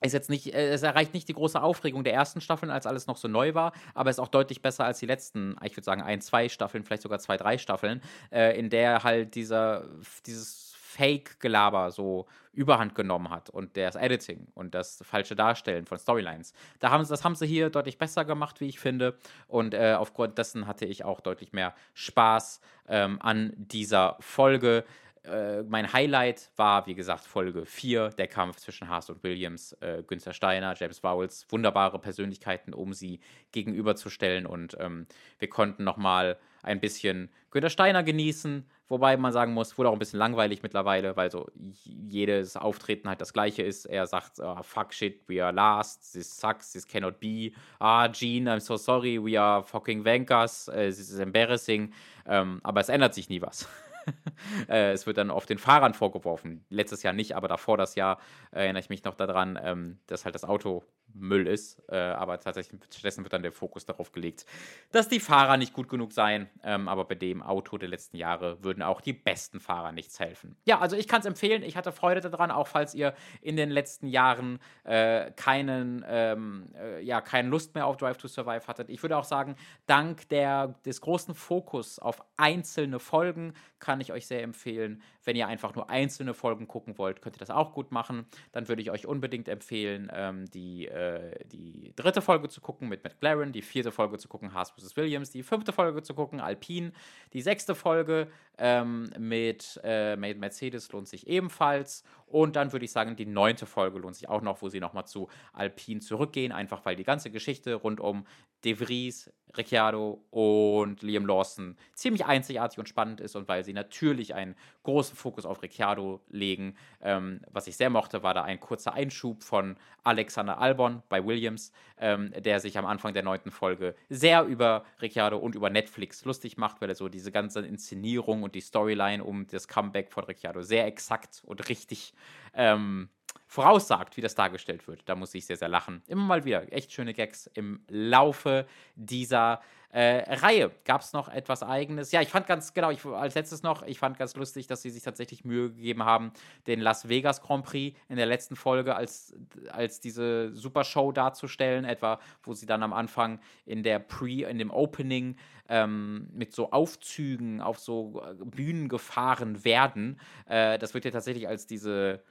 ist 0.00 0.12
jetzt 0.12 0.30
nicht, 0.30 0.54
äh, 0.54 0.70
es 0.70 0.82
erreicht 0.82 1.14
nicht 1.14 1.28
die 1.28 1.34
große 1.34 1.60
Aufregung 1.60 2.04
der 2.04 2.14
ersten 2.14 2.40
Staffeln, 2.40 2.70
als 2.70 2.86
alles 2.86 3.06
noch 3.06 3.16
so 3.16 3.28
neu 3.28 3.54
war, 3.54 3.72
aber 3.94 4.10
ist 4.10 4.18
auch 4.18 4.28
deutlich 4.28 4.62
besser 4.62 4.84
als 4.84 4.98
die 4.98 5.06
letzten, 5.06 5.56
ich 5.62 5.76
würde 5.76 5.84
sagen, 5.84 6.02
ein, 6.02 6.20
zwei 6.20 6.48
Staffeln, 6.48 6.84
vielleicht 6.84 7.02
sogar 7.02 7.18
zwei, 7.18 7.36
drei 7.36 7.58
Staffeln, 7.58 8.02
äh, 8.30 8.58
in 8.58 8.70
der 8.70 9.04
halt 9.04 9.34
dieser, 9.34 9.84
dieses 10.26 10.74
Fake-Gelaber 10.96 11.90
so 11.90 12.26
überhand 12.52 12.94
genommen 12.94 13.28
hat 13.28 13.50
und 13.50 13.76
das 13.76 13.96
Editing 13.96 14.48
und 14.54 14.74
das 14.74 15.00
falsche 15.02 15.36
Darstellen 15.36 15.84
von 15.84 15.98
Storylines. 15.98 16.54
Da 16.78 16.90
haben 16.90 17.04
sie, 17.04 17.10
das 17.10 17.22
haben 17.22 17.34
sie 17.34 17.46
hier 17.46 17.68
deutlich 17.68 17.98
besser 17.98 18.24
gemacht, 18.24 18.60
wie 18.60 18.66
ich 18.66 18.80
finde. 18.80 19.18
Und 19.46 19.74
äh, 19.74 19.94
aufgrund 19.98 20.38
dessen 20.38 20.66
hatte 20.66 20.86
ich 20.86 21.04
auch 21.04 21.20
deutlich 21.20 21.52
mehr 21.52 21.74
Spaß 21.92 22.60
ähm, 22.88 23.18
an 23.20 23.52
dieser 23.56 24.16
Folge. 24.20 24.84
Äh, 25.26 25.62
mein 25.64 25.92
Highlight 25.92 26.50
war, 26.56 26.86
wie 26.86 26.94
gesagt, 26.94 27.24
Folge 27.24 27.66
4, 27.66 28.10
der 28.10 28.28
Kampf 28.28 28.56
zwischen 28.56 28.88
Haas 28.88 29.10
und 29.10 29.22
Williams, 29.22 29.72
äh, 29.80 30.02
Günther 30.06 30.32
Steiner, 30.32 30.74
James 30.76 31.02
Vowles, 31.02 31.46
wunderbare 31.50 31.98
Persönlichkeiten, 31.98 32.72
um 32.72 32.92
sie 32.92 33.20
gegenüberzustellen. 33.52 34.46
Und 34.46 34.76
ähm, 34.78 35.06
wir 35.38 35.48
konnten 35.48 35.84
nochmal 35.84 36.38
ein 36.62 36.80
bisschen 36.80 37.30
Günther 37.50 37.70
Steiner 37.70 38.02
genießen, 38.02 38.66
wobei 38.88 39.16
man 39.16 39.32
sagen 39.32 39.54
muss, 39.54 39.78
wurde 39.78 39.88
auch 39.88 39.94
ein 39.94 39.98
bisschen 39.98 40.18
langweilig 40.18 40.62
mittlerweile, 40.62 41.16
weil 41.16 41.30
so 41.30 41.48
jedes 41.84 42.56
Auftreten 42.56 43.08
halt 43.08 43.20
das 43.20 43.32
gleiche 43.32 43.62
ist. 43.62 43.86
Er 43.86 44.06
sagt, 44.06 44.40
oh, 44.40 44.62
fuck 44.62 44.92
shit, 44.92 45.22
we 45.28 45.42
are 45.42 45.52
last, 45.52 46.12
this 46.12 46.36
sucks, 46.36 46.72
this 46.72 46.86
cannot 46.86 47.18
be. 47.20 47.52
Ah, 47.78 48.08
Gene, 48.08 48.50
I'm 48.50 48.60
so 48.60 48.76
sorry, 48.76 49.18
we 49.22 49.40
are 49.40 49.62
fucking 49.62 50.04
wankers, 50.04 50.68
uh, 50.68 50.72
this 50.72 50.98
is 50.98 51.18
embarrassing. 51.18 51.92
Ähm, 52.26 52.60
aber 52.62 52.80
es 52.80 52.88
ändert 52.88 53.14
sich 53.14 53.28
nie 53.28 53.40
was. 53.40 53.68
äh, 54.68 54.92
es 54.92 55.06
wird 55.06 55.18
dann 55.18 55.30
auf 55.30 55.46
den 55.46 55.58
Fahrern 55.58 55.94
vorgeworfen. 55.94 56.64
Letztes 56.68 57.02
Jahr 57.02 57.12
nicht, 57.12 57.36
aber 57.36 57.48
davor 57.48 57.76
das 57.76 57.94
Jahr 57.94 58.18
äh, 58.52 58.60
erinnere 58.60 58.80
ich 58.80 58.88
mich 58.88 59.04
noch 59.04 59.14
daran, 59.14 59.58
ähm, 59.62 59.98
dass 60.06 60.24
halt 60.24 60.34
das 60.34 60.44
Auto 60.44 60.84
Müll 61.18 61.46
ist. 61.46 61.82
Äh, 61.88 61.96
aber 61.96 62.40
tatsächlich 62.40 62.80
stattdessen 62.90 63.24
wird 63.24 63.32
dann 63.32 63.42
der 63.42 63.52
Fokus 63.52 63.84
darauf 63.86 64.12
gelegt, 64.12 64.46
dass 64.92 65.08
die 65.08 65.20
Fahrer 65.20 65.56
nicht 65.56 65.72
gut 65.72 65.88
genug 65.88 66.12
seien. 66.12 66.48
Ähm, 66.62 66.88
aber 66.88 67.04
bei 67.04 67.14
dem 67.14 67.42
Auto 67.42 67.78
der 67.78 67.88
letzten 67.88 68.16
Jahre 68.16 68.62
würden 68.62 68.82
auch 68.82 69.00
die 69.00 69.12
besten 69.12 69.60
Fahrer 69.60 69.92
nichts 69.92 70.20
helfen. 70.20 70.56
Ja, 70.64 70.78
also 70.78 70.96
ich 70.96 71.08
kann 71.08 71.20
es 71.20 71.26
empfehlen. 71.26 71.62
Ich 71.62 71.76
hatte 71.76 71.92
Freude 71.92 72.20
daran, 72.20 72.50
auch 72.50 72.66
falls 72.66 72.94
ihr 72.94 73.14
in 73.40 73.56
den 73.56 73.70
letzten 73.70 74.06
Jahren 74.06 74.58
äh, 74.84 75.30
keinen, 75.32 76.04
ähm, 76.08 76.72
äh, 76.74 77.02
ja, 77.02 77.20
keine 77.20 77.48
Lust 77.48 77.74
mehr 77.74 77.86
auf 77.86 77.96
Drive 77.96 78.18
to 78.18 78.28
Survive 78.28 78.66
hattet. 78.66 78.90
Ich 78.90 79.02
würde 79.02 79.16
auch 79.16 79.24
sagen, 79.24 79.56
dank 79.86 80.28
der, 80.28 80.68
des 80.84 81.00
großen 81.00 81.34
Fokus 81.34 81.98
auf 81.98 82.22
einzelne 82.36 82.98
Folgen 82.98 83.54
kann 83.78 84.00
ich 84.00 84.12
euch 84.12 84.26
sehr 84.26 84.42
empfehlen. 84.42 85.02
Wenn 85.26 85.36
ihr 85.36 85.46
einfach 85.46 85.74
nur 85.74 85.90
einzelne 85.90 86.32
Folgen 86.32 86.66
gucken 86.66 86.96
wollt, 86.96 87.20
könnt 87.20 87.36
ihr 87.36 87.40
das 87.40 87.50
auch 87.50 87.74
gut 87.74 87.92
machen. 87.92 88.26
Dann 88.52 88.68
würde 88.68 88.80
ich 88.80 88.90
euch 88.90 89.06
unbedingt 89.06 89.48
empfehlen, 89.48 90.10
ähm, 90.14 90.46
die 90.46 90.86
äh, 90.86 91.44
die 91.46 91.92
dritte 91.96 92.22
Folge 92.22 92.48
zu 92.48 92.60
gucken 92.60 92.88
mit 92.88 93.04
McLaren, 93.04 93.52
die 93.52 93.62
vierte 93.62 93.92
Folge 93.92 94.16
zu 94.18 94.28
gucken, 94.28 94.54
Haas 94.54 94.70
vs. 94.70 94.96
Williams, 94.96 95.30
die 95.30 95.42
fünfte 95.42 95.72
Folge 95.72 96.02
zu 96.02 96.14
gucken, 96.14 96.40
Alpine, 96.40 96.92
die 97.32 97.42
sechste 97.42 97.74
Folge 97.74 98.28
ähm, 98.58 99.10
mit, 99.18 99.78
äh, 99.84 100.16
Mercedes 100.16 100.90
lohnt 100.92 101.08
sich 101.08 101.26
ebenfalls. 101.26 102.04
Und 102.26 102.56
dann 102.56 102.72
würde 102.72 102.84
ich 102.84 102.92
sagen, 102.92 103.16
die 103.16 103.26
neunte 103.26 103.66
Folge 103.66 103.98
lohnt 103.98 104.16
sich 104.16 104.28
auch 104.28 104.42
noch, 104.42 104.60
wo 104.60 104.68
sie 104.68 104.80
nochmal 104.80 105.06
zu 105.06 105.28
Alpine 105.52 106.00
zurückgehen, 106.00 106.52
einfach 106.52 106.84
weil 106.84 106.96
die 106.96 107.04
ganze 107.04 107.30
Geschichte 107.30 107.74
rund 107.74 108.00
um 108.00 108.26
De 108.64 108.74
Vries, 108.74 109.30
Ricciardo 109.56 110.24
und 110.30 111.02
Liam 111.02 111.26
Lawson 111.26 111.76
ziemlich 111.94 112.26
einzigartig 112.26 112.78
und 112.78 112.88
spannend 112.88 113.20
ist 113.20 113.36
und 113.36 113.48
weil 113.48 113.64
sie 113.64 113.72
natürlich 113.72 114.34
einen 114.34 114.56
großen 114.82 115.16
Fokus 115.16 115.46
auf 115.46 115.62
Ricciardo 115.62 116.20
legen. 116.28 116.76
Ähm, 117.00 117.40
was 117.50 117.66
ich 117.66 117.76
sehr 117.76 117.90
mochte, 117.90 118.22
war 118.22 118.34
da 118.34 118.42
ein 118.42 118.60
kurzer 118.60 118.92
Einschub 118.92 119.42
von 119.42 119.76
Alexander 120.02 120.58
Albon 120.58 121.02
bei 121.08 121.24
Williams, 121.24 121.72
ähm, 121.98 122.32
der 122.36 122.60
sich 122.60 122.76
am 122.76 122.86
Anfang 122.86 123.12
der 123.12 123.22
neunten 123.22 123.50
Folge 123.50 123.94
sehr 124.08 124.44
über 124.44 124.84
Ricciardo 125.00 125.38
und 125.38 125.54
über 125.54 125.70
Netflix 125.70 126.24
lustig 126.24 126.56
macht, 126.56 126.80
weil 126.80 126.88
er 126.88 126.94
so 126.94 127.08
diese 127.08 127.32
ganze 127.32 127.60
Inszenierung 127.60 128.42
und 128.42 128.54
die 128.54 128.60
Storyline 128.60 129.24
um 129.24 129.46
das 129.46 129.68
Comeback 129.68 130.12
von 130.12 130.24
Ricciardo 130.24 130.62
sehr 130.62 130.86
exakt 130.86 131.42
und 131.44 131.68
richtig 131.68 132.14
ähm, 132.54 133.08
voraussagt, 133.46 134.16
wie 134.16 134.20
das 134.20 134.34
dargestellt 134.34 134.86
wird. 134.88 135.02
Da 135.06 135.14
muss 135.14 135.34
ich 135.34 135.46
sehr, 135.46 135.56
sehr 135.56 135.68
lachen. 135.68 136.02
Immer 136.06 136.24
mal 136.24 136.44
wieder 136.44 136.72
echt 136.72 136.92
schöne 136.92 137.14
Gags 137.14 137.50
im 137.54 137.80
Laufe 137.88 138.66
dieser 138.94 139.60
äh, 139.96 140.34
Reihe. 140.34 140.70
Gab 140.84 141.00
es 141.00 141.12
noch 141.12 141.28
etwas 141.28 141.62
Eigenes? 141.62 142.12
Ja, 142.12 142.20
ich 142.20 142.28
fand 142.28 142.46
ganz, 142.46 142.74
genau, 142.74 142.90
ich, 142.90 143.04
als 143.06 143.34
letztes 143.34 143.62
noch, 143.62 143.82
ich 143.82 143.98
fand 143.98 144.18
ganz 144.18 144.36
lustig, 144.36 144.66
dass 144.66 144.82
sie 144.82 144.90
sich 144.90 145.02
tatsächlich 145.02 145.44
Mühe 145.44 145.70
gegeben 145.70 146.04
haben, 146.04 146.32
den 146.66 146.80
Las 146.80 147.08
Vegas 147.08 147.40
Grand 147.40 147.64
Prix 147.64 147.98
in 148.08 148.16
der 148.16 148.26
letzten 148.26 148.56
Folge 148.56 148.94
als, 148.94 149.34
als 149.70 150.00
diese 150.00 150.52
Supershow 150.54 151.12
darzustellen, 151.12 151.86
etwa, 151.86 152.20
wo 152.42 152.52
sie 152.52 152.66
dann 152.66 152.82
am 152.82 152.92
Anfang 152.92 153.40
in 153.64 153.82
der 153.82 153.98
Pre, 153.98 154.42
in 154.42 154.58
dem 154.58 154.70
Opening 154.70 155.36
ähm, 155.68 156.28
mit 156.32 156.52
so 156.52 156.72
Aufzügen 156.72 157.60
auf 157.60 157.78
so 157.78 158.22
äh, 158.22 158.34
Bühnen 158.44 158.88
gefahren 158.88 159.64
werden. 159.64 160.20
Äh, 160.46 160.78
das 160.78 160.94
wird 160.94 161.04
ja 161.06 161.10
tatsächlich 161.10 161.48
als 161.48 161.66
diese 161.66 162.22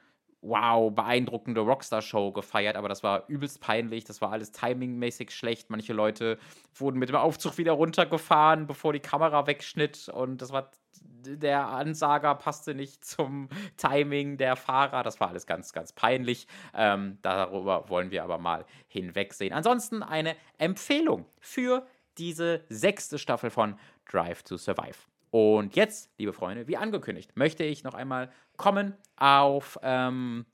wow, 0.47 0.93
beeindruckende 0.93 1.61
Rockstar-Show 1.61 2.31
gefeiert, 2.31 2.75
aber 2.75 2.89
das 2.89 3.03
war 3.03 3.23
übelst 3.27 3.61
peinlich, 3.61 4.03
das 4.03 4.21
war 4.21 4.31
alles 4.31 4.51
timingmäßig 4.51 5.31
schlecht. 5.31 5.69
Manche 5.69 5.93
Leute 5.93 6.37
wurden 6.75 6.99
mit 6.99 7.09
dem 7.09 7.15
Aufzug 7.15 7.57
wieder 7.57 7.73
runtergefahren, 7.73 8.67
bevor 8.67 8.93
die 8.93 8.99
Kamera 8.99 9.47
wegschnitt 9.47 10.09
und 10.09 10.41
das 10.41 10.51
war 10.51 10.71
der 11.25 11.67
Ansager 11.67 12.35
passte 12.35 12.75
nicht 12.75 13.03
zum 13.03 13.49
Timing 13.77 14.37
der 14.37 14.55
Fahrer. 14.55 15.03
Das 15.03 15.19
war 15.19 15.29
alles 15.29 15.47
ganz, 15.47 15.73
ganz 15.73 15.91
peinlich. 15.91 16.47
Ähm, 16.73 17.17
darüber 17.21 17.89
wollen 17.89 18.11
wir 18.11 18.23
aber 18.23 18.37
mal 18.37 18.65
hinwegsehen. 18.87 19.53
Ansonsten 19.53 20.03
eine 20.03 20.35
Empfehlung 20.57 21.25
für 21.39 21.85
diese 22.17 22.63
sechste 22.69 23.17
Staffel 23.17 23.49
von 23.49 23.77
Drive 24.09 24.43
to 24.43 24.57
Survive. 24.57 24.97
Und 25.31 25.75
jetzt, 25.75 26.11
liebe 26.17 26.33
Freunde, 26.33 26.67
wie 26.67 26.77
angekündigt, 26.77 27.35
möchte 27.35 27.63
ich 27.63 27.83
noch 27.83 27.93
einmal 27.93 28.31
kommen 28.57 28.95
auf 29.17 29.77
ähm, 29.81 30.45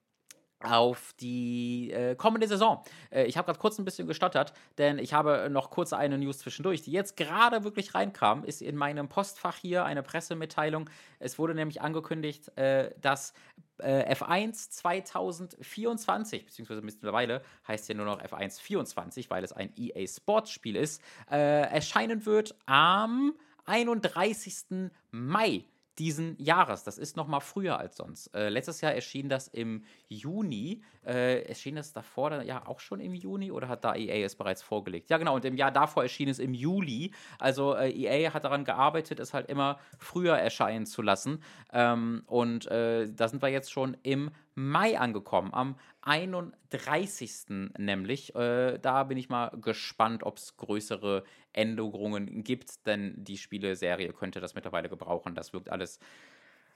auf 0.63 1.13
die 1.19 1.91
äh, 1.91 2.15
kommende 2.15 2.47
Saison. 2.47 2.83
Äh, 3.09 3.25
ich 3.25 3.37
habe 3.37 3.47
gerade 3.47 3.59
kurz 3.59 3.79
ein 3.79 3.85
bisschen 3.85 4.07
gestottert, 4.07 4.53
denn 4.77 4.99
ich 4.99 5.13
habe 5.13 5.49
noch 5.49 5.69
kurz 5.69 5.93
eine 5.93 6.17
News 6.17 6.39
zwischendurch, 6.39 6.81
die 6.81 6.91
jetzt 6.91 7.17
gerade 7.17 7.63
wirklich 7.63 7.95
reinkam, 7.95 8.43
ist 8.43 8.61
in 8.61 8.75
meinem 8.75 9.09
Postfach 9.09 9.57
hier 9.57 9.85
eine 9.85 10.03
Pressemitteilung. 10.03 10.89
Es 11.19 11.39
wurde 11.39 11.55
nämlich 11.55 11.81
angekündigt, 11.81 12.55
äh, 12.57 12.91
dass 13.01 13.33
äh, 13.79 14.13
F1 14.13 14.69
2024, 14.69 16.45
beziehungsweise 16.45 16.81
mittlerweile 16.81 17.41
heißt 17.67 17.89
ja 17.89 17.95
nur 17.95 18.05
noch 18.05 18.21
F1 18.21 18.61
24, 18.61 19.29
weil 19.29 19.43
es 19.43 19.53
ein 19.53 19.73
EA 19.75 20.07
Sports 20.07 20.51
Spiel 20.51 20.75
ist, 20.75 21.01
äh, 21.29 21.37
erscheinen 21.37 22.25
wird 22.25 22.55
am 22.65 23.33
31. 23.65 24.91
Mai 25.11 25.65
diesen 25.99 26.35
Jahres. 26.41 26.83
Das 26.83 26.97
ist 26.97 27.15
noch 27.17 27.27
mal 27.27 27.41
früher 27.41 27.77
als 27.77 27.97
sonst. 27.97 28.33
Äh, 28.33 28.49
letztes 28.49 28.81
Jahr 28.81 28.93
erschien 28.93 29.29
das 29.29 29.47
im 29.47 29.83
Juni. 30.07 30.81
Äh, 31.05 31.41
erschien 31.43 31.75
das 31.75 31.93
davor 31.93 32.29
dann 32.29 32.45
ja 32.45 32.67
auch 32.67 32.79
schon 32.79 32.99
im 32.99 33.13
Juni 33.13 33.51
oder 33.51 33.67
hat 33.67 33.83
da 33.83 33.95
EA 33.95 34.25
es 34.25 34.35
bereits 34.35 34.61
vorgelegt? 34.61 35.09
Ja, 35.09 35.17
genau. 35.17 35.35
Und 35.35 35.45
im 35.45 35.57
Jahr 35.57 35.71
davor 35.71 36.03
erschien 36.03 36.29
es 36.29 36.39
im 36.39 36.53
Juli. 36.53 37.11
Also 37.39 37.75
äh, 37.75 37.89
EA 37.89 38.33
hat 38.33 38.43
daran 38.43 38.65
gearbeitet, 38.65 39.19
es 39.19 39.33
halt 39.33 39.49
immer 39.49 39.79
früher 39.97 40.37
erscheinen 40.37 40.85
zu 40.85 41.01
lassen. 41.01 41.41
Ähm, 41.73 42.23
und 42.27 42.67
äh, 42.67 43.11
da 43.11 43.27
sind 43.27 43.41
wir 43.41 43.49
jetzt 43.49 43.71
schon 43.71 43.97
im 44.03 44.31
Mai 44.53 44.99
angekommen, 44.99 45.53
am 45.53 45.77
31. 46.01 47.71
nämlich. 47.77 48.35
Äh, 48.35 48.79
da 48.79 49.03
bin 49.05 49.17
ich 49.17 49.29
mal 49.29 49.49
gespannt, 49.61 50.23
ob 50.23 50.37
es 50.37 50.57
größere 50.57 51.23
Änderungen 51.53 52.43
gibt, 52.43 52.85
denn 52.85 53.15
die 53.17 53.37
Spieleserie 53.37 54.11
könnte 54.13 54.41
das 54.41 54.53
mittlerweile 54.53 54.89
gebrauchen. 54.89 55.35
Das 55.35 55.53
wirkt 55.53 55.69
alles 55.69 55.99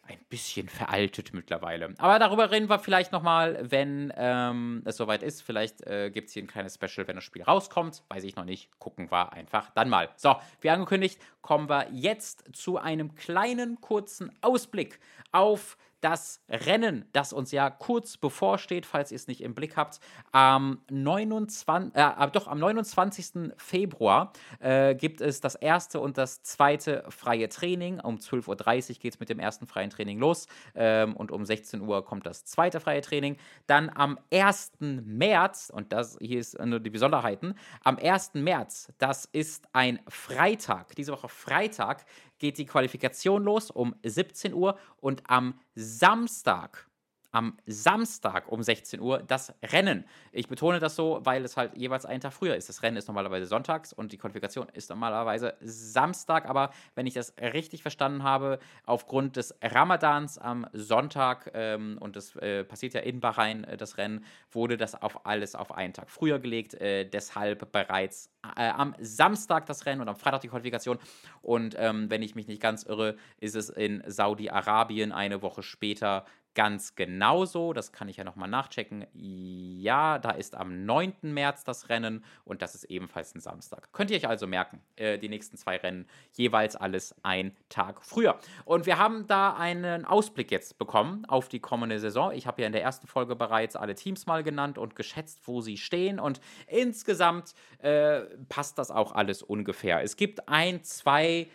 ein 0.07 0.19
bisschen 0.29 0.69
veraltet 0.69 1.33
mittlerweile. 1.33 1.93
Aber 1.97 2.19
darüber 2.19 2.51
reden 2.51 2.69
wir 2.69 2.79
vielleicht 2.79 3.11
nochmal, 3.11 3.57
wenn 3.61 4.13
ähm, 4.15 4.81
es 4.85 4.97
soweit 4.97 5.23
ist. 5.23 5.41
Vielleicht 5.41 5.81
äh, 5.81 6.11
gibt 6.11 6.27
es 6.27 6.33
hier 6.33 6.43
ein 6.43 6.47
kleines 6.47 6.75
Special, 6.75 7.07
wenn 7.07 7.15
das 7.15 7.23
Spiel 7.23 7.43
rauskommt. 7.43 8.03
Weiß 8.09 8.23
ich 8.23 8.35
noch 8.35 8.45
nicht. 8.45 8.69
Gucken 8.79 9.11
wir 9.11 9.33
einfach 9.33 9.71
dann 9.71 9.89
mal. 9.89 10.09
So, 10.15 10.35
wie 10.61 10.69
angekündigt, 10.69 11.19
kommen 11.41 11.69
wir 11.69 11.87
jetzt 11.91 12.43
zu 12.55 12.77
einem 12.77 13.15
kleinen, 13.15 13.81
kurzen 13.81 14.31
Ausblick 14.41 14.99
auf 15.31 15.77
das 16.05 16.39
Rennen, 16.47 17.05
das 17.13 17.33
uns 17.33 17.51
ja 17.51 17.71
kurz 17.71 18.15
bevorsteht, 18.15 18.85
falls 18.85 19.11
ihr 19.11 19.15
es 19.15 19.27
nicht 19.27 19.41
im 19.41 19.55
Blick 19.55 19.75
habt, 19.75 19.99
am 20.31 20.79
29, 20.91 21.95
äh, 21.95 22.27
doch 22.31 22.47
am 22.47 22.59
29. 22.59 23.51
Februar 23.57 24.31
äh, 24.59 24.93
gibt 24.93 25.19
es 25.19 25.41
das 25.41 25.55
erste 25.55 25.99
und 25.99 26.19
das 26.19 26.43
zweite 26.43 27.05
freie 27.09 27.49
Training. 27.49 27.99
Um 27.99 28.17
12.30 28.17 28.89
Uhr 28.89 28.95
geht 28.99 29.15
es 29.15 29.19
mit 29.19 29.29
dem 29.29 29.39
ersten 29.39 29.65
freien 29.65 29.89
Training 29.89 30.19
los 30.19 30.45
ähm, 30.75 31.15
und 31.15 31.31
um 31.31 31.43
16 31.43 31.81
Uhr 31.81 32.05
kommt 32.05 32.27
das 32.27 32.45
zweite 32.45 32.79
freie 32.79 33.01
Training. 33.01 33.37
Dann 33.65 33.89
am 33.89 34.19
1. 34.31 34.73
März, 34.79 35.71
und 35.73 35.91
das 35.91 36.19
hier 36.21 36.39
ist 36.39 36.63
nur 36.63 36.79
die 36.79 36.91
Besonderheiten, 36.91 37.55
am 37.83 37.97
1. 37.97 38.35
März, 38.35 38.93
das 38.99 39.25
ist 39.25 39.65
ein 39.73 39.99
Freitag, 40.07 40.95
diese 40.95 41.13
Woche 41.13 41.29
Freitag, 41.29 42.05
geht 42.39 42.57
die 42.57 42.65
Qualifikation 42.65 43.43
los 43.43 43.71
um 43.71 43.95
17 44.03 44.53
Uhr 44.53 44.77
und 44.97 45.23
am 45.29 45.59
Samstag 45.75 46.89
am 47.35 47.57
Samstag 47.65 48.49
um 48.49 48.63
16 48.63 49.01
Uhr 49.01 49.21
das 49.21 49.53
Rennen. 49.61 50.05
Ich 50.31 50.47
betone 50.47 50.79
das 50.79 50.95
so, 50.95 51.19
weil 51.25 51.43
es 51.43 51.57
halt 51.57 51.75
jeweils 51.75 52.05
einen 52.05 52.21
Tag 52.21 52.31
früher 52.31 52.55
ist. 52.55 52.69
Das 52.69 52.81
Rennen 52.81 52.95
ist 52.95 53.09
normalerweise 53.09 53.45
sonntags 53.45 53.91
und 53.91 54.13
die 54.13 54.17
Qualifikation 54.17 54.69
ist 54.71 54.89
normalerweise 54.89 55.55
Samstag. 55.59 56.47
Aber 56.47 56.69
wenn 56.95 57.05
ich 57.07 57.13
das 57.13 57.35
richtig 57.37 57.81
verstanden 57.81 58.23
habe, 58.23 58.59
aufgrund 58.85 59.35
des 59.35 59.53
Ramadans 59.61 60.37
am 60.37 60.65
Sonntag, 60.71 61.51
ähm, 61.53 61.97
und 61.99 62.15
das 62.15 62.37
äh, 62.37 62.63
passiert 62.63 62.93
ja 62.93 63.01
in 63.01 63.19
Bahrain, 63.19 63.65
äh, 63.65 63.75
das 63.75 63.97
Rennen, 63.97 64.23
wurde 64.49 64.77
das 64.77 64.95
auf 65.01 65.25
alles 65.25 65.55
auf 65.55 65.73
einen 65.73 65.91
Tag 65.91 66.09
früher 66.09 66.39
gelegt. 66.39 66.75
Äh, 66.75 67.03
deshalb 67.03 67.69
bereits 67.73 68.31
äh, 68.55 68.69
am 68.69 68.95
Samstag 69.01 69.65
das 69.65 69.85
Rennen 69.85 69.99
und 69.99 70.07
am 70.07 70.15
Freitag 70.15 70.39
die 70.39 70.47
Qualifikation. 70.47 70.99
Und 71.41 71.75
ähm, 71.77 72.09
wenn 72.09 72.21
ich 72.21 72.33
mich 72.33 72.47
nicht 72.47 72.61
ganz 72.61 72.83
irre, 72.83 73.17
ist 73.41 73.57
es 73.57 73.67
in 73.67 74.03
Saudi-Arabien 74.07 75.11
eine 75.11 75.41
Woche 75.41 75.61
später 75.61 76.25
ganz 76.55 76.95
genauso. 76.95 77.73
Das 77.73 77.91
kann 77.91 78.07
ich 78.07 78.17
ja 78.17 78.23
nochmal 78.23 78.49
nachchecken. 78.49 79.05
Ja, 79.13 80.17
da 80.17 80.31
ist 80.31 80.55
am 80.55 80.85
9. 80.85 81.13
März 81.21 81.63
das 81.63 81.89
Rennen 81.89 82.23
und 82.45 82.61
das 82.61 82.73
ist 82.73 82.85
ebenfalls 82.85 83.35
ein 83.35 83.41
Samstag. 83.41 83.89
Könnt 83.91 84.09
ihr 84.09 84.17
euch 84.17 84.27
also 84.27 84.47
merken, 84.47 84.81
äh, 84.95 85.19
die 85.19 85.29
nächsten 85.29 85.57
zwei 85.57 85.77
Rennen 85.77 86.07
jeweils 86.31 86.75
alles 86.75 87.13
ein 87.23 87.55
Tag 87.69 88.03
früher. 88.03 88.39
Und 88.63 88.85
wir 88.85 88.97
haben 88.97 89.27
da 89.27 89.53
einen 89.53 90.05
Ausblick 90.05 90.49
jetzt 90.49 90.79
bekommen 90.79 91.25
auf 91.25 91.49
die 91.49 91.59
kommende 91.59 91.99
Saison. 91.99 92.31
Ich 92.31 92.47
habe 92.47 92.61
ja 92.61 92.67
in 92.67 92.73
der 92.73 92.81
ersten 92.81 93.05
Folge 93.05 93.35
bereits 93.35 93.75
alle 93.75 93.93
Teams 93.93 94.25
mal 94.25 94.41
genannt 94.41 94.77
und 94.77 94.95
geschätzt, 94.95 95.41
wo 95.43 95.61
sie 95.61 95.77
stehen. 95.77 96.19
Und 96.19 96.39
insgesamt 96.67 97.53
äh, 97.79 98.21
passt 98.49 98.77
das 98.77 98.89
auch 98.89 99.11
alles 99.11 99.43
ungefähr. 99.43 100.01
Es 100.01 100.15
gibt 100.15 100.47
ein, 100.47 100.83
zwei, 100.83 101.47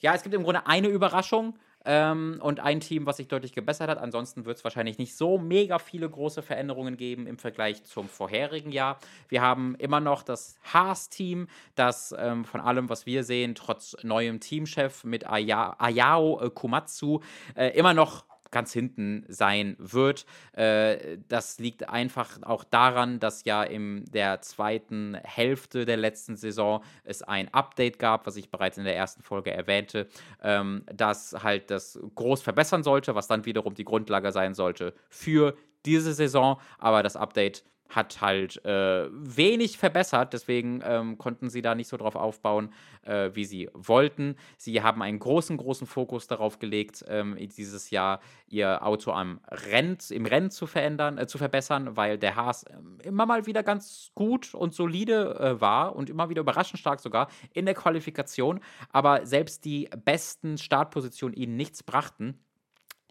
ja, 0.00 0.14
es 0.14 0.22
gibt 0.22 0.34
im 0.34 0.42
Grunde 0.44 0.66
eine 0.66 0.88
Überraschung 0.88 1.58
ähm, 1.84 2.38
und 2.40 2.60
ein 2.60 2.80
Team, 2.80 3.06
was 3.06 3.16
sich 3.16 3.28
deutlich 3.28 3.52
gebessert 3.52 3.88
hat. 3.88 3.98
Ansonsten 3.98 4.44
wird 4.44 4.58
es 4.58 4.64
wahrscheinlich 4.64 4.98
nicht 4.98 5.16
so 5.16 5.38
mega 5.38 5.78
viele 5.78 6.08
große 6.08 6.42
Veränderungen 6.42 6.96
geben 6.96 7.26
im 7.26 7.38
Vergleich 7.38 7.84
zum 7.84 8.08
vorherigen 8.08 8.72
Jahr. 8.72 8.98
Wir 9.28 9.42
haben 9.42 9.74
immer 9.76 10.00
noch 10.00 10.22
das 10.22 10.58
Haas-Team, 10.72 11.48
das 11.74 12.14
ähm, 12.18 12.44
von 12.44 12.60
allem, 12.60 12.88
was 12.88 13.06
wir 13.06 13.24
sehen, 13.24 13.54
trotz 13.54 13.96
neuem 14.02 14.40
Teamchef 14.40 15.04
mit 15.04 15.28
Aya 15.28 15.76
Ayao 15.78 16.40
äh, 16.40 16.50
Kumatsu 16.50 17.20
äh, 17.54 17.68
immer 17.68 17.94
noch 17.94 18.24
ganz 18.52 18.72
hinten 18.72 19.24
sein 19.28 19.74
wird. 19.78 20.26
Äh, 20.52 21.18
das 21.28 21.58
liegt 21.58 21.88
einfach 21.88 22.40
auch 22.42 22.62
daran, 22.62 23.18
dass 23.18 23.44
ja 23.44 23.64
in 23.64 24.04
der 24.12 24.40
zweiten 24.42 25.16
Hälfte 25.24 25.84
der 25.84 25.96
letzten 25.96 26.36
Saison 26.36 26.84
es 27.02 27.22
ein 27.22 27.52
Update 27.52 27.98
gab, 27.98 28.26
was 28.26 28.36
ich 28.36 28.50
bereits 28.50 28.78
in 28.78 28.84
der 28.84 28.96
ersten 28.96 29.22
Folge 29.22 29.50
erwähnte, 29.50 30.06
ähm, 30.42 30.84
das 30.94 31.34
halt 31.42 31.70
das 31.70 31.98
groß 32.14 32.42
verbessern 32.42 32.84
sollte, 32.84 33.14
was 33.14 33.26
dann 33.26 33.44
wiederum 33.44 33.74
die 33.74 33.84
Grundlage 33.84 34.30
sein 34.30 34.54
sollte 34.54 34.94
für 35.08 35.56
diese 35.84 36.12
Saison. 36.12 36.60
Aber 36.78 37.02
das 37.02 37.16
Update 37.16 37.64
hat 37.94 38.20
halt 38.20 38.64
äh, 38.64 39.08
wenig 39.10 39.78
verbessert, 39.78 40.32
deswegen 40.32 40.82
ähm, 40.84 41.18
konnten 41.18 41.50
sie 41.50 41.62
da 41.62 41.74
nicht 41.74 41.88
so 41.88 41.96
drauf 41.96 42.16
aufbauen, 42.16 42.72
äh, 43.02 43.30
wie 43.34 43.44
sie 43.44 43.70
wollten. 43.74 44.36
Sie 44.56 44.82
haben 44.82 45.02
einen 45.02 45.18
großen, 45.18 45.56
großen 45.56 45.86
Fokus 45.86 46.26
darauf 46.26 46.58
gelegt, 46.58 47.04
ähm, 47.08 47.36
dieses 47.56 47.90
Jahr 47.90 48.20
ihr 48.48 48.84
Auto 48.84 49.12
am 49.12 49.40
Renn, 49.50 49.98
im 50.10 50.26
Rennen 50.26 50.50
zu 50.50 50.66
verändern, 50.66 51.18
äh, 51.18 51.26
zu 51.26 51.38
verbessern, 51.38 51.96
weil 51.96 52.18
der 52.18 52.36
Haas 52.36 52.64
ähm, 52.70 52.98
immer 53.02 53.26
mal 53.26 53.46
wieder 53.46 53.62
ganz 53.62 54.10
gut 54.14 54.54
und 54.54 54.74
solide 54.74 55.38
äh, 55.38 55.60
war 55.60 55.94
und 55.94 56.10
immer 56.10 56.28
wieder 56.28 56.40
überraschend 56.40 56.78
stark 56.78 57.00
sogar 57.00 57.28
in 57.52 57.66
der 57.66 57.74
Qualifikation, 57.74 58.60
aber 58.90 59.26
selbst 59.26 59.64
die 59.64 59.88
besten 60.04 60.58
Startpositionen 60.58 61.36
ihnen 61.36 61.56
nichts 61.56 61.82
brachten 61.82 62.38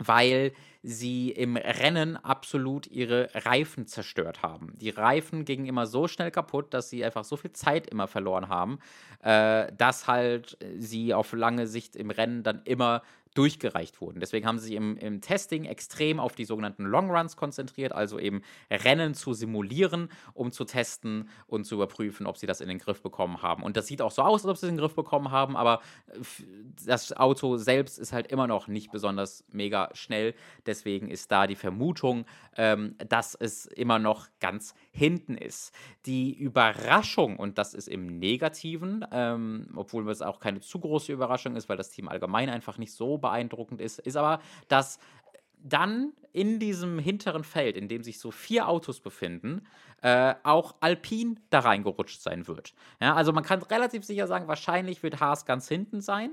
weil 0.07 0.53
sie 0.83 1.29
im 1.29 1.57
Rennen 1.57 2.17
absolut 2.17 2.87
ihre 2.87 3.29
Reifen 3.33 3.85
zerstört 3.85 4.41
haben. 4.41 4.73
Die 4.79 4.89
Reifen 4.89 5.45
gingen 5.45 5.65
immer 5.65 5.85
so 5.85 6.07
schnell 6.07 6.31
kaputt, 6.31 6.73
dass 6.73 6.89
sie 6.89 7.05
einfach 7.05 7.23
so 7.23 7.37
viel 7.37 7.53
Zeit 7.53 7.87
immer 7.87 8.07
verloren 8.07 8.49
haben, 8.49 8.79
äh, 9.21 9.71
dass 9.77 10.07
halt 10.07 10.57
sie 10.77 11.13
auf 11.13 11.33
lange 11.33 11.67
Sicht 11.67 11.95
im 11.95 12.09
Rennen 12.09 12.41
dann 12.41 12.61
immer 12.65 13.03
durchgereicht 13.33 14.01
wurden. 14.01 14.19
Deswegen 14.19 14.45
haben 14.45 14.59
sie 14.59 14.67
sich 14.67 14.75
im, 14.75 14.97
im 14.97 15.21
Testing 15.21 15.65
extrem 15.65 16.19
auf 16.19 16.35
die 16.35 16.45
sogenannten 16.45 16.83
Long 16.83 17.09
Runs 17.09 17.37
konzentriert, 17.37 17.93
also 17.93 18.19
eben 18.19 18.41
Rennen 18.69 19.13
zu 19.13 19.33
simulieren, 19.33 20.09
um 20.33 20.51
zu 20.51 20.65
testen 20.65 21.29
und 21.47 21.65
zu 21.65 21.75
überprüfen, 21.75 22.27
ob 22.27 22.37
sie 22.37 22.47
das 22.47 22.59
in 22.59 22.67
den 22.67 22.79
Griff 22.79 23.01
bekommen 23.01 23.41
haben. 23.41 23.63
Und 23.63 23.77
das 23.77 23.87
sieht 23.87 24.01
auch 24.01 24.11
so 24.11 24.21
aus, 24.21 24.43
als 24.43 24.51
ob 24.51 24.57
sie 24.57 24.65
es 24.65 24.69
in 24.69 24.75
den 24.75 24.81
Griff 24.81 24.95
bekommen 24.95 25.31
haben, 25.31 25.55
aber 25.55 25.81
das 26.85 27.15
Auto 27.15 27.57
selbst 27.57 27.99
ist 27.99 28.11
halt 28.11 28.27
immer 28.27 28.47
noch 28.47 28.67
nicht 28.67 28.91
besonders 28.91 29.45
mega 29.51 29.89
schnell. 29.93 30.33
Deswegen 30.65 31.09
ist 31.09 31.31
da 31.31 31.47
die 31.47 31.55
Vermutung, 31.55 32.25
ähm, 32.57 32.95
dass 33.07 33.35
es 33.35 33.65
immer 33.65 33.99
noch 33.99 34.27
ganz 34.39 34.73
hinten 34.91 35.35
ist. 35.35 35.73
Die 36.05 36.33
Überraschung, 36.33 37.37
und 37.37 37.57
das 37.57 37.73
ist 37.73 37.87
im 37.87 38.19
Negativen, 38.19 39.05
ähm, 39.11 39.69
obwohl 39.75 40.09
es 40.09 40.21
auch 40.21 40.39
keine 40.39 40.59
zu 40.59 40.79
große 40.79 41.13
Überraschung 41.13 41.55
ist, 41.55 41.69
weil 41.69 41.77
das 41.77 41.91
Team 41.91 42.09
allgemein 42.09 42.49
einfach 42.49 42.77
nicht 42.77 42.93
so 42.93 43.20
beeindruckend 43.21 43.79
ist, 43.79 43.99
ist 43.99 44.17
aber, 44.17 44.41
dass 44.67 44.99
dann 45.63 46.13
in 46.33 46.59
diesem 46.59 46.97
hinteren 46.97 47.43
Feld, 47.43 47.75
in 47.75 47.87
dem 47.87 48.03
sich 48.03 48.19
so 48.19 48.31
vier 48.31 48.67
Autos 48.67 49.01
befinden, 49.01 49.67
äh, 50.01 50.33
auch 50.43 50.75
Alpine 50.79 51.35
da 51.49 51.59
reingerutscht 51.59 52.21
sein 52.21 52.47
wird. 52.47 52.73
Ja, 52.99 53.15
also 53.15 53.33
man 53.33 53.43
kann 53.43 53.61
relativ 53.63 54.03
sicher 54.03 54.27
sagen, 54.27 54.47
wahrscheinlich 54.47 55.03
wird 55.03 55.19
Haas 55.19 55.45
ganz 55.45 55.67
hinten 55.67 56.01
sein, 56.01 56.31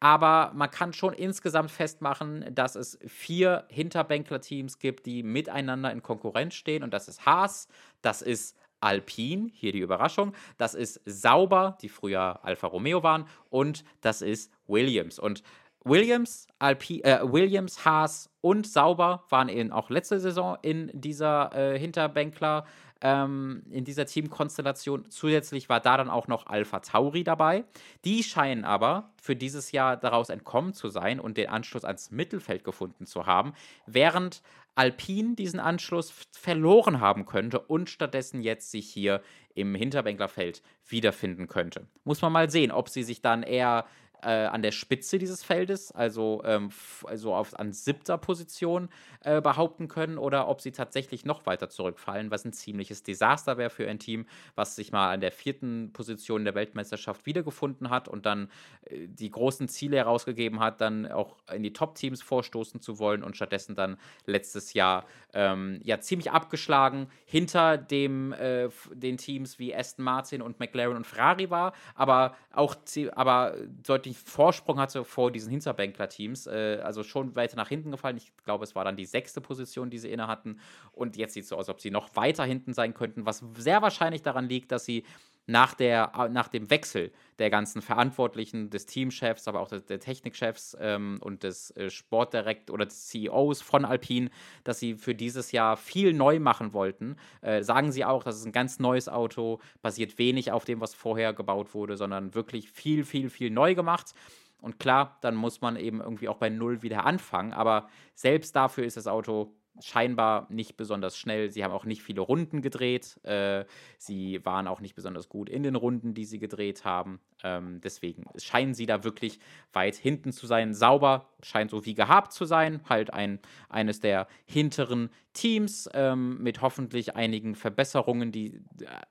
aber 0.00 0.52
man 0.54 0.70
kann 0.70 0.92
schon 0.92 1.12
insgesamt 1.12 1.70
festmachen, 1.70 2.54
dass 2.54 2.76
es 2.76 2.98
vier 3.06 3.66
Hinterbänkler-Teams 3.68 4.78
gibt, 4.78 5.06
die 5.06 5.22
miteinander 5.22 5.90
in 5.90 6.02
Konkurrenz 6.02 6.54
stehen 6.54 6.82
und 6.82 6.94
das 6.94 7.08
ist 7.08 7.26
Haas, 7.26 7.68
das 8.00 8.22
ist 8.22 8.56
Alpine, 8.80 9.50
hier 9.52 9.72
die 9.72 9.80
Überraschung, 9.80 10.34
das 10.56 10.74
ist 10.74 11.00
Sauber, 11.04 11.76
die 11.82 11.88
früher 11.88 12.44
Alfa 12.44 12.66
Romeo 12.66 13.02
waren 13.02 13.26
und 13.50 13.84
das 14.00 14.22
ist 14.22 14.52
Williams 14.66 15.18
und 15.18 15.42
Williams, 15.84 16.46
Alpi 16.58 17.00
äh, 17.02 17.20
Williams, 17.22 17.84
Haas 17.84 18.30
und 18.40 18.66
Sauber 18.66 19.24
waren 19.28 19.48
eben 19.48 19.72
auch 19.72 19.90
letzte 19.90 20.20
Saison 20.20 20.56
in 20.62 20.90
dieser 20.92 21.54
äh, 21.54 21.78
Hinterbänkler, 21.78 22.66
ähm, 23.00 23.64
in 23.70 23.84
dieser 23.84 24.06
Teamkonstellation. 24.06 25.10
Zusätzlich 25.10 25.68
war 25.68 25.80
da 25.80 25.96
dann 25.96 26.08
auch 26.08 26.28
noch 26.28 26.46
Alpha 26.46 26.80
Tauri 26.80 27.24
dabei. 27.24 27.64
Die 28.04 28.22
scheinen 28.22 28.64
aber 28.64 29.10
für 29.20 29.34
dieses 29.34 29.72
Jahr 29.72 29.96
daraus 29.96 30.28
entkommen 30.28 30.72
zu 30.72 30.88
sein 30.88 31.18
und 31.18 31.36
den 31.36 31.48
Anschluss 31.48 31.84
ans 31.84 32.10
Mittelfeld 32.10 32.64
gefunden 32.64 33.06
zu 33.06 33.26
haben, 33.26 33.52
während 33.86 34.42
Alpine 34.74 35.34
diesen 35.34 35.60
Anschluss 35.60 36.12
verloren 36.32 37.00
haben 37.00 37.26
könnte 37.26 37.58
und 37.60 37.90
stattdessen 37.90 38.40
jetzt 38.40 38.70
sich 38.70 38.88
hier 38.88 39.20
im 39.54 39.74
Hinterbänklerfeld 39.74 40.62
wiederfinden 40.86 41.46
könnte. 41.46 41.86
Muss 42.04 42.22
man 42.22 42.32
mal 42.32 42.50
sehen, 42.50 42.70
ob 42.70 42.88
sie 42.88 43.02
sich 43.02 43.20
dann 43.20 43.42
eher 43.42 43.84
äh, 44.22 44.46
an 44.46 44.62
der 44.62 44.72
Spitze 44.72 45.18
dieses 45.18 45.42
Feldes, 45.42 45.92
also, 45.92 46.42
ähm, 46.44 46.70
also 47.04 47.34
auf, 47.34 47.58
an 47.58 47.72
siebter 47.72 48.18
Position 48.18 48.88
äh, 49.24 49.40
behaupten 49.40 49.88
können 49.88 50.18
oder 50.18 50.48
ob 50.48 50.60
sie 50.60 50.72
tatsächlich 50.72 51.24
noch 51.24 51.46
weiter 51.46 51.68
zurückfallen, 51.68 52.30
was 52.30 52.44
ein 52.44 52.52
ziemliches 52.52 53.02
Desaster 53.02 53.56
wäre 53.58 53.70
für 53.70 53.88
ein 53.88 53.98
Team, 53.98 54.26
was 54.54 54.76
sich 54.76 54.92
mal 54.92 55.12
an 55.12 55.20
der 55.20 55.32
vierten 55.32 55.92
Position 55.92 56.44
der 56.44 56.54
Weltmeisterschaft 56.54 57.26
wiedergefunden 57.26 57.90
hat 57.90 58.08
und 58.08 58.26
dann 58.26 58.50
äh, 58.84 59.08
die 59.08 59.30
großen 59.30 59.68
Ziele 59.68 59.96
herausgegeben 59.96 60.60
hat, 60.60 60.80
dann 60.80 61.10
auch 61.10 61.36
in 61.52 61.62
die 61.62 61.72
Top-Teams 61.72 62.22
vorstoßen 62.22 62.80
zu 62.80 62.98
wollen 62.98 63.22
und 63.22 63.36
stattdessen 63.36 63.74
dann 63.74 63.96
letztes 64.26 64.72
Jahr 64.72 65.04
ähm, 65.34 65.80
ja 65.82 66.00
ziemlich 66.00 66.30
abgeschlagen 66.30 67.08
hinter 67.24 67.76
dem, 67.76 68.32
äh, 68.32 68.68
den 68.92 69.16
Teams 69.16 69.58
wie 69.58 69.74
Aston 69.74 70.04
Martin 70.04 70.42
und 70.42 70.60
McLaren 70.60 70.96
und 70.96 71.06
Ferrari 71.06 71.50
war, 71.50 71.72
aber 71.94 72.36
auch 72.52 72.76
aber 73.14 73.56
deutlich 73.82 74.11
deutlichen 74.12 74.26
Vorsprung 74.26 74.78
hatte 74.78 75.04
vor 75.04 75.30
diesen 75.30 75.50
Hinterbänkler-Teams. 75.50 76.46
Äh, 76.46 76.80
also 76.82 77.02
schon 77.02 77.34
weiter 77.36 77.56
nach 77.56 77.68
hinten 77.68 77.90
gefallen. 77.90 78.16
Ich 78.16 78.32
glaube, 78.44 78.64
es 78.64 78.74
war 78.74 78.84
dann 78.84 78.96
die 78.96 79.06
sechste 79.06 79.40
Position, 79.40 79.90
die 79.90 79.98
sie 79.98 80.10
inne 80.10 80.26
hatten. 80.26 80.60
Und 80.92 81.16
jetzt 81.16 81.34
sieht 81.34 81.44
es 81.44 81.48
so 81.48 81.56
aus, 81.56 81.68
als 81.68 81.70
ob 81.70 81.80
sie 81.80 81.90
noch 81.90 82.14
weiter 82.16 82.44
hinten 82.44 82.74
sein 82.74 82.94
könnten, 82.94 83.26
was 83.26 83.42
sehr 83.56 83.82
wahrscheinlich 83.82 84.22
daran 84.22 84.48
liegt, 84.48 84.72
dass 84.72 84.84
sie 84.84 85.04
nach, 85.46 85.74
der, 85.74 86.28
nach 86.30 86.48
dem 86.48 86.70
Wechsel 86.70 87.12
der 87.38 87.50
ganzen 87.50 87.82
Verantwortlichen, 87.82 88.70
des 88.70 88.86
Teamchefs, 88.86 89.48
aber 89.48 89.60
auch 89.60 89.68
der, 89.68 89.80
der 89.80 89.98
Technikchefs 89.98 90.76
ähm, 90.80 91.18
und 91.20 91.42
des 91.42 91.70
äh, 91.76 91.90
Sportdirekt 91.90 92.70
oder 92.70 92.86
des 92.86 93.08
CEOs 93.08 93.60
von 93.60 93.84
Alpine, 93.84 94.30
dass 94.64 94.78
sie 94.78 94.94
für 94.94 95.14
dieses 95.14 95.50
Jahr 95.52 95.76
viel 95.76 96.12
neu 96.12 96.38
machen 96.38 96.72
wollten. 96.72 97.16
Äh, 97.40 97.62
sagen 97.62 97.90
sie 97.90 98.04
auch, 98.04 98.22
das 98.22 98.36
ist 98.36 98.46
ein 98.46 98.52
ganz 98.52 98.78
neues 98.78 99.08
Auto, 99.08 99.60
basiert 99.82 100.18
wenig 100.18 100.52
auf 100.52 100.64
dem, 100.64 100.80
was 100.80 100.94
vorher 100.94 101.32
gebaut 101.32 101.74
wurde, 101.74 101.96
sondern 101.96 102.34
wirklich 102.34 102.70
viel, 102.70 103.04
viel, 103.04 103.28
viel 103.28 103.50
neu 103.50 103.74
gemacht. 103.74 104.14
Und 104.60 104.78
klar, 104.78 105.18
dann 105.22 105.34
muss 105.34 105.60
man 105.60 105.74
eben 105.74 106.00
irgendwie 106.00 106.28
auch 106.28 106.36
bei 106.36 106.48
Null 106.48 106.82
wieder 106.82 107.04
anfangen. 107.04 107.52
Aber 107.52 107.88
selbst 108.14 108.54
dafür 108.54 108.84
ist 108.84 108.96
das 108.96 109.08
Auto 109.08 109.52
scheinbar 109.80 110.46
nicht 110.50 110.76
besonders 110.76 111.16
schnell. 111.16 111.50
Sie 111.50 111.64
haben 111.64 111.72
auch 111.72 111.84
nicht 111.84 112.02
viele 112.02 112.20
Runden 112.20 112.62
gedreht. 112.62 113.18
Äh, 113.24 113.64
sie 113.98 114.44
waren 114.44 114.68
auch 114.68 114.80
nicht 114.80 114.94
besonders 114.94 115.28
gut 115.28 115.48
in 115.48 115.62
den 115.62 115.76
Runden, 115.76 116.14
die 116.14 116.24
sie 116.24 116.38
gedreht 116.38 116.84
haben. 116.84 117.20
Ähm, 117.42 117.80
deswegen 117.82 118.24
scheinen 118.36 118.74
sie 118.74 118.86
da 118.86 119.04
wirklich 119.04 119.40
weit 119.72 119.96
hinten 119.96 120.32
zu 120.32 120.46
sein. 120.46 120.74
Sauber 120.74 121.28
scheint 121.42 121.70
so 121.70 121.84
wie 121.84 121.94
gehabt 121.94 122.32
zu 122.32 122.44
sein. 122.44 122.80
Halt 122.88 123.12
ein, 123.12 123.40
eines 123.68 124.00
der 124.00 124.28
hinteren 124.44 125.10
Teams 125.32 125.88
ähm, 125.94 126.42
mit 126.42 126.60
hoffentlich 126.60 127.16
einigen 127.16 127.54
Verbesserungen, 127.54 128.32
die 128.32 128.60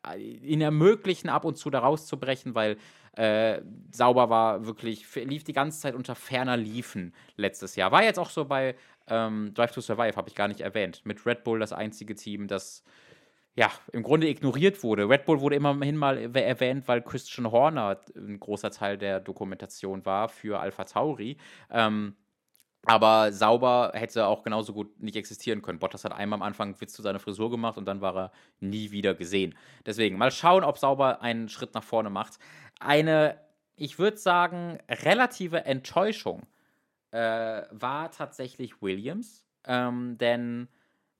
äh, 0.08 0.20
ihnen 0.20 0.62
ermöglichen, 0.62 1.30
ab 1.30 1.46
und 1.46 1.58
zu 1.58 1.70
da 1.70 1.80
rauszubrechen, 1.80 2.54
weil 2.54 2.78
äh, 3.18 3.62
sauber 3.92 4.30
war 4.30 4.66
wirklich, 4.66 5.06
lief 5.16 5.44
die 5.44 5.54
ganze 5.54 5.82
Zeit 5.82 5.96
unter 5.96 6.16
ferner 6.16 6.56
Liefen 6.56 7.14
letztes 7.36 7.76
Jahr. 7.76 7.92
War 7.92 8.04
jetzt 8.04 8.20
auch 8.20 8.30
so 8.30 8.46
bei 8.46 8.76
ähm, 9.12 9.54
Drive 9.54 9.74
to 9.74 9.82
Survive, 9.82 10.16
habe 10.16 10.30
ich 10.30 10.36
gar 10.36 10.48
nicht 10.48 10.62
erwähnt. 10.62 11.02
Mit 11.06 11.26
Red 11.26 11.44
Bull 11.44 11.60
das 11.60 11.74
einzige 11.74 12.16
Team, 12.16 12.48
das 12.48 12.84
ja, 13.54 13.70
im 13.92 14.02
Grunde 14.02 14.30
ignoriert 14.30 14.82
wurde. 14.82 15.10
Red 15.10 15.26
Bull 15.26 15.42
wurde 15.42 15.58
immerhin 15.58 15.98
mal 15.98 16.18
erwähnt, 16.36 16.88
weil 16.88 17.02
Christian 17.02 17.52
Horner 17.52 18.00
ein 18.16 18.40
großer 18.40 18.72
Teil 18.72 18.98
der 18.98 19.20
Dokumentation 19.20 20.06
war 20.06 20.30
für 20.30 20.62
Alpha 20.62 20.86
Tauri. 20.86 21.38
Ähm, 21.70 22.16
aber 22.86 23.32
sauber 23.32 23.92
hätte 23.94 24.26
auch 24.26 24.42
genauso 24.44 24.74
gut 24.74 25.00
nicht 25.02 25.16
existieren 25.16 25.62
können. 25.62 25.80
Bottas 25.80 26.06
hat 26.06 26.14
einmal 26.14 26.38
am 26.38 26.44
Anfang 26.44 26.80
Witz 26.80 26.94
zu 26.94 27.02
seiner 27.02 27.20
Frisur 27.20 27.52
gemacht 27.52 27.78
und 27.78 27.86
dann 27.86 28.02
war 28.02 28.16
er 28.16 28.32
nie 28.60 28.92
wieder 28.92 29.14
gesehen. 29.14 29.54
Deswegen 29.86 30.18
mal 30.18 30.32
schauen, 30.32 30.64
ob 30.64 30.78
sauber 30.78 31.22
einen 31.22 31.50
Schritt 31.50 31.74
nach 31.76 31.84
vorne 31.84 32.10
macht. 32.10 32.40
Eine, 32.80 33.38
ich 33.76 34.00
würde 34.00 34.18
sagen, 34.18 34.80
relative 34.90 35.66
Enttäuschung 35.66 36.48
äh, 37.12 37.64
war 37.72 38.12
tatsächlich 38.12 38.82
Williams. 38.82 39.46
Ähm, 39.66 40.18
denn 40.18 40.68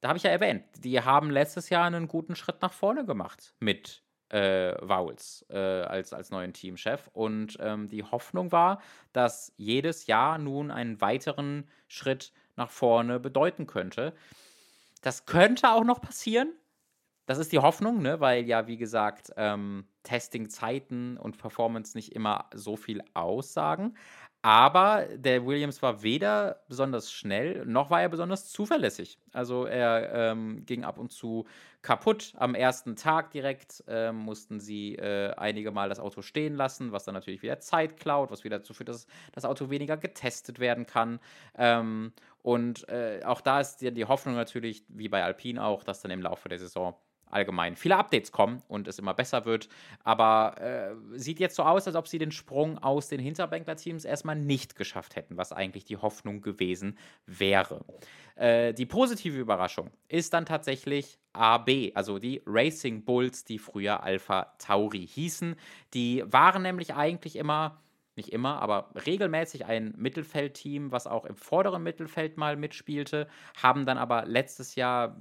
da 0.02 0.10
habe 0.10 0.18
ich 0.18 0.24
ja 0.24 0.32
erwähnt, 0.32 0.64
die 0.80 1.00
haben 1.00 1.30
letztes 1.30 1.70
Jahr 1.70 1.86
einen 1.86 2.08
guten 2.08 2.36
Schritt 2.36 2.62
nach 2.62 2.74
vorne 2.74 3.06
gemacht 3.06 3.54
mit 3.60 4.04
äh, 4.30 4.76
Vowels 4.82 5.46
äh, 5.50 5.58
als, 5.58 6.14
als 6.14 6.32
neuen 6.32 6.54
Teamchef. 6.54 7.10
Und 7.14 7.58
ähm, 7.60 7.88
die 7.88 8.04
Hoffnung 8.04 8.52
war, 8.52 8.82
dass 9.14 9.54
jedes 9.58 10.08
Jahr 10.08 10.38
nun 10.38 10.72
einen 10.72 11.02
weiteren 11.02 11.70
Schritt 11.88 12.34
nach 12.56 12.70
vorne 12.70 13.20
bedeuten 13.20 13.68
könnte. 13.68 14.14
Das 15.02 15.26
könnte 15.26 15.72
auch 15.72 15.84
noch 15.84 16.02
passieren. 16.02 16.54
Das 17.26 17.38
ist 17.38 17.52
die 17.52 17.60
Hoffnung, 17.60 18.02
ne? 18.02 18.20
weil 18.20 18.46
ja, 18.46 18.68
wie 18.68 18.78
gesagt, 18.78 19.32
ähm, 19.38 19.86
Testing-Zeiten 20.04 21.18
und 21.18 21.38
Performance 21.38 21.96
nicht 21.96 22.14
immer 22.14 22.50
so 22.54 22.76
viel 22.76 23.04
aussagen. 23.14 23.96
Aber 24.44 25.06
der 25.16 25.46
Williams 25.46 25.84
war 25.84 26.02
weder 26.02 26.64
besonders 26.68 27.12
schnell, 27.12 27.64
noch 27.66 27.92
war 27.92 28.02
er 28.02 28.10
besonders 28.10 28.50
zuverlässig. 28.50 29.20
Also 29.34 29.66
er 29.66 30.32
ähm, 30.32 30.66
ging 30.66 30.84
ab 30.84 30.98
und 30.98 31.12
zu 31.12 31.46
kaputt. 31.84 32.34
Am 32.38 32.56
ersten 32.56 32.96
Tag 32.96 33.30
direkt 33.32 33.84
äh, 33.88 34.12
mussten 34.12 34.60
sie 34.60 34.96
äh, 34.96 35.34
einige 35.36 35.72
Mal 35.72 35.90
das 35.90 36.00
Auto 36.00 36.24
stehen 36.24 36.56
lassen, 36.56 36.92
was 36.92 37.04
dann 37.06 37.14
natürlich 37.14 37.44
wieder 37.44 37.60
Zeit 37.60 37.98
klaut, 37.98 38.32
was 38.32 38.44
wieder 38.44 38.58
dazu 38.58 38.74
führt, 38.74 38.90
dass 38.90 39.06
das 39.32 39.46
Auto 39.46 39.70
weniger 39.70 39.98
getestet 39.98 40.60
werden 40.60 40.88
kann. 40.88 41.20
Ähm, 41.56 42.12
und 42.42 42.90
äh, 42.90 43.22
auch 43.24 43.42
da 43.42 43.60
ist 43.60 43.78
die, 43.78 43.92
die 43.94 44.06
Hoffnung 44.06 44.34
natürlich, 44.34 44.84
wie 44.88 45.08
bei 45.08 45.24
Alpine 45.24 45.64
auch, 45.64 45.84
dass 45.84 46.02
dann 46.02 46.10
im 46.10 46.22
Laufe 46.24 46.50
der 46.50 46.58
Saison 46.58 46.96
allgemein 47.32 47.76
viele 47.76 47.98
Updates 47.98 48.32
kommen 48.32 48.62
und 48.68 48.88
es 48.88 49.00
immer 49.00 49.14
besser 49.14 49.46
wird. 49.46 49.70
Aber 50.04 50.56
äh, 50.60 51.20
sieht 51.20 51.40
jetzt 51.40 51.56
so 51.56 51.64
aus, 51.64 51.88
als 51.88 51.96
ob 51.96 52.08
sie 52.08 52.18
den 52.18 52.32
Sprung 52.32 52.78
aus 52.78 53.08
den 53.08 53.20
Hinterbänkler-Teams 53.20 54.06
erstmal 54.06 54.36
nicht 54.36 54.76
geschafft 54.76 55.16
hätten, 55.16 55.38
was 55.38 55.52
eigentlich 55.52 55.86
die 55.86 55.98
Hoffnung 55.98 56.42
gewesen 56.42 56.98
wäre. 57.26 57.84
Äh, 58.36 58.74
die 58.74 58.86
positive 58.86 59.38
Überraschung 59.38 59.92
ist 60.08 60.34
dann 60.34 60.46
tatsächlich 60.46 61.20
AB, 61.34 61.92
also 61.96 62.20
die 62.20 62.42
Racing 62.46 63.04
Bulls, 63.04 63.46
die 63.46 63.60
früher 63.60 64.04
Alpha 64.04 64.54
Tauri 64.58 65.08
hießen. 65.08 65.56
Die 65.94 66.24
waren 66.26 66.62
nämlich 66.62 66.94
eigentlich 66.94 67.36
immer 67.36 67.82
nicht 68.16 68.34
immer, 68.34 68.62
aber 68.62 68.90
regelmäßig 69.06 69.66
ein 69.66 69.94
Mittelfeldteam, 69.98 70.92
was 70.92 71.08
auch 71.08 71.26
im 71.26 71.36
vorderen 71.36 71.82
Mittelfeld 71.82 72.38
mal 72.38 72.58
mitspielte, 72.58 73.28
haben 73.62 73.86
dann 73.86 73.98
aber 73.98 74.26
letztes 74.26 74.76
Jahr 74.76 75.18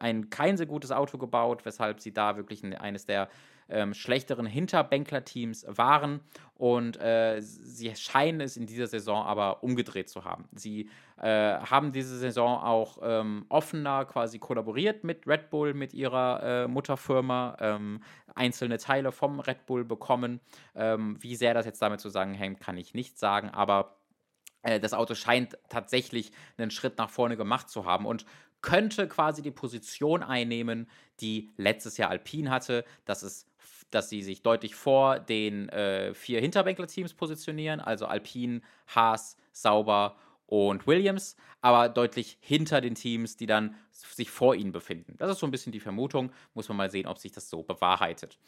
ein 0.00 0.30
kein 0.30 0.56
sehr 0.56 0.66
gutes 0.66 0.90
Auto 0.90 1.18
gebaut, 1.18 1.64
weshalb 1.64 2.00
sie 2.00 2.12
da 2.12 2.36
wirklich 2.36 2.64
eines 2.80 3.06
der 3.06 3.28
ähm, 3.68 3.94
schlechteren 3.94 4.46
Hinterbänkler-Teams 4.46 5.66
waren. 5.68 6.20
Und 6.54 7.00
äh, 7.00 7.40
sie 7.40 7.94
scheinen 7.94 8.40
es 8.40 8.56
in 8.56 8.66
dieser 8.66 8.86
Saison 8.86 9.24
aber 9.24 9.62
umgedreht 9.62 10.08
zu 10.08 10.24
haben. 10.24 10.48
Sie 10.52 10.90
äh, 11.18 11.54
haben 11.58 11.92
diese 11.92 12.18
Saison 12.18 12.60
auch 12.60 12.98
ähm, 13.02 13.46
offener 13.48 14.04
quasi 14.06 14.38
kollaboriert 14.38 15.04
mit 15.04 15.26
Red 15.26 15.50
Bull, 15.50 15.74
mit 15.74 15.94
ihrer 15.94 16.42
äh, 16.42 16.68
Mutterfirma, 16.68 17.56
ähm, 17.60 18.02
einzelne 18.34 18.78
Teile 18.78 19.12
vom 19.12 19.40
Red 19.40 19.66
Bull 19.66 19.84
bekommen. 19.84 20.40
Ähm, 20.74 21.16
wie 21.20 21.36
sehr 21.36 21.54
das 21.54 21.66
jetzt 21.66 21.80
damit 21.80 22.00
zusammenhängt, 22.00 22.60
kann 22.60 22.76
ich 22.76 22.94
nicht 22.94 23.18
sagen, 23.18 23.50
aber 23.50 23.96
äh, 24.62 24.80
das 24.80 24.92
Auto 24.92 25.14
scheint 25.14 25.56
tatsächlich 25.68 26.32
einen 26.58 26.70
Schritt 26.70 26.98
nach 26.98 27.10
vorne 27.10 27.36
gemacht 27.36 27.68
zu 27.68 27.84
haben. 27.84 28.06
Und 28.06 28.24
könnte 28.62 29.08
quasi 29.08 29.42
die 29.42 29.50
Position 29.50 30.22
einnehmen, 30.22 30.88
die 31.20 31.50
letztes 31.56 31.96
Jahr 31.96 32.10
Alpine 32.10 32.50
hatte, 32.50 32.84
dass, 33.04 33.22
es, 33.22 33.46
dass 33.90 34.08
sie 34.08 34.22
sich 34.22 34.42
deutlich 34.42 34.74
vor 34.74 35.18
den 35.18 35.68
äh, 35.70 36.14
vier 36.14 36.40
Hinterbänkler-Teams 36.40 37.14
positionieren, 37.14 37.80
also 37.80 38.06
Alpine, 38.06 38.60
Haas, 38.86 39.36
Sauber 39.52 40.16
und 40.50 40.86
Williams, 40.86 41.36
aber 41.60 41.88
deutlich 41.88 42.36
hinter 42.40 42.80
den 42.80 42.96
Teams, 42.96 43.36
die 43.36 43.46
dann 43.46 43.76
sich 43.92 44.30
vor 44.30 44.54
ihnen 44.56 44.72
befinden. 44.72 45.14
Das 45.18 45.30
ist 45.30 45.38
so 45.38 45.46
ein 45.46 45.52
bisschen 45.52 45.72
die 45.72 45.80
Vermutung, 45.80 46.32
muss 46.54 46.68
man 46.68 46.76
mal 46.76 46.90
sehen, 46.90 47.06
ob 47.06 47.18
sich 47.18 47.32
das 47.32 47.48
so 47.48 47.62
bewahrheitet. 47.62 48.38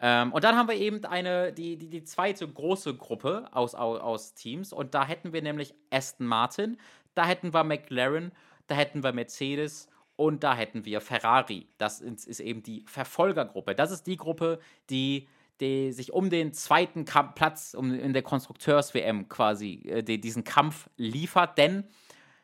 Ähm, 0.00 0.32
und 0.32 0.42
dann 0.42 0.56
haben 0.56 0.68
wir 0.68 0.74
eben 0.74 1.04
eine, 1.04 1.52
die, 1.52 1.76
die, 1.76 1.88
die 1.88 2.02
zweite 2.02 2.48
große 2.48 2.96
Gruppe 2.96 3.48
aus, 3.52 3.74
aus, 3.74 4.00
aus 4.00 4.34
Teams 4.34 4.72
und 4.72 4.94
da 4.94 5.06
hätten 5.06 5.32
wir 5.32 5.42
nämlich 5.42 5.74
Aston 5.90 6.26
Martin, 6.26 6.78
da 7.14 7.26
hätten 7.26 7.54
wir 7.54 7.62
McLaren 7.62 8.32
da 8.72 8.78
hätten 8.78 9.04
wir 9.04 9.12
Mercedes 9.12 9.86
und 10.16 10.42
da 10.42 10.56
hätten 10.56 10.86
wir 10.86 11.02
Ferrari. 11.02 11.68
Das 11.76 12.00
ist 12.00 12.40
eben 12.40 12.62
die 12.62 12.84
Verfolgergruppe. 12.86 13.74
Das 13.74 13.90
ist 13.90 14.06
die 14.06 14.16
Gruppe, 14.16 14.60
die 14.88 15.28
die 15.60 15.92
sich 15.92 16.12
um 16.12 16.30
den 16.30 16.54
zweiten 16.54 17.04
Kamp 17.04 17.36
Platz 17.36 17.74
um, 17.74 17.94
in 17.94 18.14
der 18.14 18.22
Konstrukteurs-WM 18.22 19.28
quasi 19.28 19.82
äh, 19.84 20.02
die, 20.02 20.20
diesen 20.20 20.42
Kampf 20.42 20.88
liefert, 20.96 21.56
denn 21.56 21.84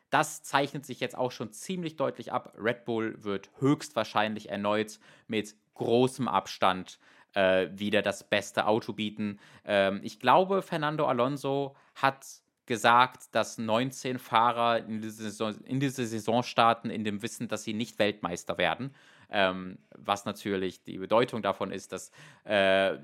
das 0.09 0.43
zeichnet 0.43 0.85
sich 0.85 0.99
jetzt 1.01 1.17
auch 1.17 1.31
schon 1.31 1.51
ziemlich 1.51 1.97
deutlich 1.97 2.31
ab. 2.31 2.53
Red 2.57 2.85
Bull 2.85 3.21
wird 3.23 3.49
höchstwahrscheinlich 3.59 4.49
erneut 4.49 4.99
mit 5.27 5.55
großem 5.73 6.27
Abstand 6.29 6.99
äh, 7.33 7.67
wieder 7.73 8.03
das 8.03 8.23
beste 8.23 8.67
Auto 8.67 8.93
bieten. 8.93 9.39
Ähm, 9.65 9.99
ich 10.03 10.19
glaube, 10.19 10.61
Fernando 10.61 11.05
Alonso 11.05 11.75
hat 11.95 12.25
gesagt, 12.69 13.35
dass 13.35 13.57
19 13.57 14.17
Fahrer 14.17 14.77
in 14.77 15.01
diese, 15.01 15.23
Saison, 15.23 15.53
in 15.65 15.81
diese 15.81 16.05
Saison 16.05 16.43
starten, 16.43 16.89
in 16.89 17.03
dem 17.03 17.21
Wissen, 17.21 17.49
dass 17.49 17.63
sie 17.63 17.73
nicht 17.73 17.99
Weltmeister 17.99 18.57
werden. 18.57 18.95
Ähm, 19.31 19.79
was 19.95 20.25
natürlich 20.25 20.83
die 20.83 20.97
Bedeutung 20.97 21.41
davon 21.41 21.71
ist, 21.71 21.91
dass 21.91 22.11
äh, 22.45 22.97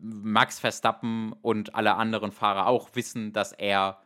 Max 0.00 0.60
Verstappen 0.60 1.32
und 1.40 1.74
alle 1.74 1.94
anderen 1.94 2.30
Fahrer 2.30 2.66
auch 2.66 2.90
wissen, 2.94 3.32
dass 3.32 3.52
er 3.52 3.98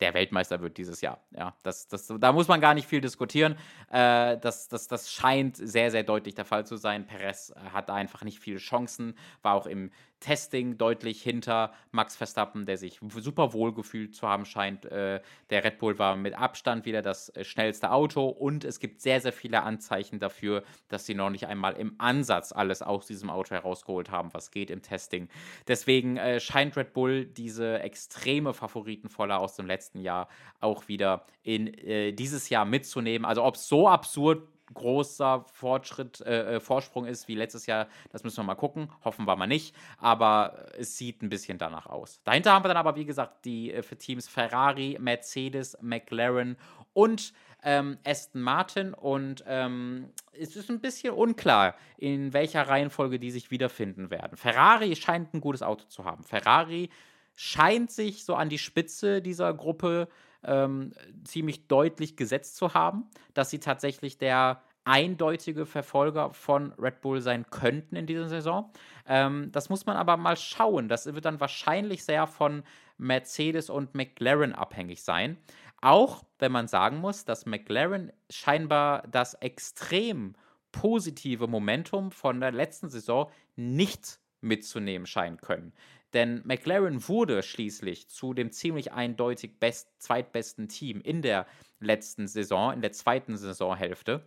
der 0.00 0.14
Weltmeister 0.14 0.60
wird 0.60 0.78
dieses 0.78 1.00
Jahr. 1.00 1.20
Ja, 1.30 1.54
das, 1.62 1.86
das, 1.86 2.12
da 2.18 2.32
muss 2.32 2.48
man 2.48 2.60
gar 2.60 2.74
nicht 2.74 2.88
viel 2.88 3.00
diskutieren. 3.00 3.56
Äh, 3.90 4.36
das, 4.38 4.68
das, 4.68 4.88
das 4.88 5.12
scheint 5.12 5.56
sehr, 5.56 5.90
sehr 5.92 6.02
deutlich 6.02 6.34
der 6.34 6.44
Fall 6.44 6.66
zu 6.66 6.76
sein. 6.76 7.06
Perez 7.06 7.54
hat 7.72 7.88
einfach 7.88 8.24
nicht 8.24 8.40
viele 8.40 8.58
Chancen, 8.58 9.14
war 9.42 9.54
auch 9.54 9.66
im 9.66 9.90
Testing 10.22 10.78
deutlich 10.78 11.20
hinter 11.20 11.72
Max 11.90 12.16
Verstappen, 12.16 12.64
der 12.64 12.78
sich 12.78 13.00
super 13.16 13.52
wohl 13.52 13.74
gefühlt 13.74 14.14
zu 14.14 14.26
haben 14.26 14.46
scheint. 14.46 14.86
Äh, 14.86 15.20
der 15.50 15.64
Red 15.64 15.78
Bull 15.78 15.98
war 15.98 16.16
mit 16.16 16.34
Abstand 16.34 16.86
wieder 16.86 17.02
das 17.02 17.28
äh, 17.30 17.44
schnellste 17.44 17.90
Auto 17.90 18.26
und 18.26 18.64
es 18.64 18.78
gibt 18.78 19.00
sehr, 19.02 19.20
sehr 19.20 19.32
viele 19.32 19.62
Anzeichen 19.62 20.20
dafür, 20.20 20.62
dass 20.88 21.04
sie 21.04 21.14
noch 21.14 21.30
nicht 21.30 21.46
einmal 21.46 21.74
im 21.74 21.96
Ansatz 21.98 22.52
alles 22.52 22.82
aus 22.82 23.06
diesem 23.06 23.28
Auto 23.30 23.50
herausgeholt 23.50 24.10
haben, 24.10 24.32
was 24.32 24.50
geht 24.50 24.70
im 24.70 24.80
Testing. 24.80 25.28
Deswegen 25.66 26.16
äh, 26.16 26.40
scheint 26.40 26.76
Red 26.76 26.92
Bull 26.92 27.26
diese 27.26 27.80
extreme 27.80 28.54
Favoritenvoller 28.54 29.40
aus 29.40 29.56
dem 29.56 29.66
letzten 29.66 30.00
Jahr 30.00 30.28
auch 30.60 30.88
wieder 30.88 31.26
in 31.42 31.66
äh, 31.66 32.12
dieses 32.12 32.48
Jahr 32.48 32.64
mitzunehmen. 32.64 33.24
Also 33.24 33.42
ob 33.42 33.56
es 33.56 33.66
so 33.68 33.88
absurd 33.88 34.46
großer 34.74 35.44
Fortschritt, 35.52 36.20
äh, 36.22 36.56
äh, 36.56 36.60
Vorsprung 36.60 37.06
ist 37.06 37.28
wie 37.28 37.34
letztes 37.34 37.66
Jahr, 37.66 37.86
das 38.10 38.24
müssen 38.24 38.38
wir 38.38 38.44
mal 38.44 38.54
gucken. 38.54 38.90
Hoffen 39.04 39.26
wir 39.26 39.36
mal 39.36 39.46
nicht. 39.46 39.74
Aber 39.98 40.66
es 40.76 40.96
sieht 40.96 41.22
ein 41.22 41.28
bisschen 41.28 41.58
danach 41.58 41.86
aus. 41.86 42.20
Dahinter 42.24 42.52
haben 42.52 42.64
wir 42.64 42.68
dann 42.68 42.76
aber, 42.76 42.96
wie 42.96 43.04
gesagt, 43.04 43.44
die 43.44 43.72
äh, 43.72 43.82
Teams 43.82 44.28
Ferrari, 44.28 44.96
Mercedes, 45.00 45.76
McLaren 45.80 46.56
und 46.92 47.32
ähm, 47.62 47.98
Aston 48.04 48.42
Martin. 48.42 48.94
Und 48.94 49.44
ähm, 49.46 50.10
es 50.32 50.56
ist 50.56 50.70
ein 50.70 50.80
bisschen 50.80 51.14
unklar, 51.14 51.74
in 51.96 52.32
welcher 52.32 52.68
Reihenfolge 52.68 53.18
die 53.18 53.30
sich 53.30 53.50
wiederfinden 53.50 54.10
werden. 54.10 54.36
Ferrari 54.36 54.94
scheint 54.96 55.34
ein 55.34 55.40
gutes 55.40 55.62
Auto 55.62 55.84
zu 55.86 56.04
haben. 56.04 56.24
Ferrari 56.24 56.90
scheint 57.34 57.90
sich 57.90 58.24
so 58.24 58.34
an 58.34 58.48
die 58.48 58.58
Spitze 58.58 59.22
dieser 59.22 59.54
Gruppe 59.54 60.08
ähm, 60.44 60.92
ziemlich 61.24 61.68
deutlich 61.68 62.16
gesetzt 62.16 62.56
zu 62.56 62.74
haben, 62.74 63.04
dass 63.34 63.50
sie 63.50 63.60
tatsächlich 63.60 64.18
der 64.18 64.62
eindeutige 64.84 65.64
Verfolger 65.64 66.32
von 66.32 66.72
Red 66.72 67.00
Bull 67.00 67.20
sein 67.20 67.46
könnten 67.50 67.96
in 67.96 68.06
dieser 68.06 68.28
Saison. 68.28 68.72
Ähm, 69.06 69.50
das 69.52 69.68
muss 69.68 69.86
man 69.86 69.96
aber 69.96 70.16
mal 70.16 70.36
schauen. 70.36 70.88
Das 70.88 71.06
wird 71.06 71.24
dann 71.24 71.40
wahrscheinlich 71.40 72.04
sehr 72.04 72.26
von 72.26 72.64
Mercedes 72.98 73.70
und 73.70 73.94
McLaren 73.94 74.54
abhängig 74.54 75.02
sein. 75.02 75.38
Auch 75.80 76.24
wenn 76.38 76.52
man 76.52 76.68
sagen 76.68 76.98
muss, 76.98 77.24
dass 77.24 77.46
McLaren 77.46 78.12
scheinbar 78.30 79.06
das 79.08 79.34
extrem 79.34 80.34
positive 80.70 81.46
Momentum 81.46 82.10
von 82.10 82.40
der 82.40 82.52
letzten 82.52 82.88
Saison 82.88 83.30
nicht 83.56 84.18
mitzunehmen 84.40 85.06
scheinen 85.06 85.36
können. 85.38 85.72
Denn 86.14 86.42
McLaren 86.44 87.08
wurde 87.08 87.42
schließlich 87.42 88.08
zu 88.08 88.34
dem 88.34 88.52
ziemlich 88.52 88.92
eindeutig 88.92 89.58
best, 89.58 89.88
zweitbesten 89.98 90.68
Team 90.68 91.00
in 91.00 91.22
der 91.22 91.46
letzten 91.80 92.28
Saison, 92.28 92.72
in 92.72 92.82
der 92.82 92.92
zweiten 92.92 93.36
Saisonhälfte. 93.36 94.22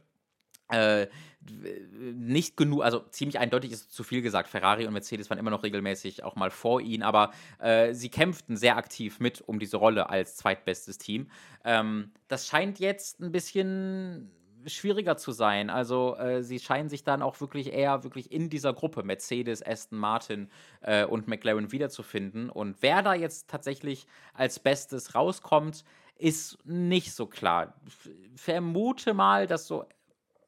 Äh, 0.72 1.08
nicht 2.02 2.58
genug, 2.58 2.84
also 2.84 3.02
ziemlich 3.12 3.38
eindeutig 3.38 3.72
ist 3.72 3.94
zu 3.94 4.04
viel 4.04 4.24
gesagt. 4.24 4.50
Ferrari 4.50 4.88
und 4.88 4.94
Mercedes 4.94 5.30
waren 5.30 5.38
immer 5.38 5.52
noch 5.52 5.62
regelmäßig 5.62 6.24
auch 6.24 6.36
mal 6.36 6.50
vor 6.50 6.82
ihnen, 6.82 7.04
aber 7.04 7.32
äh, 7.60 7.94
sie 7.94 8.10
kämpften 8.10 8.58
sehr 8.58 8.76
aktiv 8.76 9.20
mit 9.20 9.42
um 9.42 9.60
diese 9.60 9.78
Rolle 9.78 10.10
als 10.10 10.38
zweitbestes 10.38 10.98
Team. 10.98 11.30
Ähm, 11.64 12.12
das 12.28 12.48
scheint 12.48 12.80
jetzt 12.80 13.20
ein 13.20 13.32
bisschen 13.32 14.32
schwieriger 14.68 15.18
zu 15.18 15.32
sein. 15.32 15.70
Also 15.70 16.16
äh, 16.18 16.44
sie 16.44 16.60
scheinen 16.60 16.90
sich 16.90 17.04
dann 17.04 17.22
auch 17.22 17.40
wirklich 17.42 17.74
eher 17.74 18.04
wirklich 18.04 18.32
in 18.32 18.50
dieser 18.50 18.74
Gruppe 18.74 19.04
Mercedes, 19.04 19.66
Aston 19.66 19.98
Martin 19.98 20.50
äh, 20.82 21.06
und 21.06 21.28
McLaren 21.28 21.72
wiederzufinden. 21.72 22.50
Und 22.50 22.78
wer 22.82 23.02
da 23.02 23.14
jetzt 23.14 23.50
tatsächlich 23.50 24.06
als 24.34 24.60
Bestes 24.60 25.16
rauskommt, 25.16 25.84
ist 26.18 26.58
nicht 26.66 27.14
so 27.14 27.26
klar. 27.26 27.74
Ich 27.88 28.42
vermute 28.42 29.14
mal, 29.14 29.48
dass 29.48 29.68
so, 29.68 29.86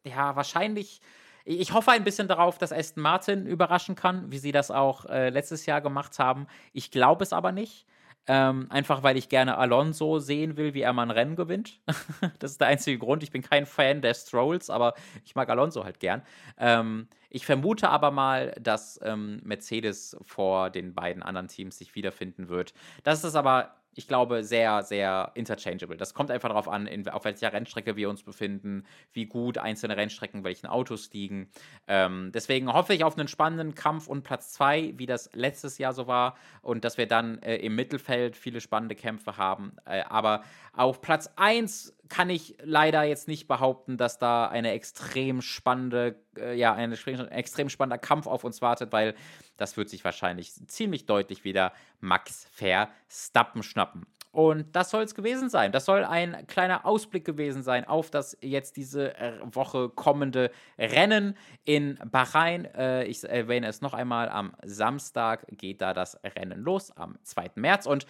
ja, 0.03 0.35
wahrscheinlich. 0.35 1.01
Ich 1.49 1.71
hoffe 1.71 1.91
ein 1.91 2.03
bisschen 2.03 2.27
darauf, 2.27 2.57
dass 2.57 2.73
Aston 2.73 3.01
Martin 3.01 3.45
überraschen 3.45 3.95
kann, 3.95 4.31
wie 4.31 4.37
sie 4.37 4.51
das 4.51 4.69
auch 4.69 5.05
äh, 5.05 5.29
letztes 5.29 5.65
Jahr 5.65 5.79
gemacht 5.79 6.19
haben. 6.19 6.45
Ich 6.73 6.91
glaube 6.91 7.23
es 7.23 7.31
aber 7.31 7.53
nicht. 7.53 7.86
Ähm, 8.27 8.67
einfach 8.69 9.03
weil 9.03 9.17
ich 9.17 9.29
gerne 9.29 9.57
Alonso 9.57 10.19
sehen 10.19 10.57
will, 10.57 10.73
wie 10.73 10.81
er 10.81 10.91
mal 10.93 11.03
ein 11.03 11.11
Rennen 11.11 11.35
gewinnt. 11.35 11.79
das 12.39 12.51
ist 12.51 12.61
der 12.61 12.67
einzige 12.67 12.97
Grund. 12.97 13.23
Ich 13.23 13.31
bin 13.31 13.41
kein 13.41 13.65
Fan 13.65 14.01
der 14.01 14.13
Strolls, 14.13 14.69
aber 14.69 14.95
ich 15.25 15.35
mag 15.35 15.49
Alonso 15.49 15.85
halt 15.85 15.99
gern. 15.99 16.21
Ähm, 16.57 17.07
ich 17.29 17.45
vermute 17.45 17.89
aber 17.89 18.11
mal, 18.11 18.53
dass 18.59 18.99
ähm, 19.03 19.41
Mercedes 19.43 20.17
vor 20.21 20.69
den 20.69 20.93
beiden 20.93 21.23
anderen 21.23 21.47
Teams 21.47 21.77
sich 21.77 21.95
wiederfinden 21.95 22.49
wird. 22.49 22.73
Das 23.03 23.23
ist 23.23 23.35
aber 23.35 23.75
ich 23.97 24.07
glaube, 24.07 24.43
sehr, 24.43 24.83
sehr 24.83 25.31
interchangeable. 25.33 25.97
Das 25.97 26.13
kommt 26.13 26.29
einfach 26.29 26.49
darauf 26.49 26.67
an, 26.67 26.85
in, 26.85 27.09
auf 27.09 27.25
welcher 27.25 27.51
Rennstrecke 27.51 27.95
wir 27.95 28.11
uns 28.11 28.21
befinden, 28.21 28.85
wie 29.11 29.25
gut 29.25 29.57
einzelne 29.57 29.97
Rennstrecken 29.97 30.43
welchen 30.43 30.67
Autos 30.67 31.11
liegen. 31.13 31.49
Ähm, 31.87 32.31
deswegen 32.31 32.71
hoffe 32.71 32.93
ich 32.93 33.03
auf 33.03 33.17
einen 33.17 33.27
spannenden 33.27 33.73
Kampf 33.73 34.05
und 34.05 34.21
Platz 34.21 34.53
2, 34.53 34.93
wie 34.97 35.07
das 35.07 35.31
letztes 35.33 35.79
Jahr 35.79 35.93
so 35.93 36.05
war, 36.05 36.37
und 36.61 36.85
dass 36.85 36.99
wir 36.99 37.07
dann 37.07 37.41
äh, 37.41 37.55
im 37.55 37.73
Mittelfeld 37.73 38.37
viele 38.37 38.61
spannende 38.61 38.93
Kämpfe 38.93 39.37
haben. 39.37 39.75
Äh, 39.85 40.03
aber 40.07 40.43
auf 40.73 41.01
Platz 41.01 41.31
1 41.35 41.97
kann 42.07 42.29
ich 42.29 42.55
leider 42.61 43.01
jetzt 43.01 43.27
nicht 43.27 43.47
behaupten, 43.47 43.97
dass 43.97 44.19
da 44.19 44.47
eine 44.47 44.73
extrem 44.73 45.41
spannende, 45.41 46.19
äh, 46.37 46.55
ja, 46.55 46.71
ein 46.75 46.91
extrem 47.31 47.69
spannender 47.69 47.97
Kampf 47.97 48.27
auf 48.27 48.43
uns 48.43 48.61
wartet, 48.61 48.91
weil 48.91 49.15
das 49.57 49.77
wird 49.77 49.89
sich 49.89 50.03
wahrscheinlich 50.03 50.53
ziemlich 50.67 51.05
deutlich 51.05 51.43
wieder 51.43 51.73
Max 51.99 52.47
Verstappen 52.51 53.63
schnappen. 53.63 54.05
Und 54.37 54.75
das 54.75 54.91
soll 54.91 55.01
es 55.03 55.15
gewesen 55.15 55.49
sein. 55.49 55.71
Das 55.71 55.85
soll 55.85 56.03
ein 56.03 56.45
kleiner 56.45 56.85
Ausblick 56.85 57.25
gewesen 57.25 57.63
sein 57.63 57.85
auf 57.85 58.11
das 58.11 58.37
jetzt 58.39 58.77
diese 58.77 59.17
äh, 59.17 59.33
Woche 59.43 59.89
kommende 59.89 60.51
Rennen 60.77 61.35
in 61.65 61.97
Bahrain. 62.11 62.65
Äh, 62.65 63.05
ich 63.05 63.23
erwähne 63.23 63.67
es 63.67 63.81
noch 63.81 63.95
einmal, 63.95 64.29
am 64.29 64.53
Samstag 64.63 65.47
geht 65.49 65.81
da 65.81 65.95
das 65.95 66.19
Rennen 66.23 66.61
los, 66.61 66.91
am 66.91 67.17
2. 67.23 67.53
März. 67.55 67.87
Und 67.87 68.05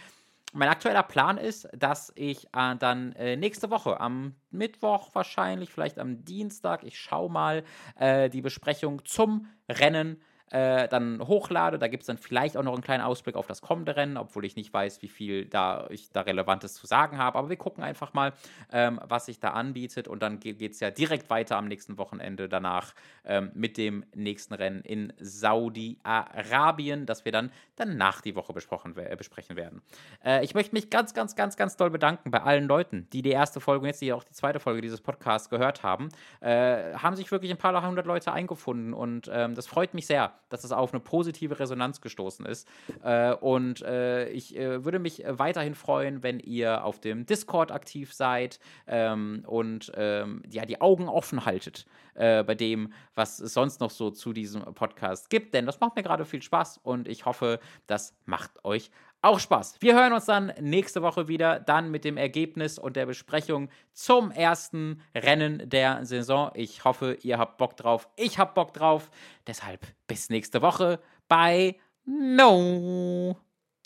mein 0.53 0.69
aktueller 0.69 1.03
Plan 1.03 1.37
ist, 1.37 1.69
dass 1.73 2.11
ich 2.15 2.45
äh, 2.53 2.75
dann 2.77 3.13
äh, 3.13 3.37
nächste 3.37 3.69
Woche, 3.69 3.99
am 3.99 4.35
Mittwoch 4.49 5.09
wahrscheinlich, 5.13 5.71
vielleicht 5.71 5.99
am 5.99 6.25
Dienstag, 6.25 6.83
ich 6.83 6.99
schaue 6.99 7.29
mal, 7.29 7.63
äh, 7.97 8.29
die 8.29 8.41
Besprechung 8.41 9.05
zum 9.05 9.47
Rennen 9.69 10.21
äh, 10.51 10.87
dann 10.87 11.25
hochlade. 11.27 11.79
Da 11.79 11.87
gibt 11.87 12.03
es 12.03 12.07
dann 12.07 12.17
vielleicht 12.17 12.57
auch 12.57 12.63
noch 12.63 12.73
einen 12.73 12.83
kleinen 12.83 13.03
Ausblick 13.03 13.35
auf 13.35 13.47
das 13.47 13.61
kommende 13.61 13.95
Rennen, 13.95 14.17
obwohl 14.17 14.45
ich 14.45 14.55
nicht 14.55 14.73
weiß, 14.73 15.01
wie 15.01 15.07
viel 15.07 15.45
da 15.45 15.87
ich 15.89 16.11
da 16.11 16.21
Relevantes 16.21 16.73
zu 16.73 16.87
sagen 16.87 17.17
habe. 17.17 17.37
Aber 17.37 17.49
wir 17.49 17.57
gucken 17.57 17.83
einfach 17.83 18.13
mal, 18.13 18.33
ähm, 18.71 18.99
was 19.03 19.25
sich 19.25 19.39
da 19.39 19.51
anbietet. 19.51 20.07
Und 20.07 20.21
dann 20.23 20.39
geht 20.39 20.61
es 20.61 20.79
ja 20.79 20.91
direkt 20.91 21.29
weiter 21.29 21.57
am 21.57 21.67
nächsten 21.67 21.97
Wochenende 21.97 22.47
danach 22.47 22.93
ähm, 23.25 23.51
mit 23.53 23.77
dem 23.77 24.05
nächsten 24.15 24.53
Rennen 24.53 24.81
in 24.81 25.13
Saudi-Arabien, 25.19 27.05
das 27.05 27.25
wir 27.25 27.31
dann 27.31 27.51
danach 27.75 28.21
die 28.21 28.35
Woche 28.35 28.53
besprochen, 28.53 28.95
äh, 28.97 29.15
besprechen 29.17 29.55
werden. 29.55 29.81
Äh, 30.23 30.43
ich 30.43 30.53
möchte 30.53 30.73
mich 30.73 30.89
ganz, 30.89 31.13
ganz, 31.13 31.35
ganz, 31.35 31.57
ganz 31.57 31.75
doll 31.75 31.89
bedanken 31.89 32.31
bei 32.31 32.41
allen 32.41 32.67
Leuten, 32.67 33.07
die 33.11 33.21
die 33.21 33.31
erste 33.31 33.59
Folge 33.59 33.81
und 33.81 33.87
jetzt 33.87 34.01
die 34.01 34.13
auch 34.13 34.23
die 34.23 34.33
zweite 34.33 34.59
Folge 34.59 34.81
dieses 34.81 35.01
Podcasts 35.01 35.49
gehört 35.49 35.83
haben. 35.83 36.09
Äh, 36.39 36.93
haben 36.93 37.15
sich 37.15 37.31
wirklich 37.31 37.51
ein 37.51 37.57
paar 37.57 37.77
hundert 37.85 38.05
Leute 38.05 38.31
eingefunden 38.31 38.93
und 38.93 39.29
ähm, 39.31 39.53
das 39.53 39.67
freut 39.67 39.93
mich 39.93 40.07
sehr 40.07 40.36
dass 40.49 40.63
es 40.63 40.71
auf 40.71 40.93
eine 40.93 40.99
positive 40.99 41.59
Resonanz 41.59 42.01
gestoßen 42.01 42.45
ist. 42.45 42.67
Äh, 43.03 43.33
und 43.33 43.81
äh, 43.81 44.29
ich 44.29 44.55
äh, 44.57 44.83
würde 44.83 44.99
mich 44.99 45.23
weiterhin 45.27 45.75
freuen, 45.75 46.23
wenn 46.23 46.39
ihr 46.39 46.83
auf 46.83 46.99
dem 46.99 47.25
Discord 47.25 47.71
aktiv 47.71 48.13
seid 48.13 48.59
ähm, 48.87 49.43
und 49.45 49.91
ähm, 49.95 50.43
ja, 50.49 50.65
die 50.65 50.81
Augen 50.81 51.07
offen 51.07 51.45
haltet 51.45 51.85
äh, 52.15 52.43
bei 52.43 52.55
dem, 52.55 52.91
was 53.15 53.39
es 53.39 53.53
sonst 53.53 53.79
noch 53.79 53.91
so 53.91 54.09
zu 54.09 54.33
diesem 54.33 54.61
Podcast 54.73 55.29
gibt. 55.29 55.53
Denn 55.53 55.65
das 55.65 55.79
macht 55.79 55.95
mir 55.95 56.03
gerade 56.03 56.25
viel 56.25 56.41
Spaß 56.41 56.79
und 56.83 57.07
ich 57.07 57.25
hoffe, 57.25 57.59
das 57.87 58.15
macht 58.25 58.63
euch 58.65 58.91
auch 59.21 59.39
Spaß. 59.39 59.75
Wir 59.79 59.95
hören 59.95 60.13
uns 60.13 60.25
dann 60.25 60.53
nächste 60.59 61.01
Woche 61.01 61.27
wieder, 61.27 61.59
dann 61.59 61.91
mit 61.91 62.03
dem 62.05 62.17
Ergebnis 62.17 62.77
und 62.77 62.95
der 62.95 63.05
Besprechung 63.05 63.69
zum 63.93 64.31
ersten 64.31 65.01
Rennen 65.15 65.69
der 65.69 66.05
Saison. 66.05 66.51
Ich 66.53 66.83
hoffe, 66.83 67.17
ihr 67.21 67.37
habt 67.37 67.57
Bock 67.57 67.75
drauf. 67.77 68.07
Ich 68.15 68.37
hab 68.39 68.55
Bock 68.55 68.73
drauf. 68.73 69.09
Deshalb 69.45 69.85
bis 70.07 70.29
nächste 70.29 70.61
Woche 70.61 70.99
bei 71.27 71.75
No, 72.05 73.35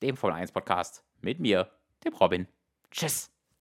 dem 0.01 0.15
Formel 0.15 0.37
1 0.37 0.51
Podcast 0.51 1.03
mit 1.21 1.39
mir, 1.39 1.69
dem 2.05 2.13
Robin. 2.13 2.47
Tschüss. 2.91 3.31